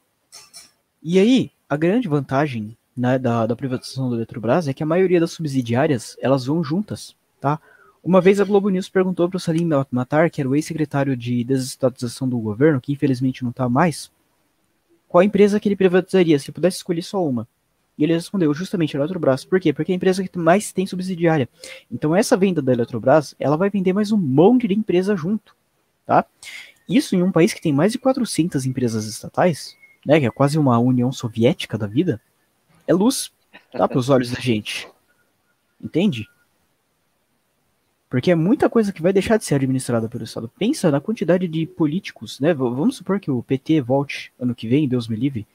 [1.01, 5.19] E aí, a grande vantagem né, da, da privatização da Eletrobras é que a maioria
[5.19, 7.59] das subsidiárias elas vão juntas, tá?
[8.03, 11.41] Uma vez a Globo News perguntou para o Salim Matar, que era o ex-secretário de
[11.41, 14.11] desestatização do governo, que infelizmente não está mais,
[15.07, 17.47] qual empresa que ele privatizaria se pudesse escolher só uma.
[17.97, 19.45] E ele respondeu justamente a Eletrobras.
[19.45, 19.71] Por quê?
[19.71, 21.47] Porque é a empresa que mais tem subsidiária.
[21.89, 25.55] Então essa venda da Eletrobras, ela vai vender mais um monte de empresa junto,
[26.05, 26.25] tá?
[26.89, 30.59] Isso em um país que tem mais de 400 empresas estatais, né, que é quase
[30.59, 32.19] uma União Soviética da vida,
[32.85, 33.31] é luz,
[33.71, 34.89] tá, para os olhos da gente.
[35.81, 36.27] Entende?
[38.13, 40.47] Porque é muita coisa que vai deixar de ser administrada pelo Estado.
[40.47, 42.53] Pensa na quantidade de políticos, né?
[42.53, 45.47] Vamos supor que o PT volte ano que vem, Deus me livre.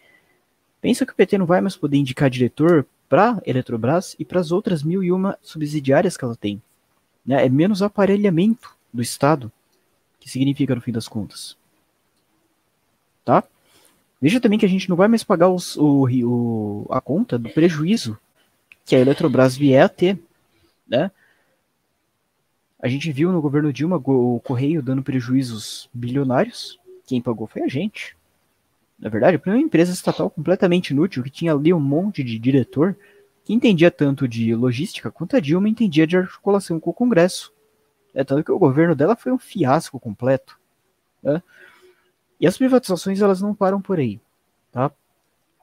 [0.81, 4.51] Pensa que o PT não vai mais poder indicar diretor para Eletrobras e para as
[4.51, 6.61] outras mil e uma subsidiárias que ela tem.
[7.25, 7.47] Né?
[7.47, 9.53] É menos aparelhamento do Estado,
[10.19, 11.57] que significa no fim das contas.
[13.25, 13.45] Tá?
[14.21, 17.51] Veja também que a gente não vai mais pagar os, o, o, a conta do
[17.51, 18.19] prejuízo
[18.85, 20.19] que a Eletrobras vier a ter,
[20.89, 21.13] né?
[22.81, 26.79] A gente viu no governo Dilma o Correio dando prejuízos bilionários.
[27.07, 28.17] Quem pagou foi a gente.
[28.99, 32.97] Na verdade, para uma empresa estatal completamente inútil, que tinha ali um monte de diretor
[33.45, 37.53] que entendia tanto de logística quanto a Dilma entendia de articulação com o Congresso.
[38.15, 40.59] É tanto que o governo dela foi um fiasco completo.
[41.23, 41.43] Né?
[42.41, 44.21] E as privatizações elas não param por aí.
[44.71, 44.91] Tá?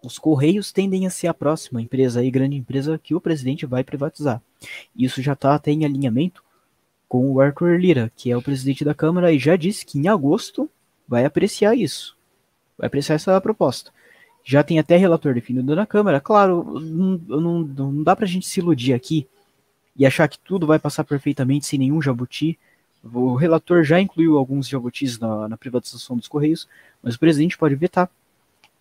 [0.03, 3.83] Os Correios tendem a ser a próxima empresa e grande empresa que o presidente vai
[3.83, 4.41] privatizar.
[4.95, 6.44] Isso já está até em alinhamento
[7.07, 10.07] com o Arthur Lira, que é o presidente da Câmara, e já disse que em
[10.07, 10.69] agosto
[11.07, 12.15] vai apreciar isso.
[12.77, 13.91] Vai apreciar essa proposta.
[14.43, 16.19] Já tem até relator definido na Câmara.
[16.19, 19.27] Claro, não, não, não dá pra gente se iludir aqui
[19.95, 22.59] e achar que tudo vai passar perfeitamente sem nenhum jabuti.
[23.03, 26.67] O relator já incluiu alguns jabutis na, na privatização dos Correios,
[27.01, 28.09] mas o presidente pode vetar.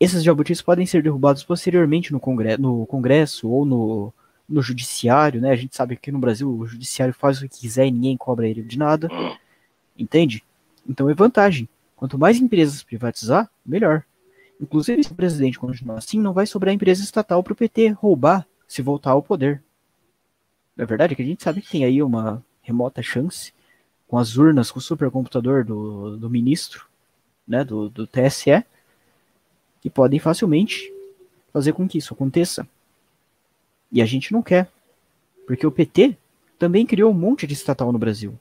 [0.00, 4.12] Esses jabutis podem ser derrubados posteriormente no, congresso, no Congresso ou no,
[4.48, 5.50] no Judiciário, né?
[5.50, 8.16] A gente sabe que aqui no Brasil o Judiciário faz o que quiser e ninguém
[8.16, 9.08] cobra ele de nada.
[9.98, 10.42] Entende?
[10.88, 11.68] Então é vantagem.
[11.96, 14.04] Quanto mais empresas privatizar, melhor.
[14.60, 18.46] Inclusive, se o presidente continuar assim, não vai sobrar empresa estatal para o PT roubar
[18.68, 19.62] se voltar ao poder.
[20.76, 23.52] É verdade que a gente sabe que tem aí uma remota chance
[24.08, 26.86] com as urnas, com o supercomputador do, do ministro,
[27.46, 28.64] né, do, do TSE,
[29.80, 30.92] que podem facilmente
[31.52, 32.66] fazer com que isso aconteça.
[33.94, 34.68] E a gente não quer,
[35.46, 36.16] porque o PT
[36.58, 38.36] também criou um monte de estatal no Brasil,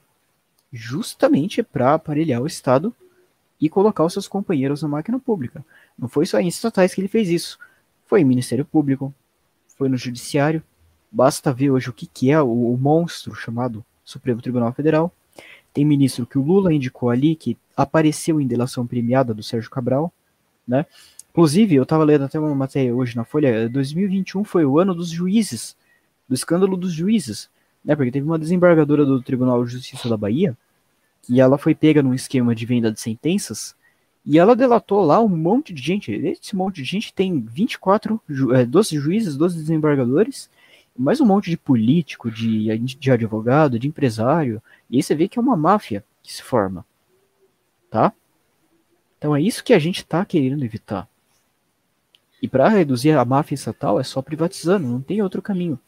[0.72, 2.92] justamente para aparelhar o Estado
[3.62, 5.64] e colocar os seus companheiros na máquina pública.
[5.96, 7.60] Não foi só em estatais que ele fez isso.
[8.08, 9.14] Foi em Ministério Público,
[9.78, 10.64] foi no Judiciário.
[11.12, 15.14] Basta ver hoje o que, que é o, o monstro chamado Supremo Tribunal Federal.
[15.72, 20.12] Tem ministro que o Lula indicou ali, que apareceu em delação premiada do Sérgio Cabral,
[20.68, 20.88] né?
[21.34, 25.10] Inclusive, eu estava lendo até uma matéria hoje na Folha, 2021 foi o ano dos
[25.10, 25.76] juízes,
[26.30, 27.50] do escândalo dos juízes,
[27.84, 27.96] né?
[27.96, 30.56] Porque teve uma desembargadora do Tribunal de Justiça da Bahia,
[31.24, 33.76] que ela foi pega num esquema de venda de sentenças,
[34.24, 36.12] e ela delatou lá um monte de gente.
[36.12, 38.22] Esse monte de gente tem 24,
[38.54, 40.52] é, 12 juízes, 12 desembargadores,
[40.96, 44.62] mais um monte de político, de, de advogado, de empresário.
[44.88, 46.86] E aí você vê que é uma máfia que se forma.
[47.90, 48.14] Tá?
[49.18, 51.10] Então é isso que a gente está querendo evitar.
[52.44, 55.80] E para reduzir a máfia estatal é só privatizando, não tem outro caminho.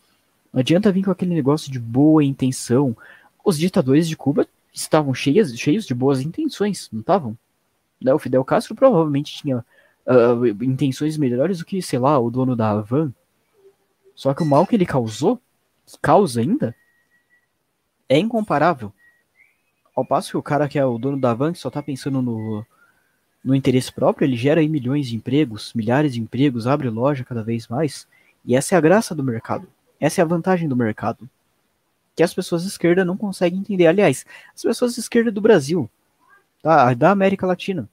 [0.54, 2.96] Não adianta vir com aquele negócio de boa intenção.
[3.44, 7.38] Os ditadores de Cuba estavam cheios, cheios de boas intenções, não estavam?
[8.02, 9.66] Né, o Fidel Castro provavelmente tinha
[10.08, 13.14] uh, intenções melhores do que, sei lá, o dono da Havan.
[14.16, 15.42] Só que o mal que ele causou,
[15.86, 16.74] que causa ainda,
[18.08, 18.94] é incomparável.
[19.94, 22.22] Ao passo que o cara que é o dono da Havan, que só tá pensando
[22.22, 22.66] no,
[23.46, 27.44] no interesse próprio, ele gera aí milhões de empregos, milhares de empregos, abre loja cada
[27.44, 28.08] vez mais.
[28.44, 29.68] E essa é a graça do mercado.
[30.00, 31.30] Essa é a vantagem do mercado.
[32.16, 33.86] Que as pessoas de esquerda não conseguem entender.
[33.86, 35.88] Aliás, as pessoas de esquerda do Brasil
[36.64, 36.92] tá?
[36.96, 37.88] da América Latina.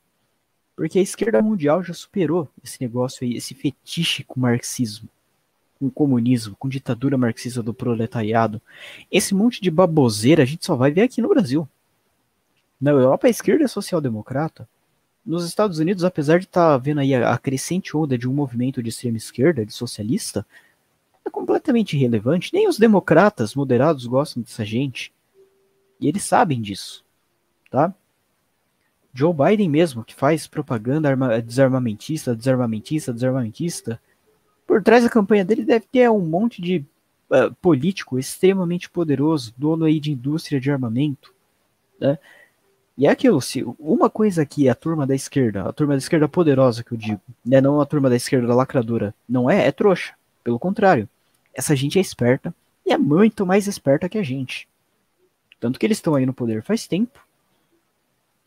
[0.74, 5.06] Porque a esquerda mundial já superou esse negócio aí, esse fetiche com marxismo,
[5.78, 8.58] com comunismo, com ditadura marxista do proletariado.
[9.10, 11.68] Esse monte de baboseira a gente só vai ver aqui no Brasil.
[12.80, 14.66] Na Europa a esquerda é social-democrata.
[15.24, 18.32] Nos Estados Unidos, apesar de estar tá vendo aí a, a crescente onda de um
[18.32, 20.44] movimento de extrema esquerda, de socialista,
[21.24, 22.52] é completamente irrelevante.
[22.52, 25.12] Nem os democratas moderados gostam dessa gente.
[26.00, 27.04] E eles sabem disso,
[27.70, 27.94] tá?
[29.14, 34.00] Joe Biden mesmo, que faz propaganda desarmamentista, desarmamentista, desarmamentista,
[34.66, 36.84] por trás da campanha dele deve ter um monte de
[37.30, 41.34] uh, político extremamente poderoso, dono aí de indústria de armamento,
[42.00, 42.18] né?
[43.02, 46.28] E é aquilo, se uma coisa aqui a turma da esquerda, a turma da esquerda
[46.28, 50.14] poderosa que eu digo, né, não a turma da esquerda lacradora, não é, é trouxa.
[50.44, 51.08] Pelo contrário,
[51.52, 52.54] essa gente é esperta
[52.86, 54.68] e é muito mais esperta que a gente.
[55.58, 57.18] Tanto que eles estão aí no poder faz tempo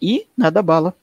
[0.02, 0.96] e nada bala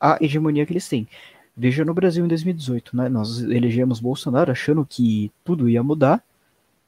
[0.00, 1.08] a hegemonia que eles têm.
[1.56, 3.08] Veja no Brasil em 2018, né?
[3.08, 6.22] Nós elegemos Bolsonaro achando que tudo ia mudar.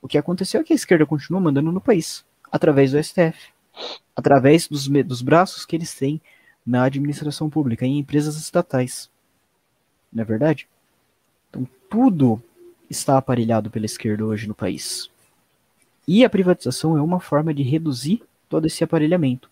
[0.01, 3.51] O que aconteceu é que a esquerda continua mandando no país, através do STF,
[4.15, 6.21] através dos, dos braços que eles têm
[6.67, 9.11] na administração pública, em empresas estatais.
[10.13, 10.69] Não é verdade?
[11.49, 12.43] Então, tudo
[12.91, 15.11] está aparelhado pela esquerda hoje no país.
[16.07, 19.51] E a privatização é uma forma de reduzir todo esse aparelhamento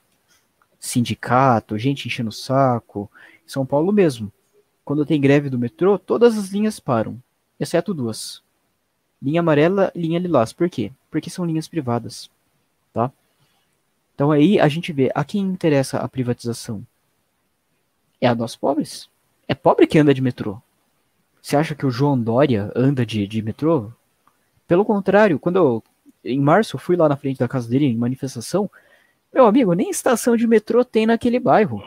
[0.79, 3.11] sindicato, gente enchendo o saco.
[3.47, 4.33] São Paulo mesmo.
[4.85, 7.21] Quando tem greve do metrô, todas as linhas param,
[7.59, 8.43] exceto duas.
[9.21, 10.53] Linha amarela linha lilás.
[10.53, 10.93] Por quê?
[11.11, 12.31] Porque são linhas privadas.
[12.93, 13.11] Tá?
[14.17, 16.83] Então aí a gente vê a quem interessa a privatização.
[18.19, 19.11] É a nós pobres.
[19.47, 20.59] É pobre que anda de metrô.
[21.43, 23.93] Você acha que o João Dória anda de, de metrô?
[24.67, 25.85] Pelo contrário, quando eu,
[26.25, 28.71] em março eu fui lá na frente da casa dele em manifestação,
[29.33, 31.83] meu amigo, nem estação de metrô tem naquele bairro.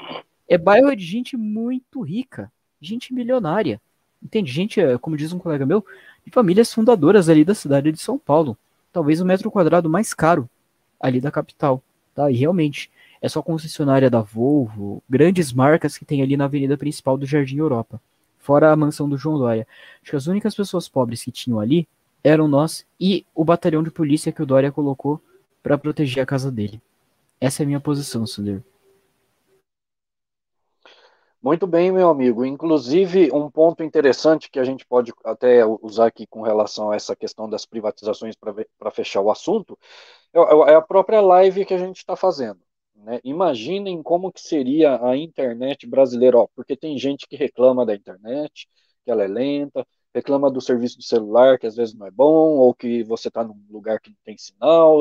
[0.47, 3.81] É bairro de gente muito rica, gente milionária.
[4.21, 4.51] Entende?
[4.51, 5.83] Gente, é, como diz um colega meu,
[6.23, 8.55] de famílias fundadoras ali da cidade de São Paulo.
[8.93, 10.47] Talvez o metro quadrado mais caro
[11.01, 11.81] ali da capital.
[12.19, 12.29] Tá?
[12.29, 12.91] E realmente,
[13.21, 17.59] é só concessionária da Volvo, grandes marcas que tem ali na avenida principal do Jardim
[17.59, 18.01] Europa.
[18.37, 19.65] Fora a mansão do João Dória.
[20.01, 21.87] Acho que as únicas pessoas pobres que tinham ali
[22.21, 25.21] eram nós e o batalhão de polícia que o Dória colocou
[25.63, 26.81] para proteger a casa dele.
[27.39, 28.61] Essa é a minha posição, Sunder.
[31.41, 32.43] Muito bem, meu amigo.
[32.43, 37.15] Inclusive, um ponto interessante que a gente pode até usar aqui com relação a essa
[37.15, 39.79] questão das privatizações para fechar o assunto
[40.33, 42.59] é, é a própria live que a gente está fazendo.
[42.95, 43.19] Né?
[43.23, 48.67] Imaginem como que seria a internet brasileira, ó, porque tem gente que reclama da internet,
[49.03, 52.57] que ela é lenta, reclama do serviço de celular, que às vezes não é bom,
[52.57, 54.99] ou que você está num lugar que não tem sinal.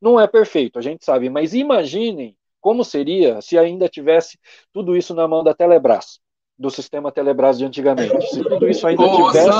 [0.00, 4.38] Não é perfeito, a gente sabe, mas imaginem como seria se ainda tivesse
[4.72, 6.20] tudo isso na mão da Telebrás,
[6.56, 8.24] do sistema Telebrás de antigamente.
[8.28, 9.50] Se tudo isso ainda Ô, tivesse.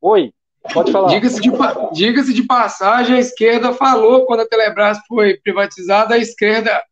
[0.00, 0.32] Oi,
[0.72, 1.08] pode falar.
[1.08, 1.50] Diga-se de,
[1.92, 6.82] diga de passagem, a esquerda falou quando a Telebrás foi privatizada, a esquerda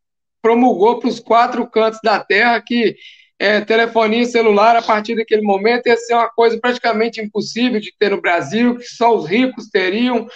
[0.43, 2.97] promulgou para os quatro cantos da terra que
[3.39, 8.11] é, telefonia celular a partir daquele momento ia ser uma coisa praticamente impossível de ter
[8.11, 10.27] no Brasil, que só os ricos teriam.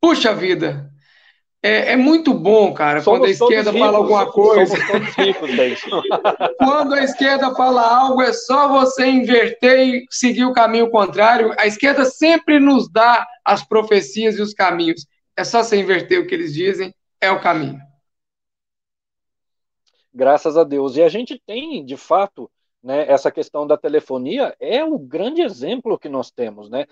[0.00, 0.90] Puxa vida!
[1.60, 4.76] É, é, muito bom, cara, somos quando a esquerda ricos, fala alguma coisa.
[5.16, 5.50] Ricos,
[6.56, 11.52] quando a esquerda fala algo, é só você inverter e seguir o caminho contrário.
[11.58, 15.04] A esquerda sempre nos dá as profecias e os caminhos.
[15.36, 17.80] É só você inverter o que eles dizem, é o caminho.
[20.14, 20.96] Graças a Deus.
[20.96, 22.48] E a gente tem, de fato,
[22.82, 26.86] né, essa questão da telefonia é o grande exemplo que nós temos, né?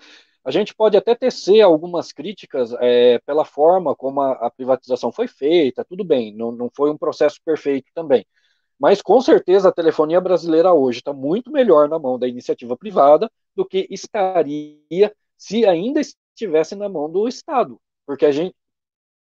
[0.47, 5.27] A gente pode até tecer algumas críticas é, pela forma como a, a, privatização foi
[5.27, 8.25] feita, tudo bem, não, não foi um processo perfeito também.
[8.79, 13.29] Mas com certeza a telefonia brasileira hoje está muito melhor na mão da iniciativa privada
[13.53, 17.77] do que estaria se ainda estivesse na mão do Estado.
[18.05, 18.55] Porque a gente,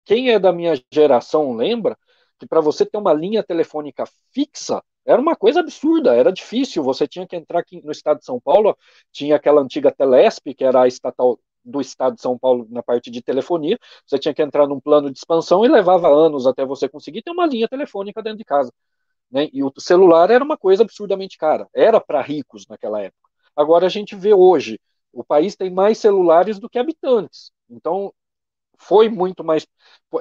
[0.05, 1.99] quem é da minha geração lembra
[2.39, 6.83] que para você ter uma linha telefônica fixa, era uma coisa absurda, era difícil.
[6.83, 8.77] Você tinha que entrar aqui no estado de São Paulo,
[9.13, 13.11] tinha aquela antiga Telesp, que era a estatal do estado de São Paulo na parte
[13.11, 13.79] de telefonia.
[14.07, 17.31] Você tinha que entrar num plano de expansão e levava anos até você conseguir ter
[17.31, 18.73] uma linha telefônica dentro de casa.
[19.31, 19.49] Né?
[19.53, 23.31] E o celular era uma coisa absurdamente cara, era para ricos naquela época.
[23.57, 24.81] Agora a gente vê hoje,
[25.13, 27.53] o país tem mais celulares do que habitantes.
[27.69, 28.13] Então,
[28.79, 29.67] foi muito mais.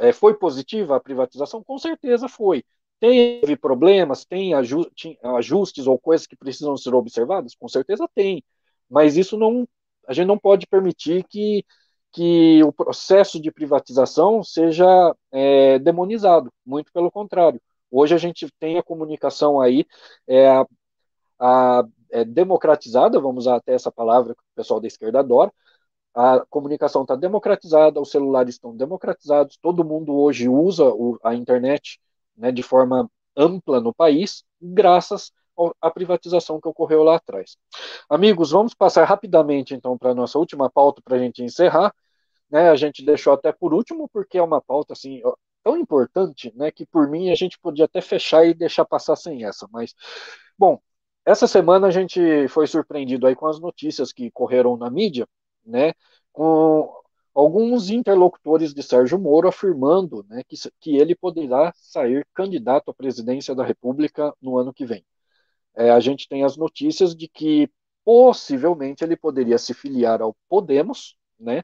[0.02, 1.64] É, foi positiva a privatização?
[1.64, 2.64] Com certeza foi.
[3.00, 7.56] Teve problemas, tem ajustes ou coisas que precisam ser observadas?
[7.56, 8.44] Com certeza tem.
[8.90, 9.68] Mas isso não.
[10.08, 11.64] A gente não pode permitir que,
[12.12, 16.52] que o processo de privatização seja é, demonizado.
[16.66, 17.62] Muito pelo contrário.
[17.92, 19.86] Hoje a gente tem a comunicação aí
[20.28, 20.48] é,
[21.40, 25.52] a, é, democratizada, vamos usar até essa palavra que o pessoal da esquerda adora,
[26.14, 32.00] a comunicação está democratizada, os celulares estão democratizados, todo mundo hoje usa o, a internet
[32.40, 35.32] né, de forma ampla no país, graças
[35.82, 37.58] à privatização que ocorreu lá atrás.
[38.10, 41.94] Amigos, vamos passar rapidamente então para a nossa última pauta para a gente encerrar.
[42.50, 45.22] Né, a gente deixou até por último, porque é uma pauta assim
[45.64, 49.46] tão importante, né, que por mim a gente podia até fechar e deixar passar sem
[49.46, 49.68] essa.
[49.72, 49.94] Mas,
[50.58, 50.80] bom,
[51.26, 55.28] essa semana a gente foi surpreendido aí com as notícias que correram na mídia
[55.66, 55.94] né,
[56.32, 56.92] com
[57.34, 63.56] alguns interlocutores de Sérgio Moro afirmando né, que, que ele poderá sair candidato à presidência
[63.56, 65.06] da República no ano que vem.
[65.76, 67.70] É, a gente tem as notícias de que
[68.04, 71.64] possivelmente ele poderia se filiar ao Podemos, né,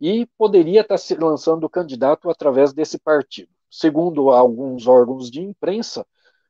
[0.00, 3.50] e poderia estar se lançando candidato através desse partido.
[3.70, 6.06] Segundo alguns órgãos de imprensa,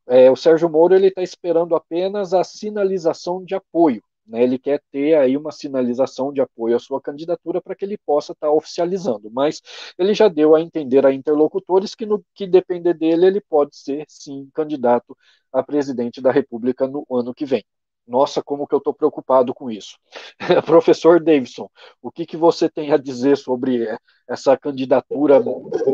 [0.07, 4.83] é, o Sérgio Moro ele está esperando apenas a sinalização de apoio né, ele quer
[4.91, 8.53] ter aí uma sinalização de apoio à sua candidatura para que ele possa estar tá
[8.53, 9.61] oficializando, mas
[9.99, 14.05] ele já deu a entender a interlocutores que no que depender dele, ele pode ser
[14.09, 15.17] sim candidato
[15.53, 17.65] a presidente da República no ano que vem.
[18.07, 19.97] Nossa, como que eu estou preocupado com isso.
[20.67, 21.71] Professor Davidson,
[22.03, 23.87] o que, que você tem a dizer sobre
[24.29, 25.43] essa candidatura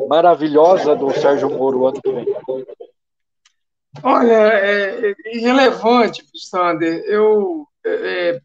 [0.09, 2.27] maravilhosa do Sérgio Moro ano que vem?
[4.03, 7.05] Olha, é, é irrelevante, Sander.
[7.07, 8.41] Eu é,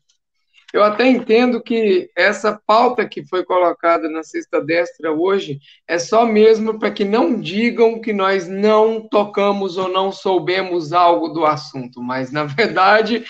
[0.74, 6.26] eu até entendo que essa pauta que foi colocada na sexta destra hoje é só
[6.26, 12.02] mesmo para que não digam que nós não tocamos ou não soubemos algo do assunto,
[12.02, 13.24] mas na verdade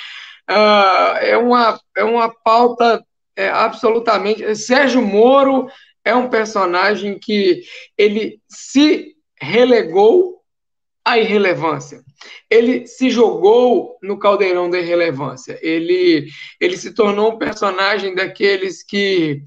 [0.49, 3.06] uh, é, uma, é uma pauta
[3.36, 4.56] é, absolutamente.
[4.56, 5.68] Sérgio Moro
[6.03, 7.61] é um personagem que
[7.98, 10.41] ele se relegou
[11.03, 12.05] à irrelevância
[12.49, 15.60] ele se jogou no caldeirão da irrelevância.
[15.61, 16.27] Ele,
[16.60, 19.41] ele se tornou um personagem daqueles que.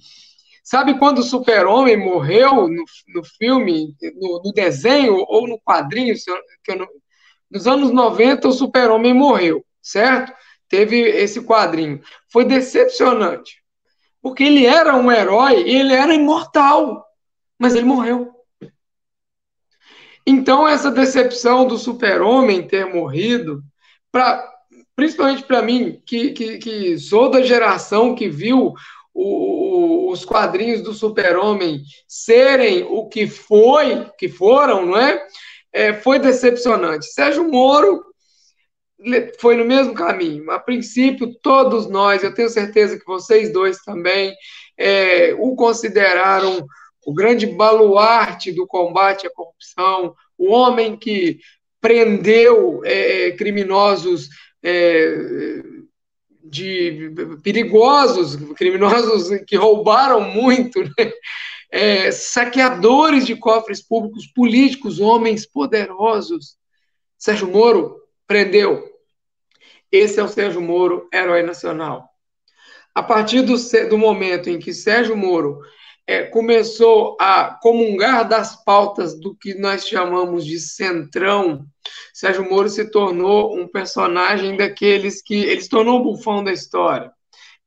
[0.62, 2.84] Sabe quando o Super-Homem morreu no,
[3.14, 6.14] no filme, no, no, desenho ou no quadrinho?
[6.68, 6.86] Eu,
[7.50, 10.32] nos anos 90, o Super-Homem morreu, certo?
[10.68, 12.02] Teve esse quadrinho.
[12.30, 13.62] Foi decepcionante.
[14.20, 17.02] Porque ele era um herói e ele era imortal.
[17.58, 18.37] Mas ele morreu.
[20.30, 23.62] Então, essa decepção do super-homem ter morrido
[24.12, 24.46] pra,
[24.94, 28.74] principalmente para mim, que, que, que, sou da geração que viu
[29.14, 35.26] o, o, os quadrinhos do Super-Homem serem o que foi, que foram, não é?
[35.72, 35.94] é?
[35.94, 37.06] Foi decepcionante.
[37.06, 38.04] Sérgio Moro
[39.40, 40.50] foi no mesmo caminho.
[40.50, 44.34] A princípio, todos nós, eu tenho certeza que vocês dois também,
[44.76, 46.66] é, o consideraram
[47.08, 51.40] o grande baluarte do combate à corrupção, o homem que
[51.80, 54.28] prendeu é, criminosos
[54.62, 55.62] é,
[56.44, 57.10] de
[57.42, 61.10] perigosos, criminosos que roubaram muito, né?
[61.70, 66.58] é, saqueadores de cofres públicos, políticos, homens poderosos.
[67.16, 68.84] Sérgio Moro prendeu.
[69.90, 72.06] Esse é o Sérgio Moro, herói nacional.
[72.94, 73.54] A partir do,
[73.88, 75.62] do momento em que Sérgio Moro
[76.08, 81.66] é, começou a comungar das pautas do que nós chamamos de centrão,
[82.14, 85.34] Sérgio Moro se tornou um personagem daqueles que.
[85.34, 87.12] Ele se tornou o bufão da história.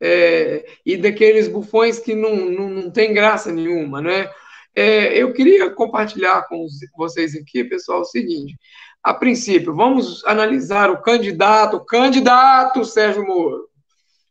[0.01, 4.27] É, e daqueles bufões que não, não, não tem graça nenhuma, né?
[4.75, 6.65] É, eu queria compartilhar com
[6.97, 8.57] vocês aqui, pessoal, o seguinte:
[9.03, 13.69] a princípio, vamos analisar o candidato, o candidato Sérgio Moro.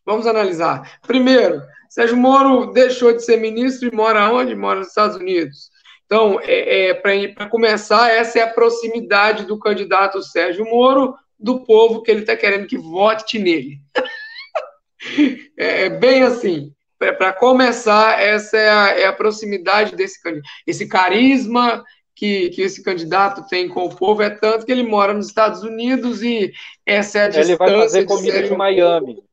[0.05, 0.99] Vamos analisar.
[1.07, 4.54] Primeiro, Sérgio Moro deixou de ser ministro e mora onde?
[4.54, 5.70] Mora nos Estados Unidos.
[6.06, 12.00] Então, é, é para começar, essa é a proximidade do candidato Sérgio Moro do povo
[12.02, 13.78] que ele está querendo que vote nele.
[15.58, 16.72] é, é bem assim.
[16.96, 20.48] Para começar, essa é a, é a proximidade desse candidato.
[20.66, 21.82] Esse carisma
[22.14, 25.62] que, que esse candidato tem com o povo é tanto que ele mora nos Estados
[25.62, 26.52] Unidos e
[26.86, 27.52] essa é a distância.
[27.52, 29.30] Ele vai fazer comida de, de Miami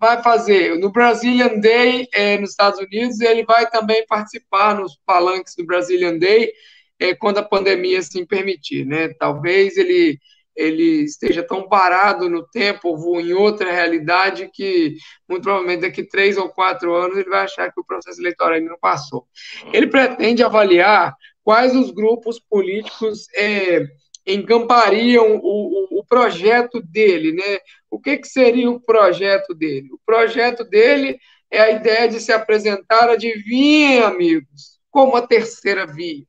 [0.00, 5.54] vai fazer no Brazilian Day é, nos Estados Unidos, ele vai também participar nos palanques
[5.54, 6.52] do Brazilian Day
[6.98, 9.08] é, quando a pandemia assim permitir, né?
[9.18, 10.18] Talvez ele
[10.56, 14.96] ele esteja tão parado no tempo ou em outra realidade que
[15.28, 18.70] muito provavelmente daqui três ou quatro anos ele vai achar que o processo eleitoral ainda
[18.70, 19.26] não passou.
[19.70, 21.14] Ele pretende avaliar
[21.44, 23.86] quais os grupos políticos é,
[24.26, 27.58] encampariam o, o, o, projeto dele, né?
[27.96, 29.88] O que, que seria o projeto dele?
[29.90, 31.18] O projeto dele
[31.50, 36.22] é a ideia de se apresentar, adivinhem, amigos, como a terceira via.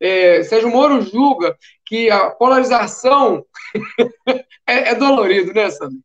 [0.00, 1.56] É, Sérgio Moro julga
[1.86, 3.46] que a polarização
[4.66, 6.00] é, é, dolorido, né, Sandro?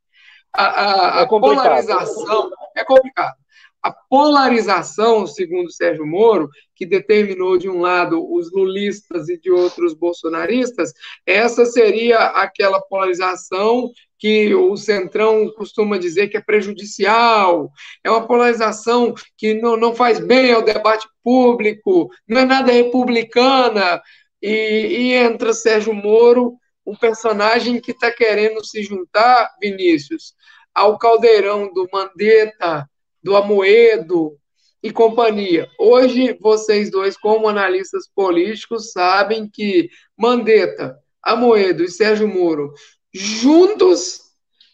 [0.54, 3.36] A, a, a é polarização é complicado.
[3.82, 9.96] A polarização, segundo Sérgio Moro, que determinou de um lado os lulistas e de outros
[9.96, 10.94] bolsonaristas,
[11.26, 13.90] essa seria aquela polarização
[14.24, 17.70] que o Centrão costuma dizer que é prejudicial,
[18.02, 24.02] é uma polarização que não, não faz bem ao debate público, não é nada republicana,
[24.42, 26.56] e, e entra Sérgio Moro,
[26.86, 30.34] um personagem que está querendo se juntar, Vinícius,
[30.74, 32.90] ao caldeirão do Mandetta,
[33.22, 34.38] do Amoedo
[34.82, 35.68] e companhia.
[35.78, 42.72] Hoje, vocês dois, como analistas políticos, sabem que Mandetta, Amoedo e Sérgio Moro,
[43.14, 44.22] juntos,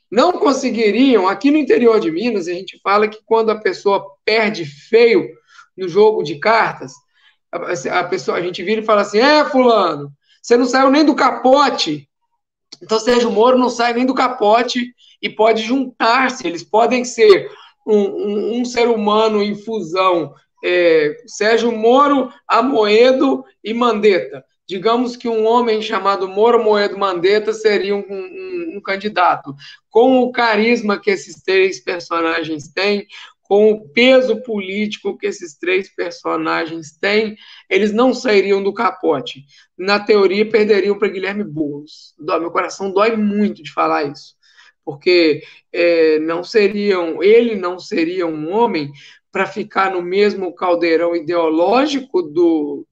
[0.10, 1.28] não conseguiriam.
[1.28, 5.30] Aqui no interior de Minas, a gente fala que quando a pessoa perde feio
[5.78, 6.94] no jogo de cartas,
[7.52, 10.11] a, pessoa, a gente vira e fala assim: é, Fulano,
[10.41, 12.07] você não saiu nem do capote.
[12.82, 16.48] Então, Sérgio Moro não sai nem do capote e pode juntar-se.
[16.48, 17.52] Eles podem ser
[17.86, 20.34] um, um, um ser humano em fusão,
[20.64, 24.45] é, Sérgio Moro, Amoedo e Mandetta.
[24.70, 29.56] Digamos que um homem chamado Moro Moedo Mandetta seria um, um, um candidato.
[29.90, 33.08] Com o carisma que esses três personagens têm,
[33.41, 37.36] com o peso político que esses três personagens têm,
[37.68, 39.44] eles não sairiam do capote.
[39.76, 42.14] Na teoria, perderiam para Guilherme Boulos.
[42.20, 44.38] Meu coração dói muito de falar isso
[44.86, 48.91] porque é, não seriam, ele não seria um homem
[49.32, 52.88] para ficar no mesmo caldeirão ideológico do,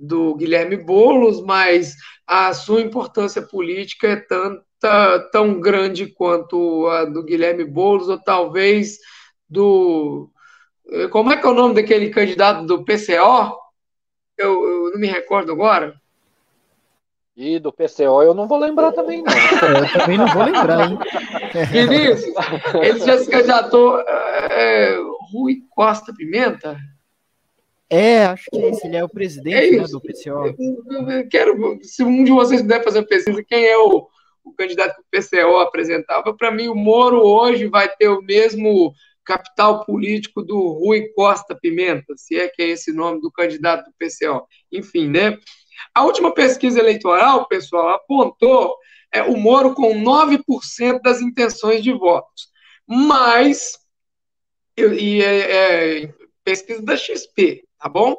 [0.00, 1.94] do Guilherme Boulos, mas
[2.26, 8.98] a sua importância política é tanta, tão grande quanto a do Guilherme Boulos, ou talvez
[9.48, 10.30] do.
[11.10, 13.56] Como é que é o nome daquele candidato do PCO?
[14.36, 15.94] Eu, eu não me recordo agora.
[17.36, 19.32] E do PCO eu não vou lembrar também, não.
[19.32, 20.98] É, eu também não vou lembrar, hein?
[21.70, 22.34] Vinícius,
[22.82, 24.96] ele já se candidatou é,
[25.32, 26.76] Rui Costa Pimenta?
[27.90, 30.54] É, acho que é esse, ele é o presidente é né, do PCO.
[30.88, 34.06] Eu, eu quero, se um de vocês puder fazer uma pesquisa, quem é o,
[34.44, 38.94] o candidato que o PCO apresentava, para mim o Moro hoje vai ter o mesmo
[39.24, 43.94] capital político do Rui Costa Pimenta, se é que é esse nome do candidato do
[43.98, 44.46] PCO.
[44.70, 45.36] Enfim, né?
[45.94, 48.76] A última pesquisa eleitoral, pessoal, apontou
[49.12, 52.48] é, o Moro com 9% das intenções de votos.
[52.86, 53.78] Mas,
[54.76, 56.14] e é, é,
[56.44, 58.16] pesquisa da XP, tá bom?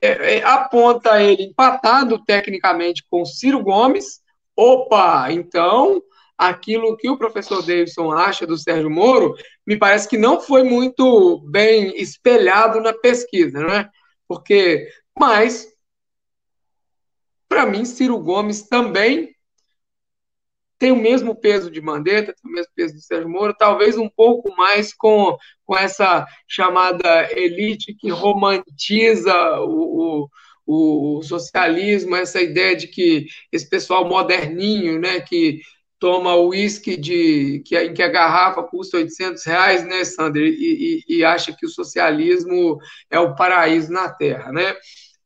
[0.00, 4.20] É, é, aponta ele empatado tecnicamente com Ciro Gomes.
[4.54, 6.02] Opa, então
[6.36, 9.34] aquilo que o professor Davidson acha do Sérgio Moro,
[9.66, 13.88] me parece que não foi muito bem espelhado na pesquisa, não é?
[14.28, 14.86] Porque,
[15.18, 15.66] mas,
[17.48, 19.34] para mim, Ciro Gomes também
[20.78, 24.08] tem o mesmo peso de Mandetta, tem o mesmo peso de Sérgio Moro, talvez um
[24.08, 30.28] pouco mais com, com essa chamada elite que romantiza o,
[30.66, 35.60] o, o socialismo, essa ideia de que esse pessoal moderninho, né, que
[35.98, 41.16] toma uísque de que, em que a garrafa custa 800 reais, né, Sander, e, e,
[41.18, 42.78] e, acha que o socialismo
[43.10, 44.74] é o paraíso na Terra, né?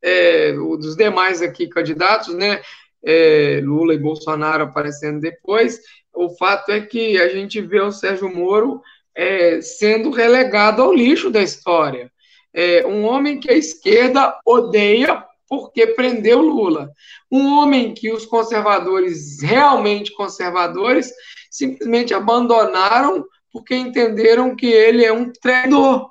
[0.03, 2.61] É, dos demais aqui candidatos, né,
[3.03, 5.79] é, Lula e Bolsonaro aparecendo depois,
[6.13, 8.81] o fato é que a gente vê o Sérgio Moro
[9.15, 12.11] é, sendo relegado ao lixo da história.
[12.53, 16.89] É, um homem que a esquerda odeia porque prendeu Lula.
[17.29, 21.11] Um homem que os conservadores, realmente conservadores,
[21.49, 26.09] simplesmente abandonaram porque entenderam que ele é um traidor.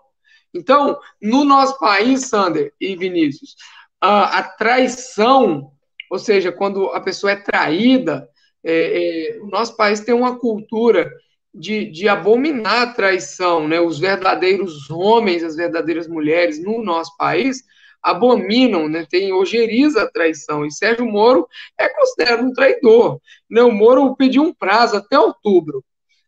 [0.53, 3.55] Então, no nosso país, Sander e Vinícius,
[3.99, 5.73] a, a traição,
[6.11, 8.29] ou seja, quando a pessoa é traída,
[8.65, 11.11] é, é, o nosso país tem uma cultura
[11.55, 13.81] de, de abominar a traição, né?
[13.81, 17.63] Os verdadeiros homens, as verdadeiras mulheres no nosso país
[18.03, 21.47] abominam, né, tem ojeriza a traição, e Sérgio Moro
[21.79, 23.21] é considerado um traidor.
[23.49, 23.63] Né?
[23.63, 25.85] O Moro pediu um prazo até outubro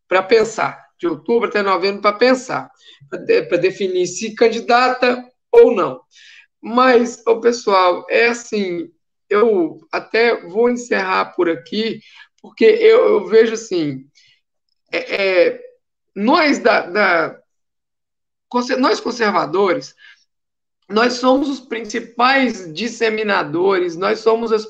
[0.06, 2.70] para pensar, de outubro até novembro para pensar,
[3.08, 6.00] para definir se candidata ou não.
[6.60, 8.90] Mas, o pessoal, é assim,
[9.32, 12.00] eu até vou encerrar por aqui,
[12.40, 14.06] porque eu, eu vejo assim,
[14.90, 15.60] é, é,
[16.14, 17.38] nós da, da
[18.78, 19.94] nós conservadores,
[20.86, 24.66] nós somos os principais disseminadores, nós somos as,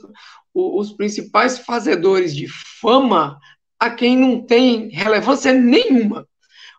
[0.55, 2.47] os principais fazedores de
[2.81, 3.41] fama
[3.81, 6.29] a quem não tem relevância nenhuma.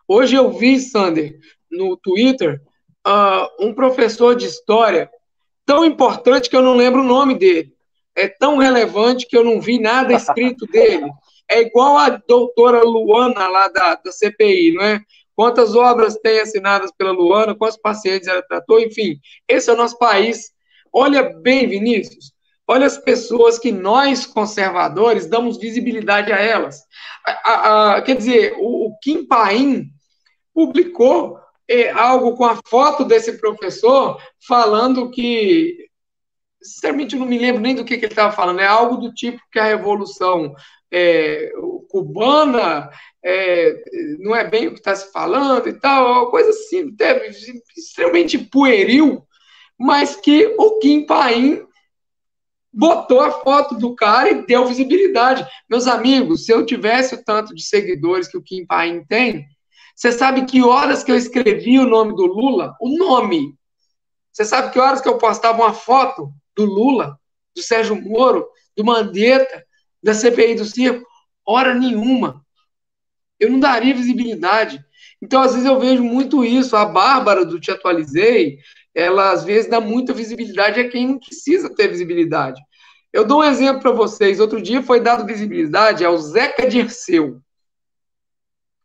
[0.08, 1.38] Hoje eu vi, Sander,
[1.70, 2.62] no Twitter,
[3.06, 5.10] uh, um professor de história
[5.66, 7.73] tão importante que eu não lembro o nome dele.
[8.16, 11.10] É tão relevante que eu não vi nada escrito dele.
[11.50, 15.00] É igual a doutora Luana lá da, da CPI, não é?
[15.34, 19.18] quantas obras tem assinadas pela Luana, quantos pacientes ela tratou, enfim,
[19.48, 20.52] esse é o nosso país.
[20.92, 22.32] Olha bem, Vinícius,
[22.66, 26.82] olha as pessoas que nós, conservadores, damos visibilidade a elas.
[27.26, 29.88] A, a, a, quer dizer, o, o Kim Paim
[30.54, 31.38] publicou
[31.68, 35.83] é, algo com a foto desse professor falando que
[36.64, 39.12] sinceramente eu não me lembro nem do que, que ele estava falando, é algo do
[39.12, 40.54] tipo que a revolução
[40.90, 41.52] é,
[41.90, 42.90] cubana
[43.22, 43.82] é,
[44.18, 46.94] não é bem o que está se falando e tal, uma coisa assim,
[47.76, 49.26] extremamente pueril,
[49.78, 51.66] mas que o Kim Paim
[52.72, 55.46] botou a foto do cara e deu visibilidade.
[55.68, 59.46] Meus amigos, se eu tivesse o tanto de seguidores que o Kim Paim tem,
[59.94, 62.74] você sabe que horas que eu escrevi o nome do Lula?
[62.80, 63.54] O nome.
[64.32, 67.18] Você sabe que horas que eu postava uma foto do Lula,
[67.54, 69.64] do Sérgio Moro, do Mandetta,
[70.02, 71.06] da CPI do Circo?
[71.46, 72.44] Hora nenhuma
[73.38, 74.84] eu não daria visibilidade.
[75.20, 76.76] Então, às vezes, eu vejo muito isso.
[76.76, 78.58] A Bárbara do Te Atualizei,
[78.94, 82.60] ela às vezes dá muita visibilidade a quem não precisa ter visibilidade.
[83.12, 84.40] Eu dou um exemplo para vocês.
[84.40, 87.40] Outro dia foi dado visibilidade ao Zeca Dirceu,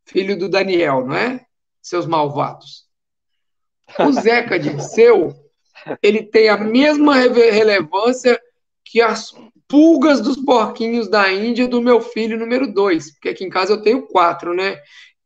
[0.06, 1.46] filho do Daniel, não é?
[1.82, 2.88] Seus malvados.
[4.00, 5.34] O Zeca Dirceu,
[6.02, 8.40] ele tem a mesma relevância
[8.84, 9.34] que as
[9.68, 13.82] pulgas dos porquinhos da Índia do meu filho número dois, porque aqui em casa eu
[13.82, 14.80] tenho quatro, né?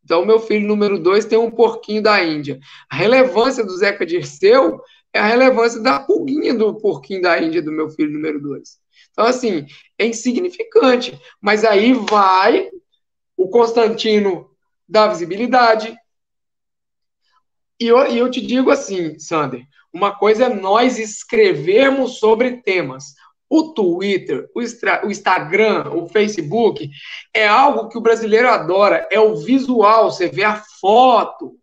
[0.04, 2.60] Então, meu filho número dois tem um porquinho da Índia.
[2.90, 4.82] A relevância do Zeca Dirceu
[5.14, 8.80] é a relevância da pulguinha do porquinho da Índia do meu filho número dois.
[9.12, 9.66] Então, assim,
[9.98, 11.18] é insignificante.
[11.40, 12.70] Mas aí vai
[13.38, 14.50] o Constantino
[14.88, 15.96] da visibilidade.
[17.80, 23.14] E eu, e eu te digo assim, Sander, uma coisa é nós escrevermos sobre temas.
[23.48, 26.90] O Twitter, o, o Instagram, o Facebook
[27.32, 31.56] é algo que o brasileiro adora, é o visual, você vê a foto.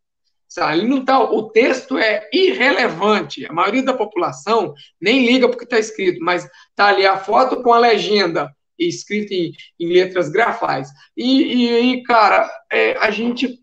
[0.46, 0.82] Sabe?
[0.82, 3.46] Não tá, o texto é irrelevante.
[3.46, 7.72] A maioria da população nem liga porque está escrito, mas tá ali a foto com
[7.72, 10.88] a legenda escrita em, em letras grafais.
[11.16, 13.60] E cara, é, a gente.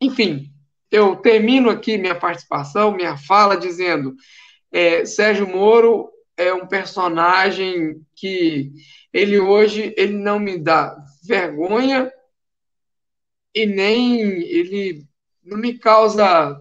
[0.00, 0.53] Enfim,
[0.94, 4.14] eu termino aqui minha participação, minha fala, dizendo:
[4.70, 8.70] é, Sérgio Moro é um personagem que
[9.12, 10.96] ele hoje ele não me dá
[11.26, 12.12] vergonha
[13.52, 15.04] e nem ele
[15.42, 16.60] não me causa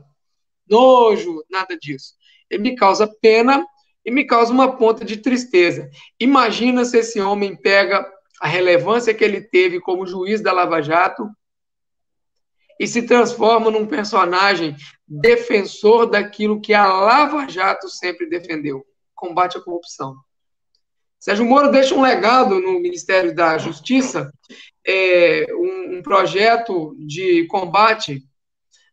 [0.68, 2.16] nojo, nada disso.
[2.50, 3.64] Ele me causa pena
[4.04, 5.92] e me causa uma ponta de tristeza.
[6.20, 8.04] Imagina se esse homem pega
[8.42, 11.30] a relevância que ele teve como juiz da Lava Jato
[12.80, 14.76] e se transforma num personagem
[15.08, 18.86] defensor daquilo que a Lava Jato sempre defendeu:
[19.16, 20.16] combate à corrupção.
[21.20, 24.30] Sérgio Moro deixa um legado no Ministério da Justiça,
[24.86, 28.22] é, um, um, projeto de combate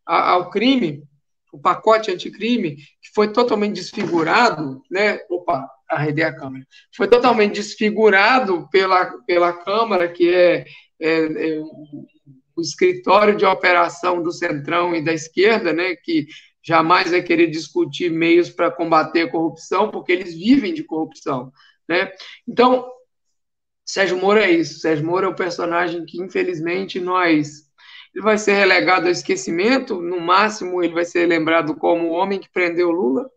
[0.05, 1.03] ao crime,
[1.51, 5.19] o pacote anticrime, que foi totalmente desfigurado, né?
[5.29, 6.65] Opa, arredei a câmera.
[6.95, 10.65] Foi totalmente desfigurado pela, pela Câmara, que é,
[11.01, 11.61] é, é
[12.55, 15.95] o escritório de operação do Centrão e da esquerda, né?
[15.95, 16.27] Que
[16.63, 21.51] jamais vai querer discutir meios para combater a corrupção, porque eles vivem de corrupção.
[21.87, 22.11] Né?
[22.47, 22.89] Então,
[23.85, 24.79] Sérgio Moro é isso.
[24.79, 27.69] Sérgio Moro é o personagem que, infelizmente, nós.
[28.13, 32.39] Ele vai ser relegado ao esquecimento, no máximo, ele vai ser lembrado como o homem
[32.39, 33.29] que prendeu Lula.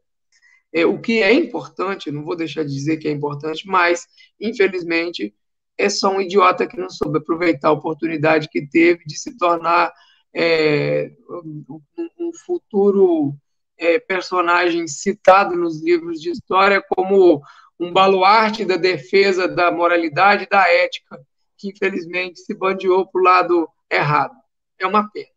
[0.73, 4.05] É, o que é importante, não vou deixar de dizer que é importante, mas,
[4.41, 5.33] infelizmente,
[5.77, 9.93] é só um idiota que não soube aproveitar a oportunidade que teve de se tornar
[10.35, 13.35] é, um, futuro
[13.79, 17.43] é, personagem citado nos livros de história como
[17.79, 21.21] um baluarte da defesa da moralidade e da ética,
[21.57, 24.35] que infelizmente se bandeou para o lado errado.
[24.79, 25.34] É uma pena.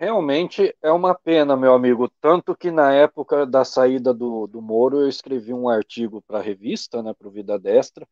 [0.00, 2.10] Realmente é uma pena, meu amigo.
[2.22, 6.42] Tanto que na época da saída do, do Moro, eu escrevi um artigo para a
[6.42, 8.08] revista, né, para o Vida Destra,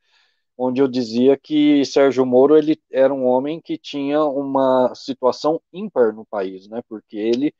[0.56, 6.14] onde eu dizia que Sérgio Moro ele era um homem que tinha uma situação ímpar
[6.14, 7.54] no país, né, porque ele,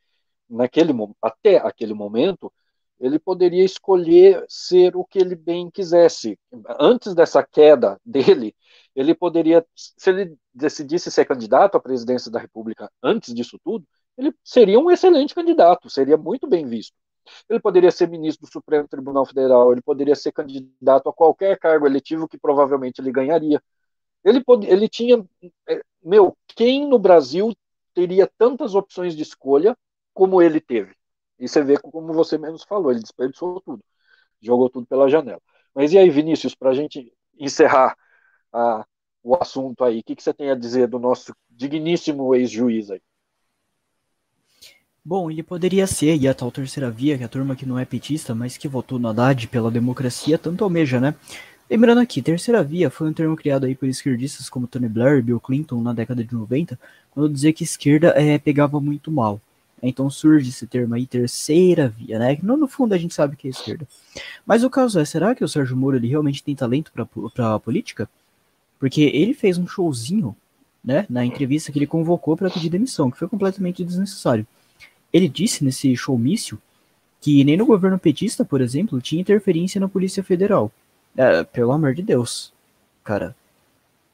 [0.47, 2.53] naquele, até aquele momento,
[2.99, 6.37] ele poderia escolher ser o que ele bem quisesse.
[6.79, 8.55] Antes dessa queda dele,
[8.95, 13.87] ele poderia, se ele decidisse ser candidato à presidência da República antes disso tudo,
[14.19, 16.93] ele seria um excelente candidato, seria muito bem visto.
[17.49, 21.85] Ele poderia ser ministro do Supremo Tribunal Federal, ele poderia ser candidato a qualquer cargo
[21.87, 23.61] eletivo que provavelmente ele ganharia.
[24.23, 25.25] Ele, pod ele tinha.
[25.67, 27.55] É, meu, quem no Brasil
[27.93, 29.77] teria tantas opções de escolha
[30.13, 30.95] como ele teve?
[31.39, 33.83] E você vê como você mesmo falou, ele desperdiçou tudo,
[34.41, 35.41] jogou tudo pela janela.
[35.73, 37.95] Mas e aí, Vinícius, para a gente encerrar
[38.53, 38.85] a,
[39.23, 43.01] o assunto aí, o que, que você tem a dizer do nosso digníssimo ex-juiz aí?
[45.03, 47.79] Bom, ele poderia ser, e a tal terceira via, que é a turma que não
[47.79, 51.15] é petista, mas que votou no Haddad pela democracia, tanto almeja, né?
[51.69, 55.21] Lembrando aqui, terceira via foi um termo criado aí por esquerdistas como Tony Blair e
[55.21, 56.77] Bill Clinton na década de 90,
[57.11, 59.39] quando dizia que esquerda é, pegava muito mal.
[59.81, 62.37] Então surge esse termo aí, terceira via, né?
[62.43, 63.87] No, no fundo a gente sabe que é esquerda.
[64.45, 67.59] Mas o caso é, será que o Sérgio Moro ele realmente tem talento para a
[67.59, 68.09] política?
[68.79, 70.35] Porque ele fez um showzinho,
[70.83, 74.45] né, na entrevista que ele convocou para pedir demissão, que foi completamente desnecessário.
[75.11, 76.59] Ele disse nesse showmício
[77.21, 80.71] que nem no governo petista, por exemplo, tinha interferência na Polícia Federal.
[81.17, 82.53] É, pelo amor de Deus,
[83.03, 83.35] cara,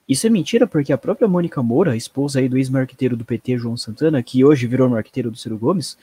[0.08, 3.76] isso é mentira porque a própria Mônica Moura, esposa aí do ex-marqueteiro do PT, João
[3.76, 5.98] Santana, que hoje virou marqueteiro do Ciro Gomes,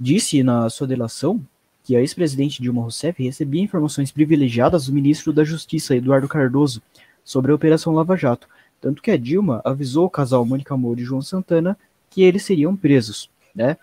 [0.00, 1.40] disse na sua delação
[1.84, 6.82] que a ex-presidente Dilma Rousseff recebia informações privilegiadas do ministro da Justiça, Eduardo Cardoso,
[7.22, 8.48] sobre a Operação Lava Jato,
[8.80, 11.76] tanto que a Dilma avisou o casal Mônica Moura e João Santana
[12.10, 13.76] que eles seriam presos, né?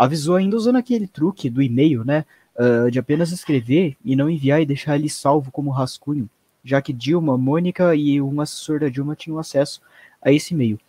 [0.00, 2.24] Avisou ainda usando aquele truque do e-mail, né,
[2.56, 6.26] uh, de apenas escrever e não enviar e deixar ele salvo como rascunho,
[6.64, 9.82] já que Dilma, Mônica e um assessor da Dilma tinham acesso
[10.22, 10.80] a esse e-mail.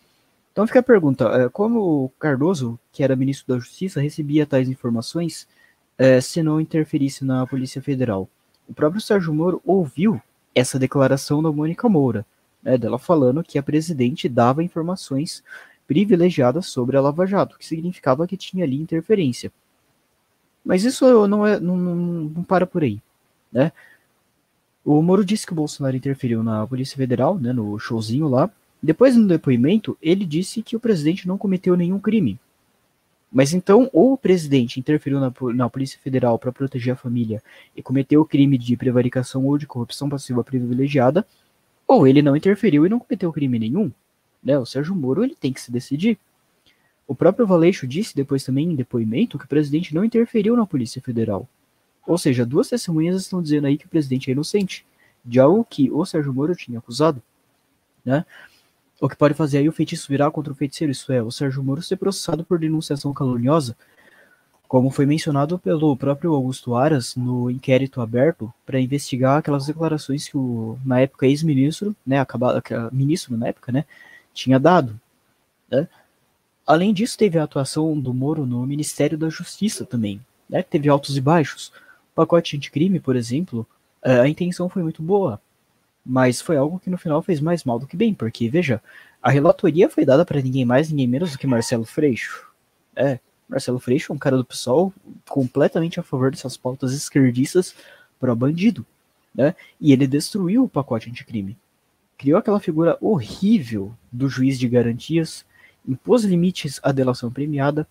[0.50, 5.46] Então fica a pergunta: é, como Cardoso, que era ministro da Justiça, recebia tais informações
[5.98, 8.26] é, se não interferisse na Polícia Federal?
[8.66, 10.18] O próprio Sérgio Moro ouviu
[10.54, 12.24] essa declaração da Mônica Moura,
[12.62, 15.44] né, dela falando que a presidente dava informações
[15.92, 19.52] privilegiadas sobre a Lava Jato, que significava que tinha ali interferência.
[20.64, 22.98] Mas isso não, é, não, não, não para por aí.
[23.52, 23.70] Né?
[24.82, 28.50] O Moro disse que o Bolsonaro interferiu na Polícia Federal, né, no showzinho lá.
[28.82, 32.40] Depois, no depoimento, ele disse que o presidente não cometeu nenhum crime.
[33.30, 37.42] Mas então, ou o presidente interferiu na, na Polícia Federal para proteger a família
[37.76, 41.26] e cometeu o crime de prevaricação ou de corrupção passiva privilegiada,
[41.86, 43.92] ou ele não interferiu e não cometeu crime nenhum.
[44.42, 44.58] Né?
[44.58, 46.18] O Sérgio Moro ele tem que se decidir.
[47.06, 51.00] O próprio Valeixo disse depois também em depoimento que o presidente não interferiu na Polícia
[51.02, 51.48] Federal.
[52.06, 54.84] Ou seja, duas testemunhas estão dizendo aí que o presidente é inocente
[55.24, 57.22] de algo que o Sérgio Moro tinha acusado,
[58.04, 58.24] né?
[59.00, 61.62] O que pode fazer aí o feitiço virar contra o feiticeiro, isso é, o Sérgio
[61.62, 63.76] Moro ser processado por denunciação caluniosa,
[64.68, 70.36] como foi mencionado pelo próprio Augusto Aras no inquérito aberto para investigar aquelas declarações que
[70.36, 72.62] o, na época, ex-ministro, né, acabado,
[72.92, 73.84] ministro na época, né,
[74.32, 74.98] tinha dado.
[75.70, 75.88] Né?
[76.66, 81.16] Além disso, teve a atuação do Moro no Ministério da Justiça também, né, teve altos
[81.16, 81.68] e baixos.
[82.12, 83.66] O pacote anticrime, por exemplo,
[84.02, 85.40] é, a intenção foi muito boa,
[86.04, 88.80] mas foi algo que no final fez mais mal do que bem, porque, veja,
[89.22, 92.46] a relatoria foi dada para ninguém mais, ninguém menos do que Marcelo Freixo.
[92.94, 93.18] É,
[93.48, 94.92] Marcelo Freixo, um cara do PSOL,
[95.28, 97.74] completamente a favor dessas pautas esquerdistas
[98.18, 98.84] para bandido,
[99.34, 99.54] né?
[99.80, 101.56] E ele destruiu o pacote anticrime.
[102.22, 105.44] Criou aquela figura horrível do juiz de garantias,
[105.84, 107.84] impôs limites à delação premiada,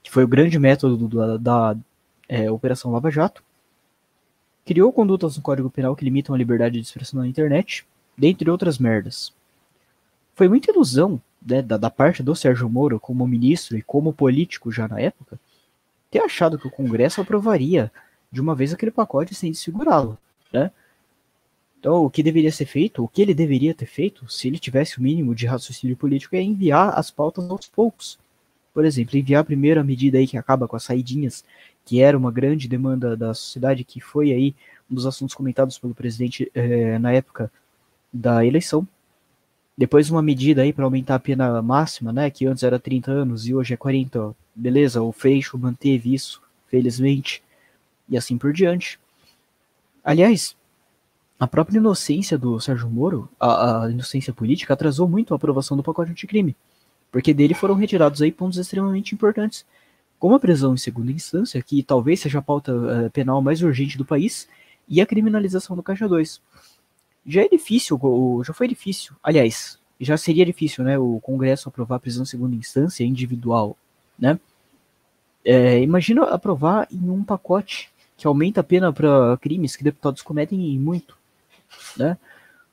[0.00, 1.76] que foi o grande método da, da
[2.28, 3.42] é, Operação Lava Jato,
[4.64, 7.84] criou condutas no Código Penal que limitam a liberdade de expressão na internet,
[8.16, 9.32] dentre outras merdas.
[10.36, 14.70] Foi muita ilusão né, da, da, parte do Sérgio Moro como ministro e como político
[14.70, 15.36] já na época,
[16.12, 17.90] ter achado que o Congresso aprovaria
[18.30, 20.16] de uma vez aquele pacote sem segurá-lo,
[20.52, 20.70] né?
[21.78, 24.98] Então, o que deveria ser feito, o que ele deveria ter feito, se ele tivesse
[24.98, 28.18] o mínimo de raciocínio político, é enviar as pautas aos poucos.
[28.74, 29.46] Por exemplo, enviar
[29.78, 31.44] a medida aí que acaba com as saidinhas,
[31.84, 34.54] que era uma grande demanda da sociedade, que foi aí
[34.90, 37.50] um dos assuntos comentados pelo presidente eh, na época
[38.12, 38.86] da eleição.
[39.76, 43.46] Depois uma medida aí para aumentar a pena máxima, né, que antes era 30 anos
[43.46, 47.42] e hoje é 40, beleza, o Freixo manteve isso, felizmente,
[48.08, 48.98] e assim por diante.
[50.02, 50.56] Aliás,
[51.38, 55.82] a própria inocência do Sérgio Moro, a, a inocência política, atrasou muito a aprovação do
[55.82, 56.56] pacote anticrime,
[57.12, 59.64] porque dele foram retirados aí pontos extremamente importantes,
[60.18, 63.96] como a prisão em segunda instância, que talvez seja a pauta uh, penal mais urgente
[63.96, 64.48] do país,
[64.88, 66.40] e a criminalização do Caixa 2
[67.26, 68.00] já é difícil,
[68.44, 72.56] já foi difícil, aliás, já seria difícil, né, o Congresso aprovar a prisão em segunda
[72.56, 73.76] instância individual,
[74.18, 74.40] né?
[75.44, 80.58] É, imagina aprovar em um pacote que aumenta a pena para crimes que deputados cometem
[80.78, 81.17] muito,
[81.96, 82.16] né?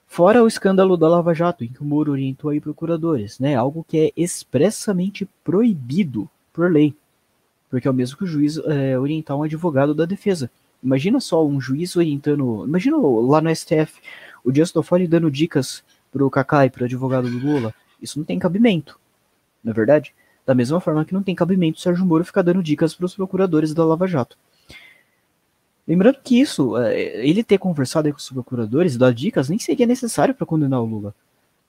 [0.07, 3.55] Fora o escândalo da Lava Jato, em que o Moro orientou aí procuradores, né?
[3.55, 6.95] Algo que é expressamente proibido por lei,
[7.69, 10.49] porque é o mesmo que o juiz é, orientar um advogado da defesa.
[10.81, 13.99] Imagina só um juiz orientando, imagina lá no STF
[14.43, 18.39] o Dias Toffoli dando dicas pro Kaká e pro advogado do Lula, isso não tem
[18.39, 18.97] cabimento,
[19.63, 20.13] não é verdade?
[20.45, 23.15] Da mesma forma que não tem cabimento o Sérgio Moro ficar dando dicas para os
[23.15, 24.37] procuradores da Lava Jato.
[25.87, 30.33] Lembrando que isso, é, ele ter conversado com os procuradores dar dicas nem seria necessário
[30.33, 31.13] para condenar o Lula.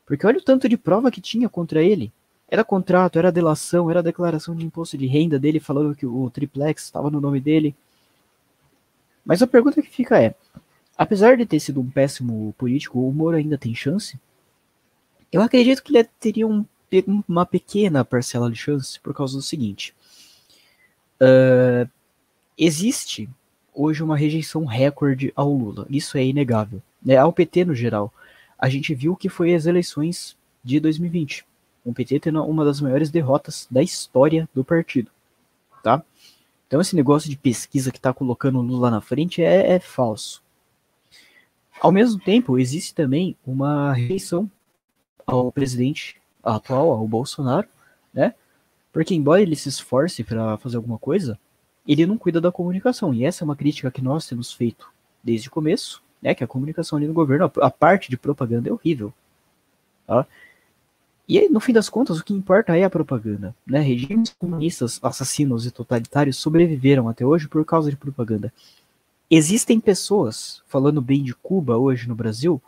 [0.07, 2.13] Porque olha o tanto de prova que tinha contra ele.
[2.49, 6.85] Era contrato, era delação, era declaração de imposto de renda dele falando que o triplex
[6.85, 7.75] estava no nome dele.
[9.25, 10.35] Mas a pergunta que fica é:
[10.97, 14.19] Apesar de ter sido um péssimo político, o Moro ainda tem chance?
[15.31, 16.65] Eu acredito que ele teria um,
[17.29, 19.95] uma pequena parcela de chance por causa do seguinte.
[21.21, 21.89] Uh,
[22.57, 23.29] existe
[23.77, 26.83] hoje uma rejeição recorde ao Lula, isso é inegável.
[27.05, 27.17] Né?
[27.17, 28.13] Ao PT no geral.
[28.59, 31.45] A gente viu que foi as eleições de 2020.
[31.85, 35.11] O PT tendo uma das maiores derrotas da história do partido.
[35.83, 36.03] Tá?
[36.67, 40.43] Então esse negócio de pesquisa que está colocando o Lula na frente é, é falso.
[41.79, 44.51] Ao mesmo tempo, existe também uma rejeição
[45.27, 47.69] ao presidente atual, ao Bolsonaro,
[48.15, 48.35] né?
[48.93, 51.39] Porque embora ele se esforce para fazer alguma coisa,
[51.87, 53.15] ele não cuida da comunicação.
[53.15, 54.89] E essa é uma crítica que nós temos feito
[55.23, 56.35] desde o começo, né?
[56.35, 59.13] Que a comunicação ali no governo, a parte de propaganda é horrível.
[60.07, 60.27] Tá?
[61.29, 63.55] E aí, no fim das contas, o que importa é a propaganda.
[63.67, 63.81] Né?
[63.81, 68.53] Regimes comunistas, assassinos e totalitários sobreviveram até hoje por causa de propaganda.
[69.29, 72.63] Existem pessoas falando bem de Cuba hoje no Brasil,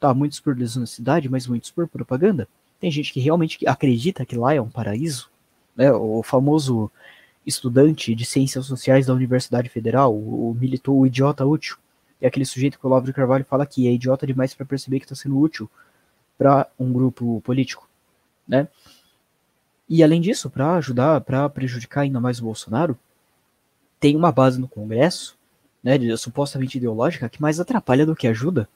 [0.00, 2.48] tá, muitos por desonestidade, mas muitos por propaganda.
[2.80, 5.28] Tem gente que realmente acredita que lá é um paraíso,
[5.76, 5.92] né?
[5.92, 6.90] O famoso
[7.48, 11.76] estudante de ciências sociais da Universidade Federal, o, o militou o idiota útil.
[12.20, 14.98] É aquele sujeito que o Olavo de Carvalho fala que é idiota demais para perceber
[15.00, 15.70] que está sendo útil
[16.36, 17.88] para um grupo político,
[18.46, 18.68] né?
[19.88, 22.98] E além disso, para ajudar, para prejudicar ainda mais o Bolsonaro,
[23.98, 25.36] tem uma base no Congresso
[25.82, 28.68] né, de, supostamente ideológica, que mais atrapalha do que ajuda,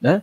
[0.00, 0.22] né?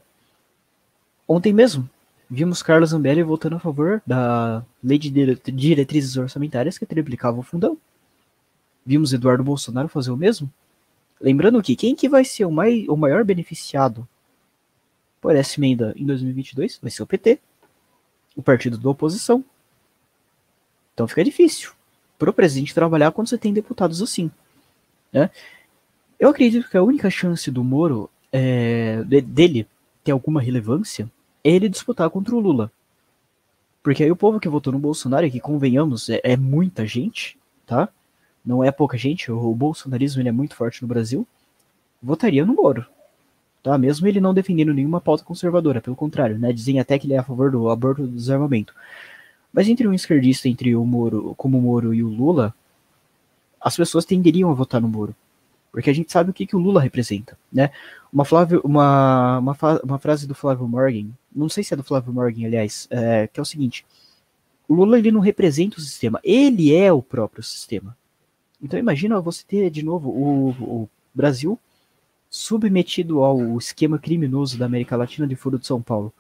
[1.28, 1.90] Ontem mesmo,
[2.30, 5.10] vimos Carlos Zambelli votando a favor da lei de
[5.52, 7.78] diretrizes orçamentárias que triplicava o fundão.
[8.86, 10.52] Vimos Eduardo Bolsonaro fazer o mesmo.
[11.20, 14.08] Lembrando que quem que vai ser o, mai, o maior beneficiado
[15.20, 17.40] por essa emenda em 2022 vai ser o PT,
[18.36, 19.44] o partido da oposição.
[20.94, 21.72] Então fica difícil
[22.18, 24.32] para o presidente trabalhar quando você tem deputados assim.
[25.12, 25.30] Né?
[26.20, 29.68] Eu acredito que a única chance do Moro, é, dele
[30.04, 31.10] ter alguma relevância,
[31.50, 32.72] ele disputar contra o Lula.
[33.84, 37.90] Porque aí o povo que votou no Bolsonaro, que convenhamos, é, é muita gente, tá?
[38.48, 41.28] não é pouca gente, o bolsonarismo ele é muito forte no Brasil,
[42.02, 42.86] votaria no Moro.
[43.62, 43.78] Tá?
[43.78, 46.54] Mesmo ele não defendendo nenhuma pauta conservadora, pelo contrário, né?
[46.54, 48.74] Dizem até que ele é a favor do aborto do desarmamento.
[49.52, 52.56] Mas entre um esquerdista entre o Moro, como o Moro e o Lula,
[53.60, 55.14] as pessoas tenderiam a votar no Moro.
[55.70, 57.72] Porque a gente sabe o que, que o Lula representa, né?
[58.12, 62.14] Uma, Flávio, uma, uma, uma frase do Flávio Morgan, não sei se é do Flávio
[62.14, 63.86] Morgan, aliás, é, que é o seguinte:
[64.68, 67.96] o Lula ele não representa o sistema, ele é o próprio sistema.
[68.62, 71.60] Então imagina você ter de novo o, o Brasil
[72.30, 76.12] submetido ao esquema criminoso da América Latina de Foro de São Paulo.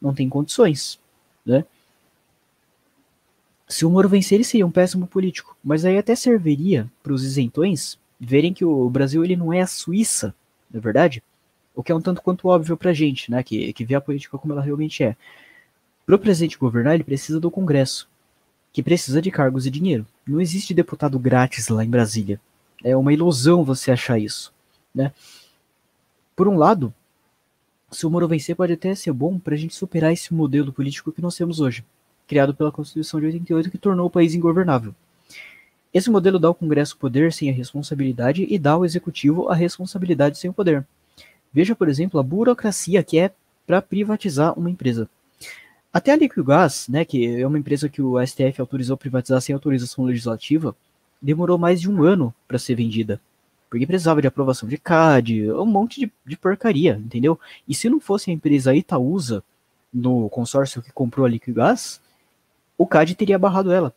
[0.00, 0.98] Não tem condições,
[1.44, 1.64] né?
[3.68, 7.22] Se o Moro vencer, ele seria um péssimo político, mas aí até serviria para os
[7.22, 10.34] isentões verem que o Brasil ele não é a Suíça,
[10.70, 11.22] na é verdade,
[11.74, 14.00] o que é um tanto quanto óbvio para a gente, né, que, que vê a
[14.00, 15.16] política como ela realmente é.
[16.04, 18.08] Para o presidente governar, ele precisa do Congresso,
[18.72, 20.06] que precisa de cargos e dinheiro.
[20.26, 22.40] Não existe deputado grátis lá em Brasília.
[22.82, 24.52] É uma ilusão você achar isso,
[24.94, 25.12] né?
[26.34, 26.92] Por um lado,
[27.90, 31.12] se o Moro vencer, pode até ser bom para a gente superar esse modelo político
[31.12, 31.84] que nós temos hoje,
[32.26, 34.94] criado pela Constituição de 88, que tornou o país ingovernável.
[35.92, 40.38] Esse modelo dá ao Congresso poder sem a responsabilidade e dá ao Executivo a responsabilidade
[40.38, 40.86] sem o poder.
[41.52, 43.32] Veja, por exemplo, a burocracia que é
[43.66, 45.08] para privatizar uma empresa.
[45.92, 50.04] Até a Liquigás, né, que é uma empresa que o STF autorizou privatizar sem autorização
[50.04, 50.74] legislativa,
[51.20, 53.20] demorou mais de um ano para ser vendida
[53.70, 57.38] porque precisava de aprovação de CAD, um monte de, de porcaria, entendeu?
[57.68, 59.44] E se não fosse a empresa Itaúsa,
[59.94, 62.00] no consórcio que comprou a Liquigás,
[62.76, 63.94] o CAD teria barrado ela.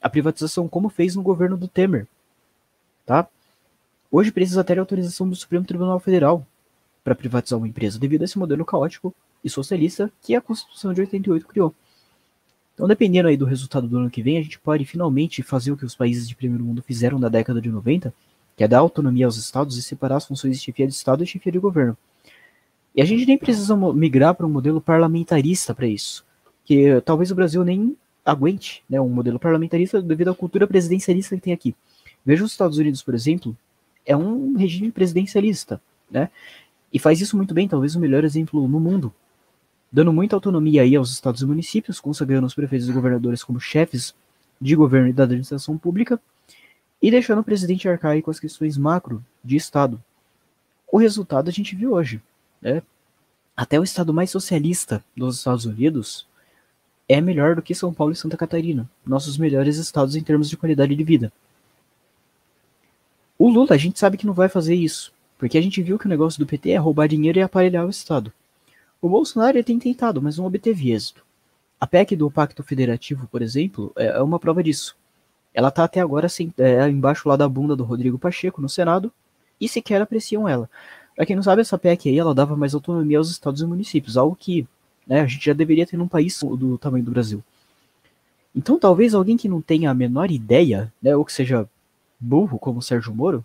[0.00, 2.06] A privatização, como fez no governo do Temer.
[3.06, 3.26] Tá?
[4.12, 6.46] Hoje precisa ter autorização do Supremo Tribunal Federal
[7.04, 9.14] para privatizar uma empresa, devido a esse modelo caótico
[9.44, 11.74] e socialista que a Constituição de 88 criou.
[12.72, 15.76] Então, dependendo aí do resultado do ano que vem, a gente pode finalmente fazer o
[15.76, 18.12] que os países de primeiro mundo fizeram na década de 90,
[18.56, 21.26] que é dar autonomia aos estados e separar as funções de chefia de estado e
[21.26, 21.96] chefia de governo.
[22.94, 26.24] E a gente nem precisa migrar para um modelo parlamentarista para isso,
[26.64, 31.42] que talvez o Brasil nem aguente né, um modelo parlamentarista devido à cultura presidencialista que
[31.42, 31.74] tem aqui.
[32.24, 33.56] Veja os Estados Unidos, por exemplo,
[34.06, 36.30] é um regime presidencialista, né?
[36.94, 39.12] E faz isso muito bem, talvez o melhor exemplo no mundo,
[39.90, 44.14] dando muita autonomia aí aos estados e municípios, consagrando os prefeitos e governadores como chefes
[44.60, 46.20] de governo e da administração pública,
[47.02, 50.00] e deixando o presidente arcar com as questões macro de Estado.
[50.90, 52.22] O resultado a gente viu hoje.
[52.62, 52.80] Né?
[53.56, 56.26] Até o estado mais socialista dos Estados Unidos
[57.08, 60.56] é melhor do que São Paulo e Santa Catarina, nossos melhores estados em termos de
[60.56, 61.32] qualidade de vida.
[63.36, 65.12] O Lula, a gente sabe que não vai fazer isso,
[65.44, 67.90] porque a gente viu que o negócio do PT é roubar dinheiro e aparelhar o
[67.90, 68.32] Estado.
[68.98, 71.22] O Bolsonaro tem tentado, mas não obteve êxito.
[71.78, 74.96] A PEC do Pacto Federativo, por exemplo, é uma prova disso.
[75.52, 79.12] Ela está até agora é, embaixo lá da bunda do Rodrigo Pacheco no Senado
[79.60, 80.66] e sequer apreciam ela.
[81.14, 84.16] Para quem não sabe, essa PEC aí ela dava mais autonomia aos estados e municípios,
[84.16, 84.66] algo que
[85.06, 87.44] né, a gente já deveria ter num país do tamanho do Brasil.
[88.56, 91.68] Então, talvez alguém que não tenha a menor ideia, né, ou que seja
[92.18, 93.44] burro, como o Sérgio Moro,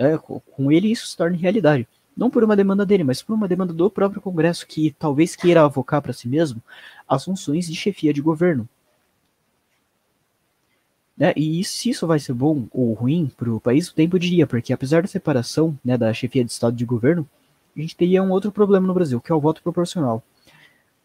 [0.00, 1.86] né, com ele isso se torne realidade.
[2.16, 5.62] Não por uma demanda dele, mas por uma demanda do próprio Congresso, que talvez queira
[5.62, 6.62] avocar para si mesmo
[7.08, 8.68] as funções de chefia de governo,
[11.20, 11.34] né?
[11.36, 14.72] E se isso vai ser bom ou ruim para o país, o tempo diria, porque
[14.72, 17.28] apesar da separação né, da chefia de Estado de governo,
[17.76, 20.22] a gente teria um outro problema no Brasil, que é o voto proporcional,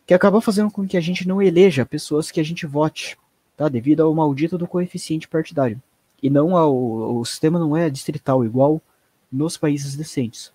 [0.08, 3.18] que acaba fazendo com que a gente não eleja pessoas que a gente vote,
[3.58, 3.68] tá?
[3.68, 5.82] devido ao maldito do coeficiente partidário.
[6.26, 6.76] E não ao.
[7.18, 8.82] O sistema não é distrital igual
[9.32, 10.52] nos países decentes.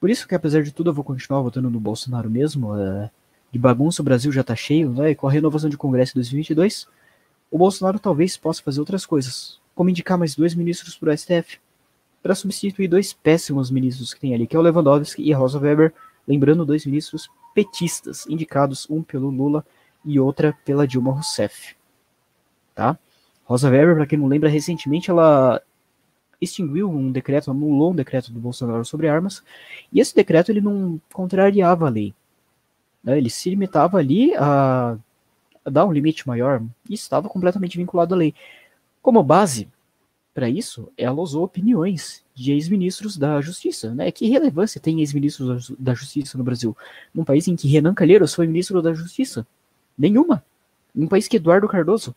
[0.00, 2.76] Por isso que, apesar de tudo, eu vou continuar votando no Bolsonaro mesmo.
[2.76, 3.10] É,
[3.50, 5.10] de bagunça, o Brasil já tá cheio, né?
[5.10, 6.86] E com a renovação de Congresso 2022
[7.50, 11.58] o Bolsonaro talvez possa fazer outras coisas, como indicar mais dois ministros para o STF,
[12.22, 15.58] para substituir dois péssimos ministros que tem ali, que é o Lewandowski e a Rosa
[15.58, 15.94] Weber,
[16.26, 19.64] lembrando dois ministros petistas, indicados um pelo Lula
[20.04, 21.74] e outra pela Dilma Rousseff.
[22.74, 22.98] Tá?
[23.48, 25.62] Rosa Weber, para quem não lembra, recentemente ela
[26.38, 29.42] extinguiu um decreto, anulou um decreto do Bolsonaro sobre armas,
[29.90, 32.14] e esse decreto ele não contrariava a lei.
[33.02, 33.16] Né?
[33.16, 34.98] Ele se limitava ali a
[35.64, 38.34] dar um limite maior, isso estava completamente vinculado à lei.
[39.00, 39.66] Como base
[40.34, 43.94] para isso, ela usou opiniões de ex-ministros da Justiça.
[43.94, 44.12] Né?
[44.12, 46.76] Que relevância tem ex-ministros da Justiça no Brasil?
[47.14, 49.46] Num país em que Renan Calheiros foi ministro da Justiça?
[49.96, 50.44] Nenhuma.
[50.94, 52.14] Num país que Eduardo Cardoso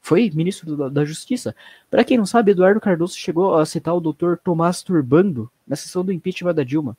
[0.00, 1.54] foi ministro da, da Justiça.
[1.90, 6.04] Para quem não sabe, Eduardo Cardoso chegou a citar o doutor Tomás Turbando na sessão
[6.04, 6.96] do impeachment da Dilma.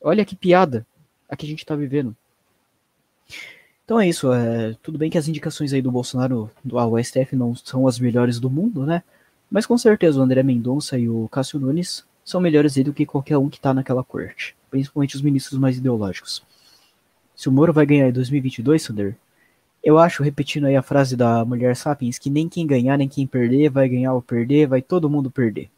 [0.00, 0.86] Olha que piada
[1.28, 2.16] a que a gente está vivendo.
[3.84, 4.32] Então é isso.
[4.32, 8.40] É, tudo bem que as indicações aí do Bolsonaro ao STF não são as melhores
[8.40, 9.02] do mundo, né?
[9.50, 13.38] Mas com certeza o André Mendonça e o Cássio Nunes são melhores do que qualquer
[13.38, 16.42] um que está naquela corte, principalmente os ministros mais ideológicos.
[17.36, 19.16] Se o Moro vai ganhar em 2022, Sander,
[19.86, 23.24] eu acho, repetindo aí a frase da mulher Sapiens, que nem quem ganhar nem quem
[23.24, 25.70] perder vai ganhar ou perder, vai todo mundo perder.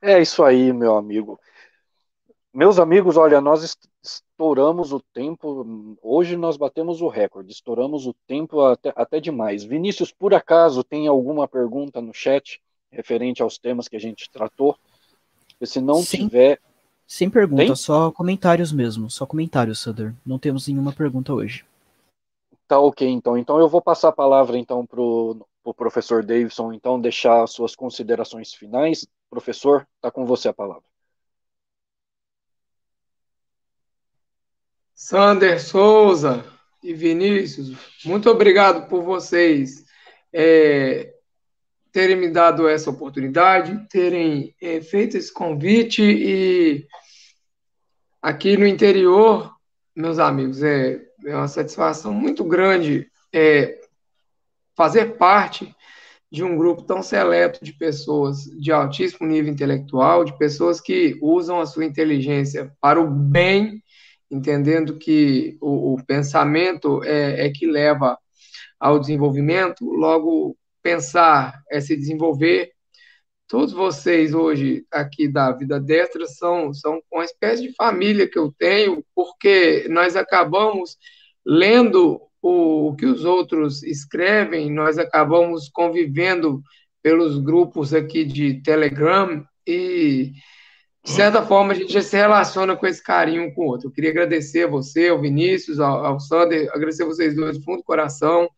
[0.00, 1.40] É isso aí, meu amigo.
[2.54, 5.96] Meus amigos, olha, nós estouramos o tempo.
[6.00, 9.64] Hoje nós batemos o recorde, estouramos o tempo até, até demais.
[9.64, 14.78] Vinícius, por acaso, tem alguma pergunta no chat referente aos temas que a gente tratou?
[15.60, 16.28] Se não Sim.
[16.28, 16.60] tiver.
[17.08, 17.74] Sem pergunta, tem?
[17.74, 19.10] só comentários mesmo.
[19.10, 20.14] Só comentários, Sander.
[20.24, 21.64] Não temos nenhuma pergunta hoje.
[22.68, 23.36] Tá ok, então.
[23.36, 27.74] Então eu vou passar a palavra então para o pro professor Davidson, então, deixar suas
[27.74, 29.06] considerações finais.
[29.28, 30.82] Professor, está com você a palavra.
[34.94, 36.44] Sander Souza
[36.82, 39.84] e Vinícius, muito obrigado por vocês
[40.32, 41.14] é,
[41.92, 46.86] terem me dado essa oportunidade, terem é, feito esse convite e
[48.20, 49.52] aqui no interior,
[49.94, 53.80] meus amigos, é, é uma satisfação muito grande é,
[54.76, 55.74] fazer parte
[56.30, 61.58] de um grupo tão seleto de pessoas de altíssimo nível intelectual, de pessoas que usam
[61.58, 63.82] a sua inteligência para o bem
[64.30, 68.18] entendendo que o, o pensamento é, é, que leva
[68.78, 70.56] ao desenvolvimento, logo
[70.88, 72.72] pensar é se desenvolver.
[73.46, 78.50] Todos vocês hoje aqui da Vida Destra são, são uma espécie de família que eu
[78.58, 80.96] tenho, porque nós acabamos
[81.44, 86.62] lendo o, o que os outros escrevem, nós acabamos convivendo
[87.02, 90.32] pelos grupos aqui de Telegram e
[91.04, 93.88] de certa forma, a gente já se relaciona com esse carinho um com o outro.
[93.88, 97.64] Eu queria agradecer a você, ao Vinícius, ao, ao Sander, agradecer a vocês dois do
[97.64, 98.48] fundo do coração,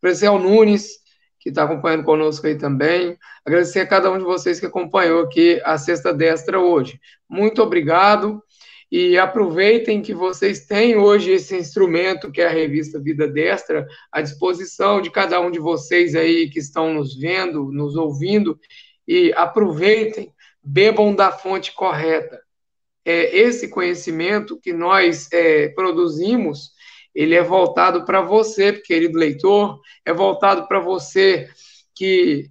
[0.00, 0.99] agradecer ao Nunes,
[1.40, 5.60] que está acompanhando conosco aí também, agradecer a cada um de vocês que acompanhou aqui
[5.64, 7.00] a Sexta Destra hoje.
[7.28, 8.42] Muito obrigado
[8.92, 14.20] e aproveitem que vocês têm hoje esse instrumento que é a revista Vida Destra à
[14.20, 18.58] disposição de cada um de vocês aí que estão nos vendo, nos ouvindo
[19.08, 22.38] e aproveitem bebam da fonte correta.
[23.02, 26.72] É, esse conhecimento que nós é, produzimos,
[27.14, 31.48] ele é voltado para você, querido leitor, é voltado para você
[31.94, 32.50] que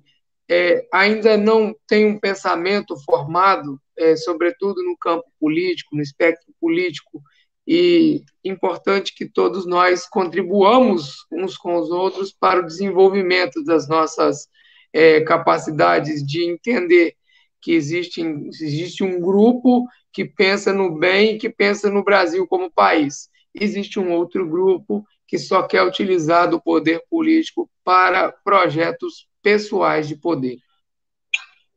[0.50, 7.22] é, ainda não tem um pensamento formado, é, sobretudo no campo político, no espectro político,
[7.68, 14.48] e importante que todos nós contribuamos uns com os outros para o desenvolvimento das nossas
[14.92, 17.16] é, capacidades de entender
[17.62, 23.30] que existe, existe um grupo que pensa no bem, que pensa no Brasil como país.
[23.60, 30.16] Existe um outro grupo que só quer utilizar do poder político para projetos pessoais de
[30.16, 30.58] poder.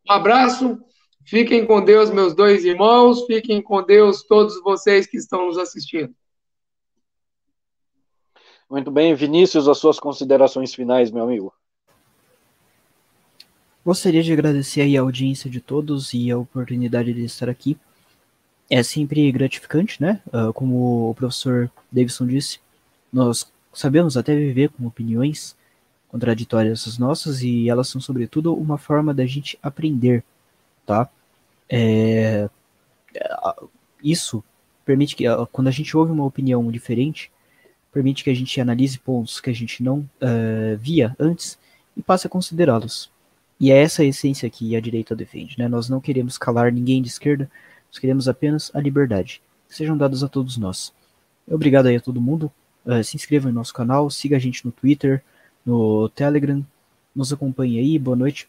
[0.09, 0.79] Um abraço,
[1.27, 6.15] fiquem com Deus, meus dois irmãos, fiquem com Deus, todos vocês que estão nos assistindo.
[8.71, 11.53] Muito bem, Vinícius, as suas considerações finais, meu amigo.
[13.85, 17.77] Gostaria de agradecer aí a audiência de todos e a oportunidade de estar aqui.
[18.75, 20.23] É sempre gratificante, né?
[20.29, 22.59] Uh, como o professor Davidson disse,
[23.13, 25.55] nós sabemos até viver com opiniões
[26.09, 30.25] contraditórias as nossas e elas são, sobretudo, uma forma da gente aprender,
[30.87, 31.07] tá?
[31.69, 32.49] É,
[34.03, 34.43] isso
[34.87, 37.31] permite que, quando a gente ouve uma opinião diferente,
[37.93, 41.59] permite que a gente analise pontos que a gente não uh, via antes
[41.95, 43.11] e passe a considerá-los.
[43.61, 45.59] E é essa a essência que a direita defende.
[45.59, 45.69] Né?
[45.69, 47.51] Nós não queremos calar ninguém de esquerda,
[47.93, 49.43] nós queremos apenas a liberdade.
[49.69, 50.95] Que sejam dadas a todos nós.
[51.47, 52.51] Obrigado aí a todo mundo.
[52.87, 55.23] Uh, se inscreva no nosso canal, siga a gente no Twitter,
[55.65, 56.65] no Telegram.
[57.15, 57.99] Nos acompanhe aí.
[57.99, 58.49] Boa noite.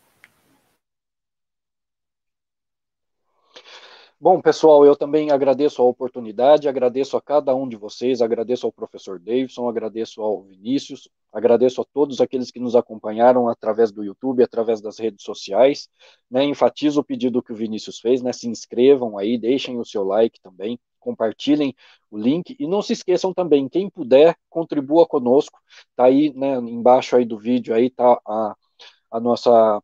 [4.24, 8.72] Bom, pessoal, eu também agradeço a oportunidade, agradeço a cada um de vocês, agradeço ao
[8.72, 14.42] professor Davidson, agradeço ao Vinícius, agradeço a todos aqueles que nos acompanharam através do YouTube,
[14.42, 15.90] através das redes sociais.
[16.32, 20.06] Né, enfatizo o pedido que o Vinícius fez, né, se inscrevam aí, deixem o seu
[20.06, 21.76] like também, compartilhem
[22.10, 25.60] o link e não se esqueçam também, quem puder, contribua conosco,
[25.98, 28.56] tá aí, né, embaixo aí do vídeo aí tá a,
[29.12, 29.84] a nossa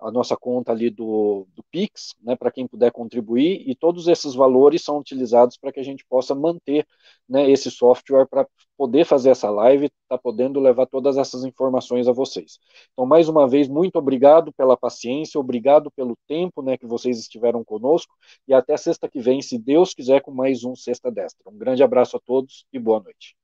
[0.00, 4.34] a nossa conta ali do, do Pix, né, para quem puder contribuir, e todos esses
[4.34, 6.86] valores são utilizados para que a gente possa manter
[7.28, 8.46] né, esse software para
[8.76, 12.58] poder fazer essa live, tá podendo levar todas essas informações a vocês.
[12.92, 17.64] Então, mais uma vez, muito obrigado pela paciência, obrigado pelo tempo né, que vocês estiveram
[17.64, 18.14] conosco,
[18.46, 21.50] e até sexta que vem, se Deus quiser, com mais um Sexta Destra.
[21.50, 23.36] Um grande abraço a todos e boa noite.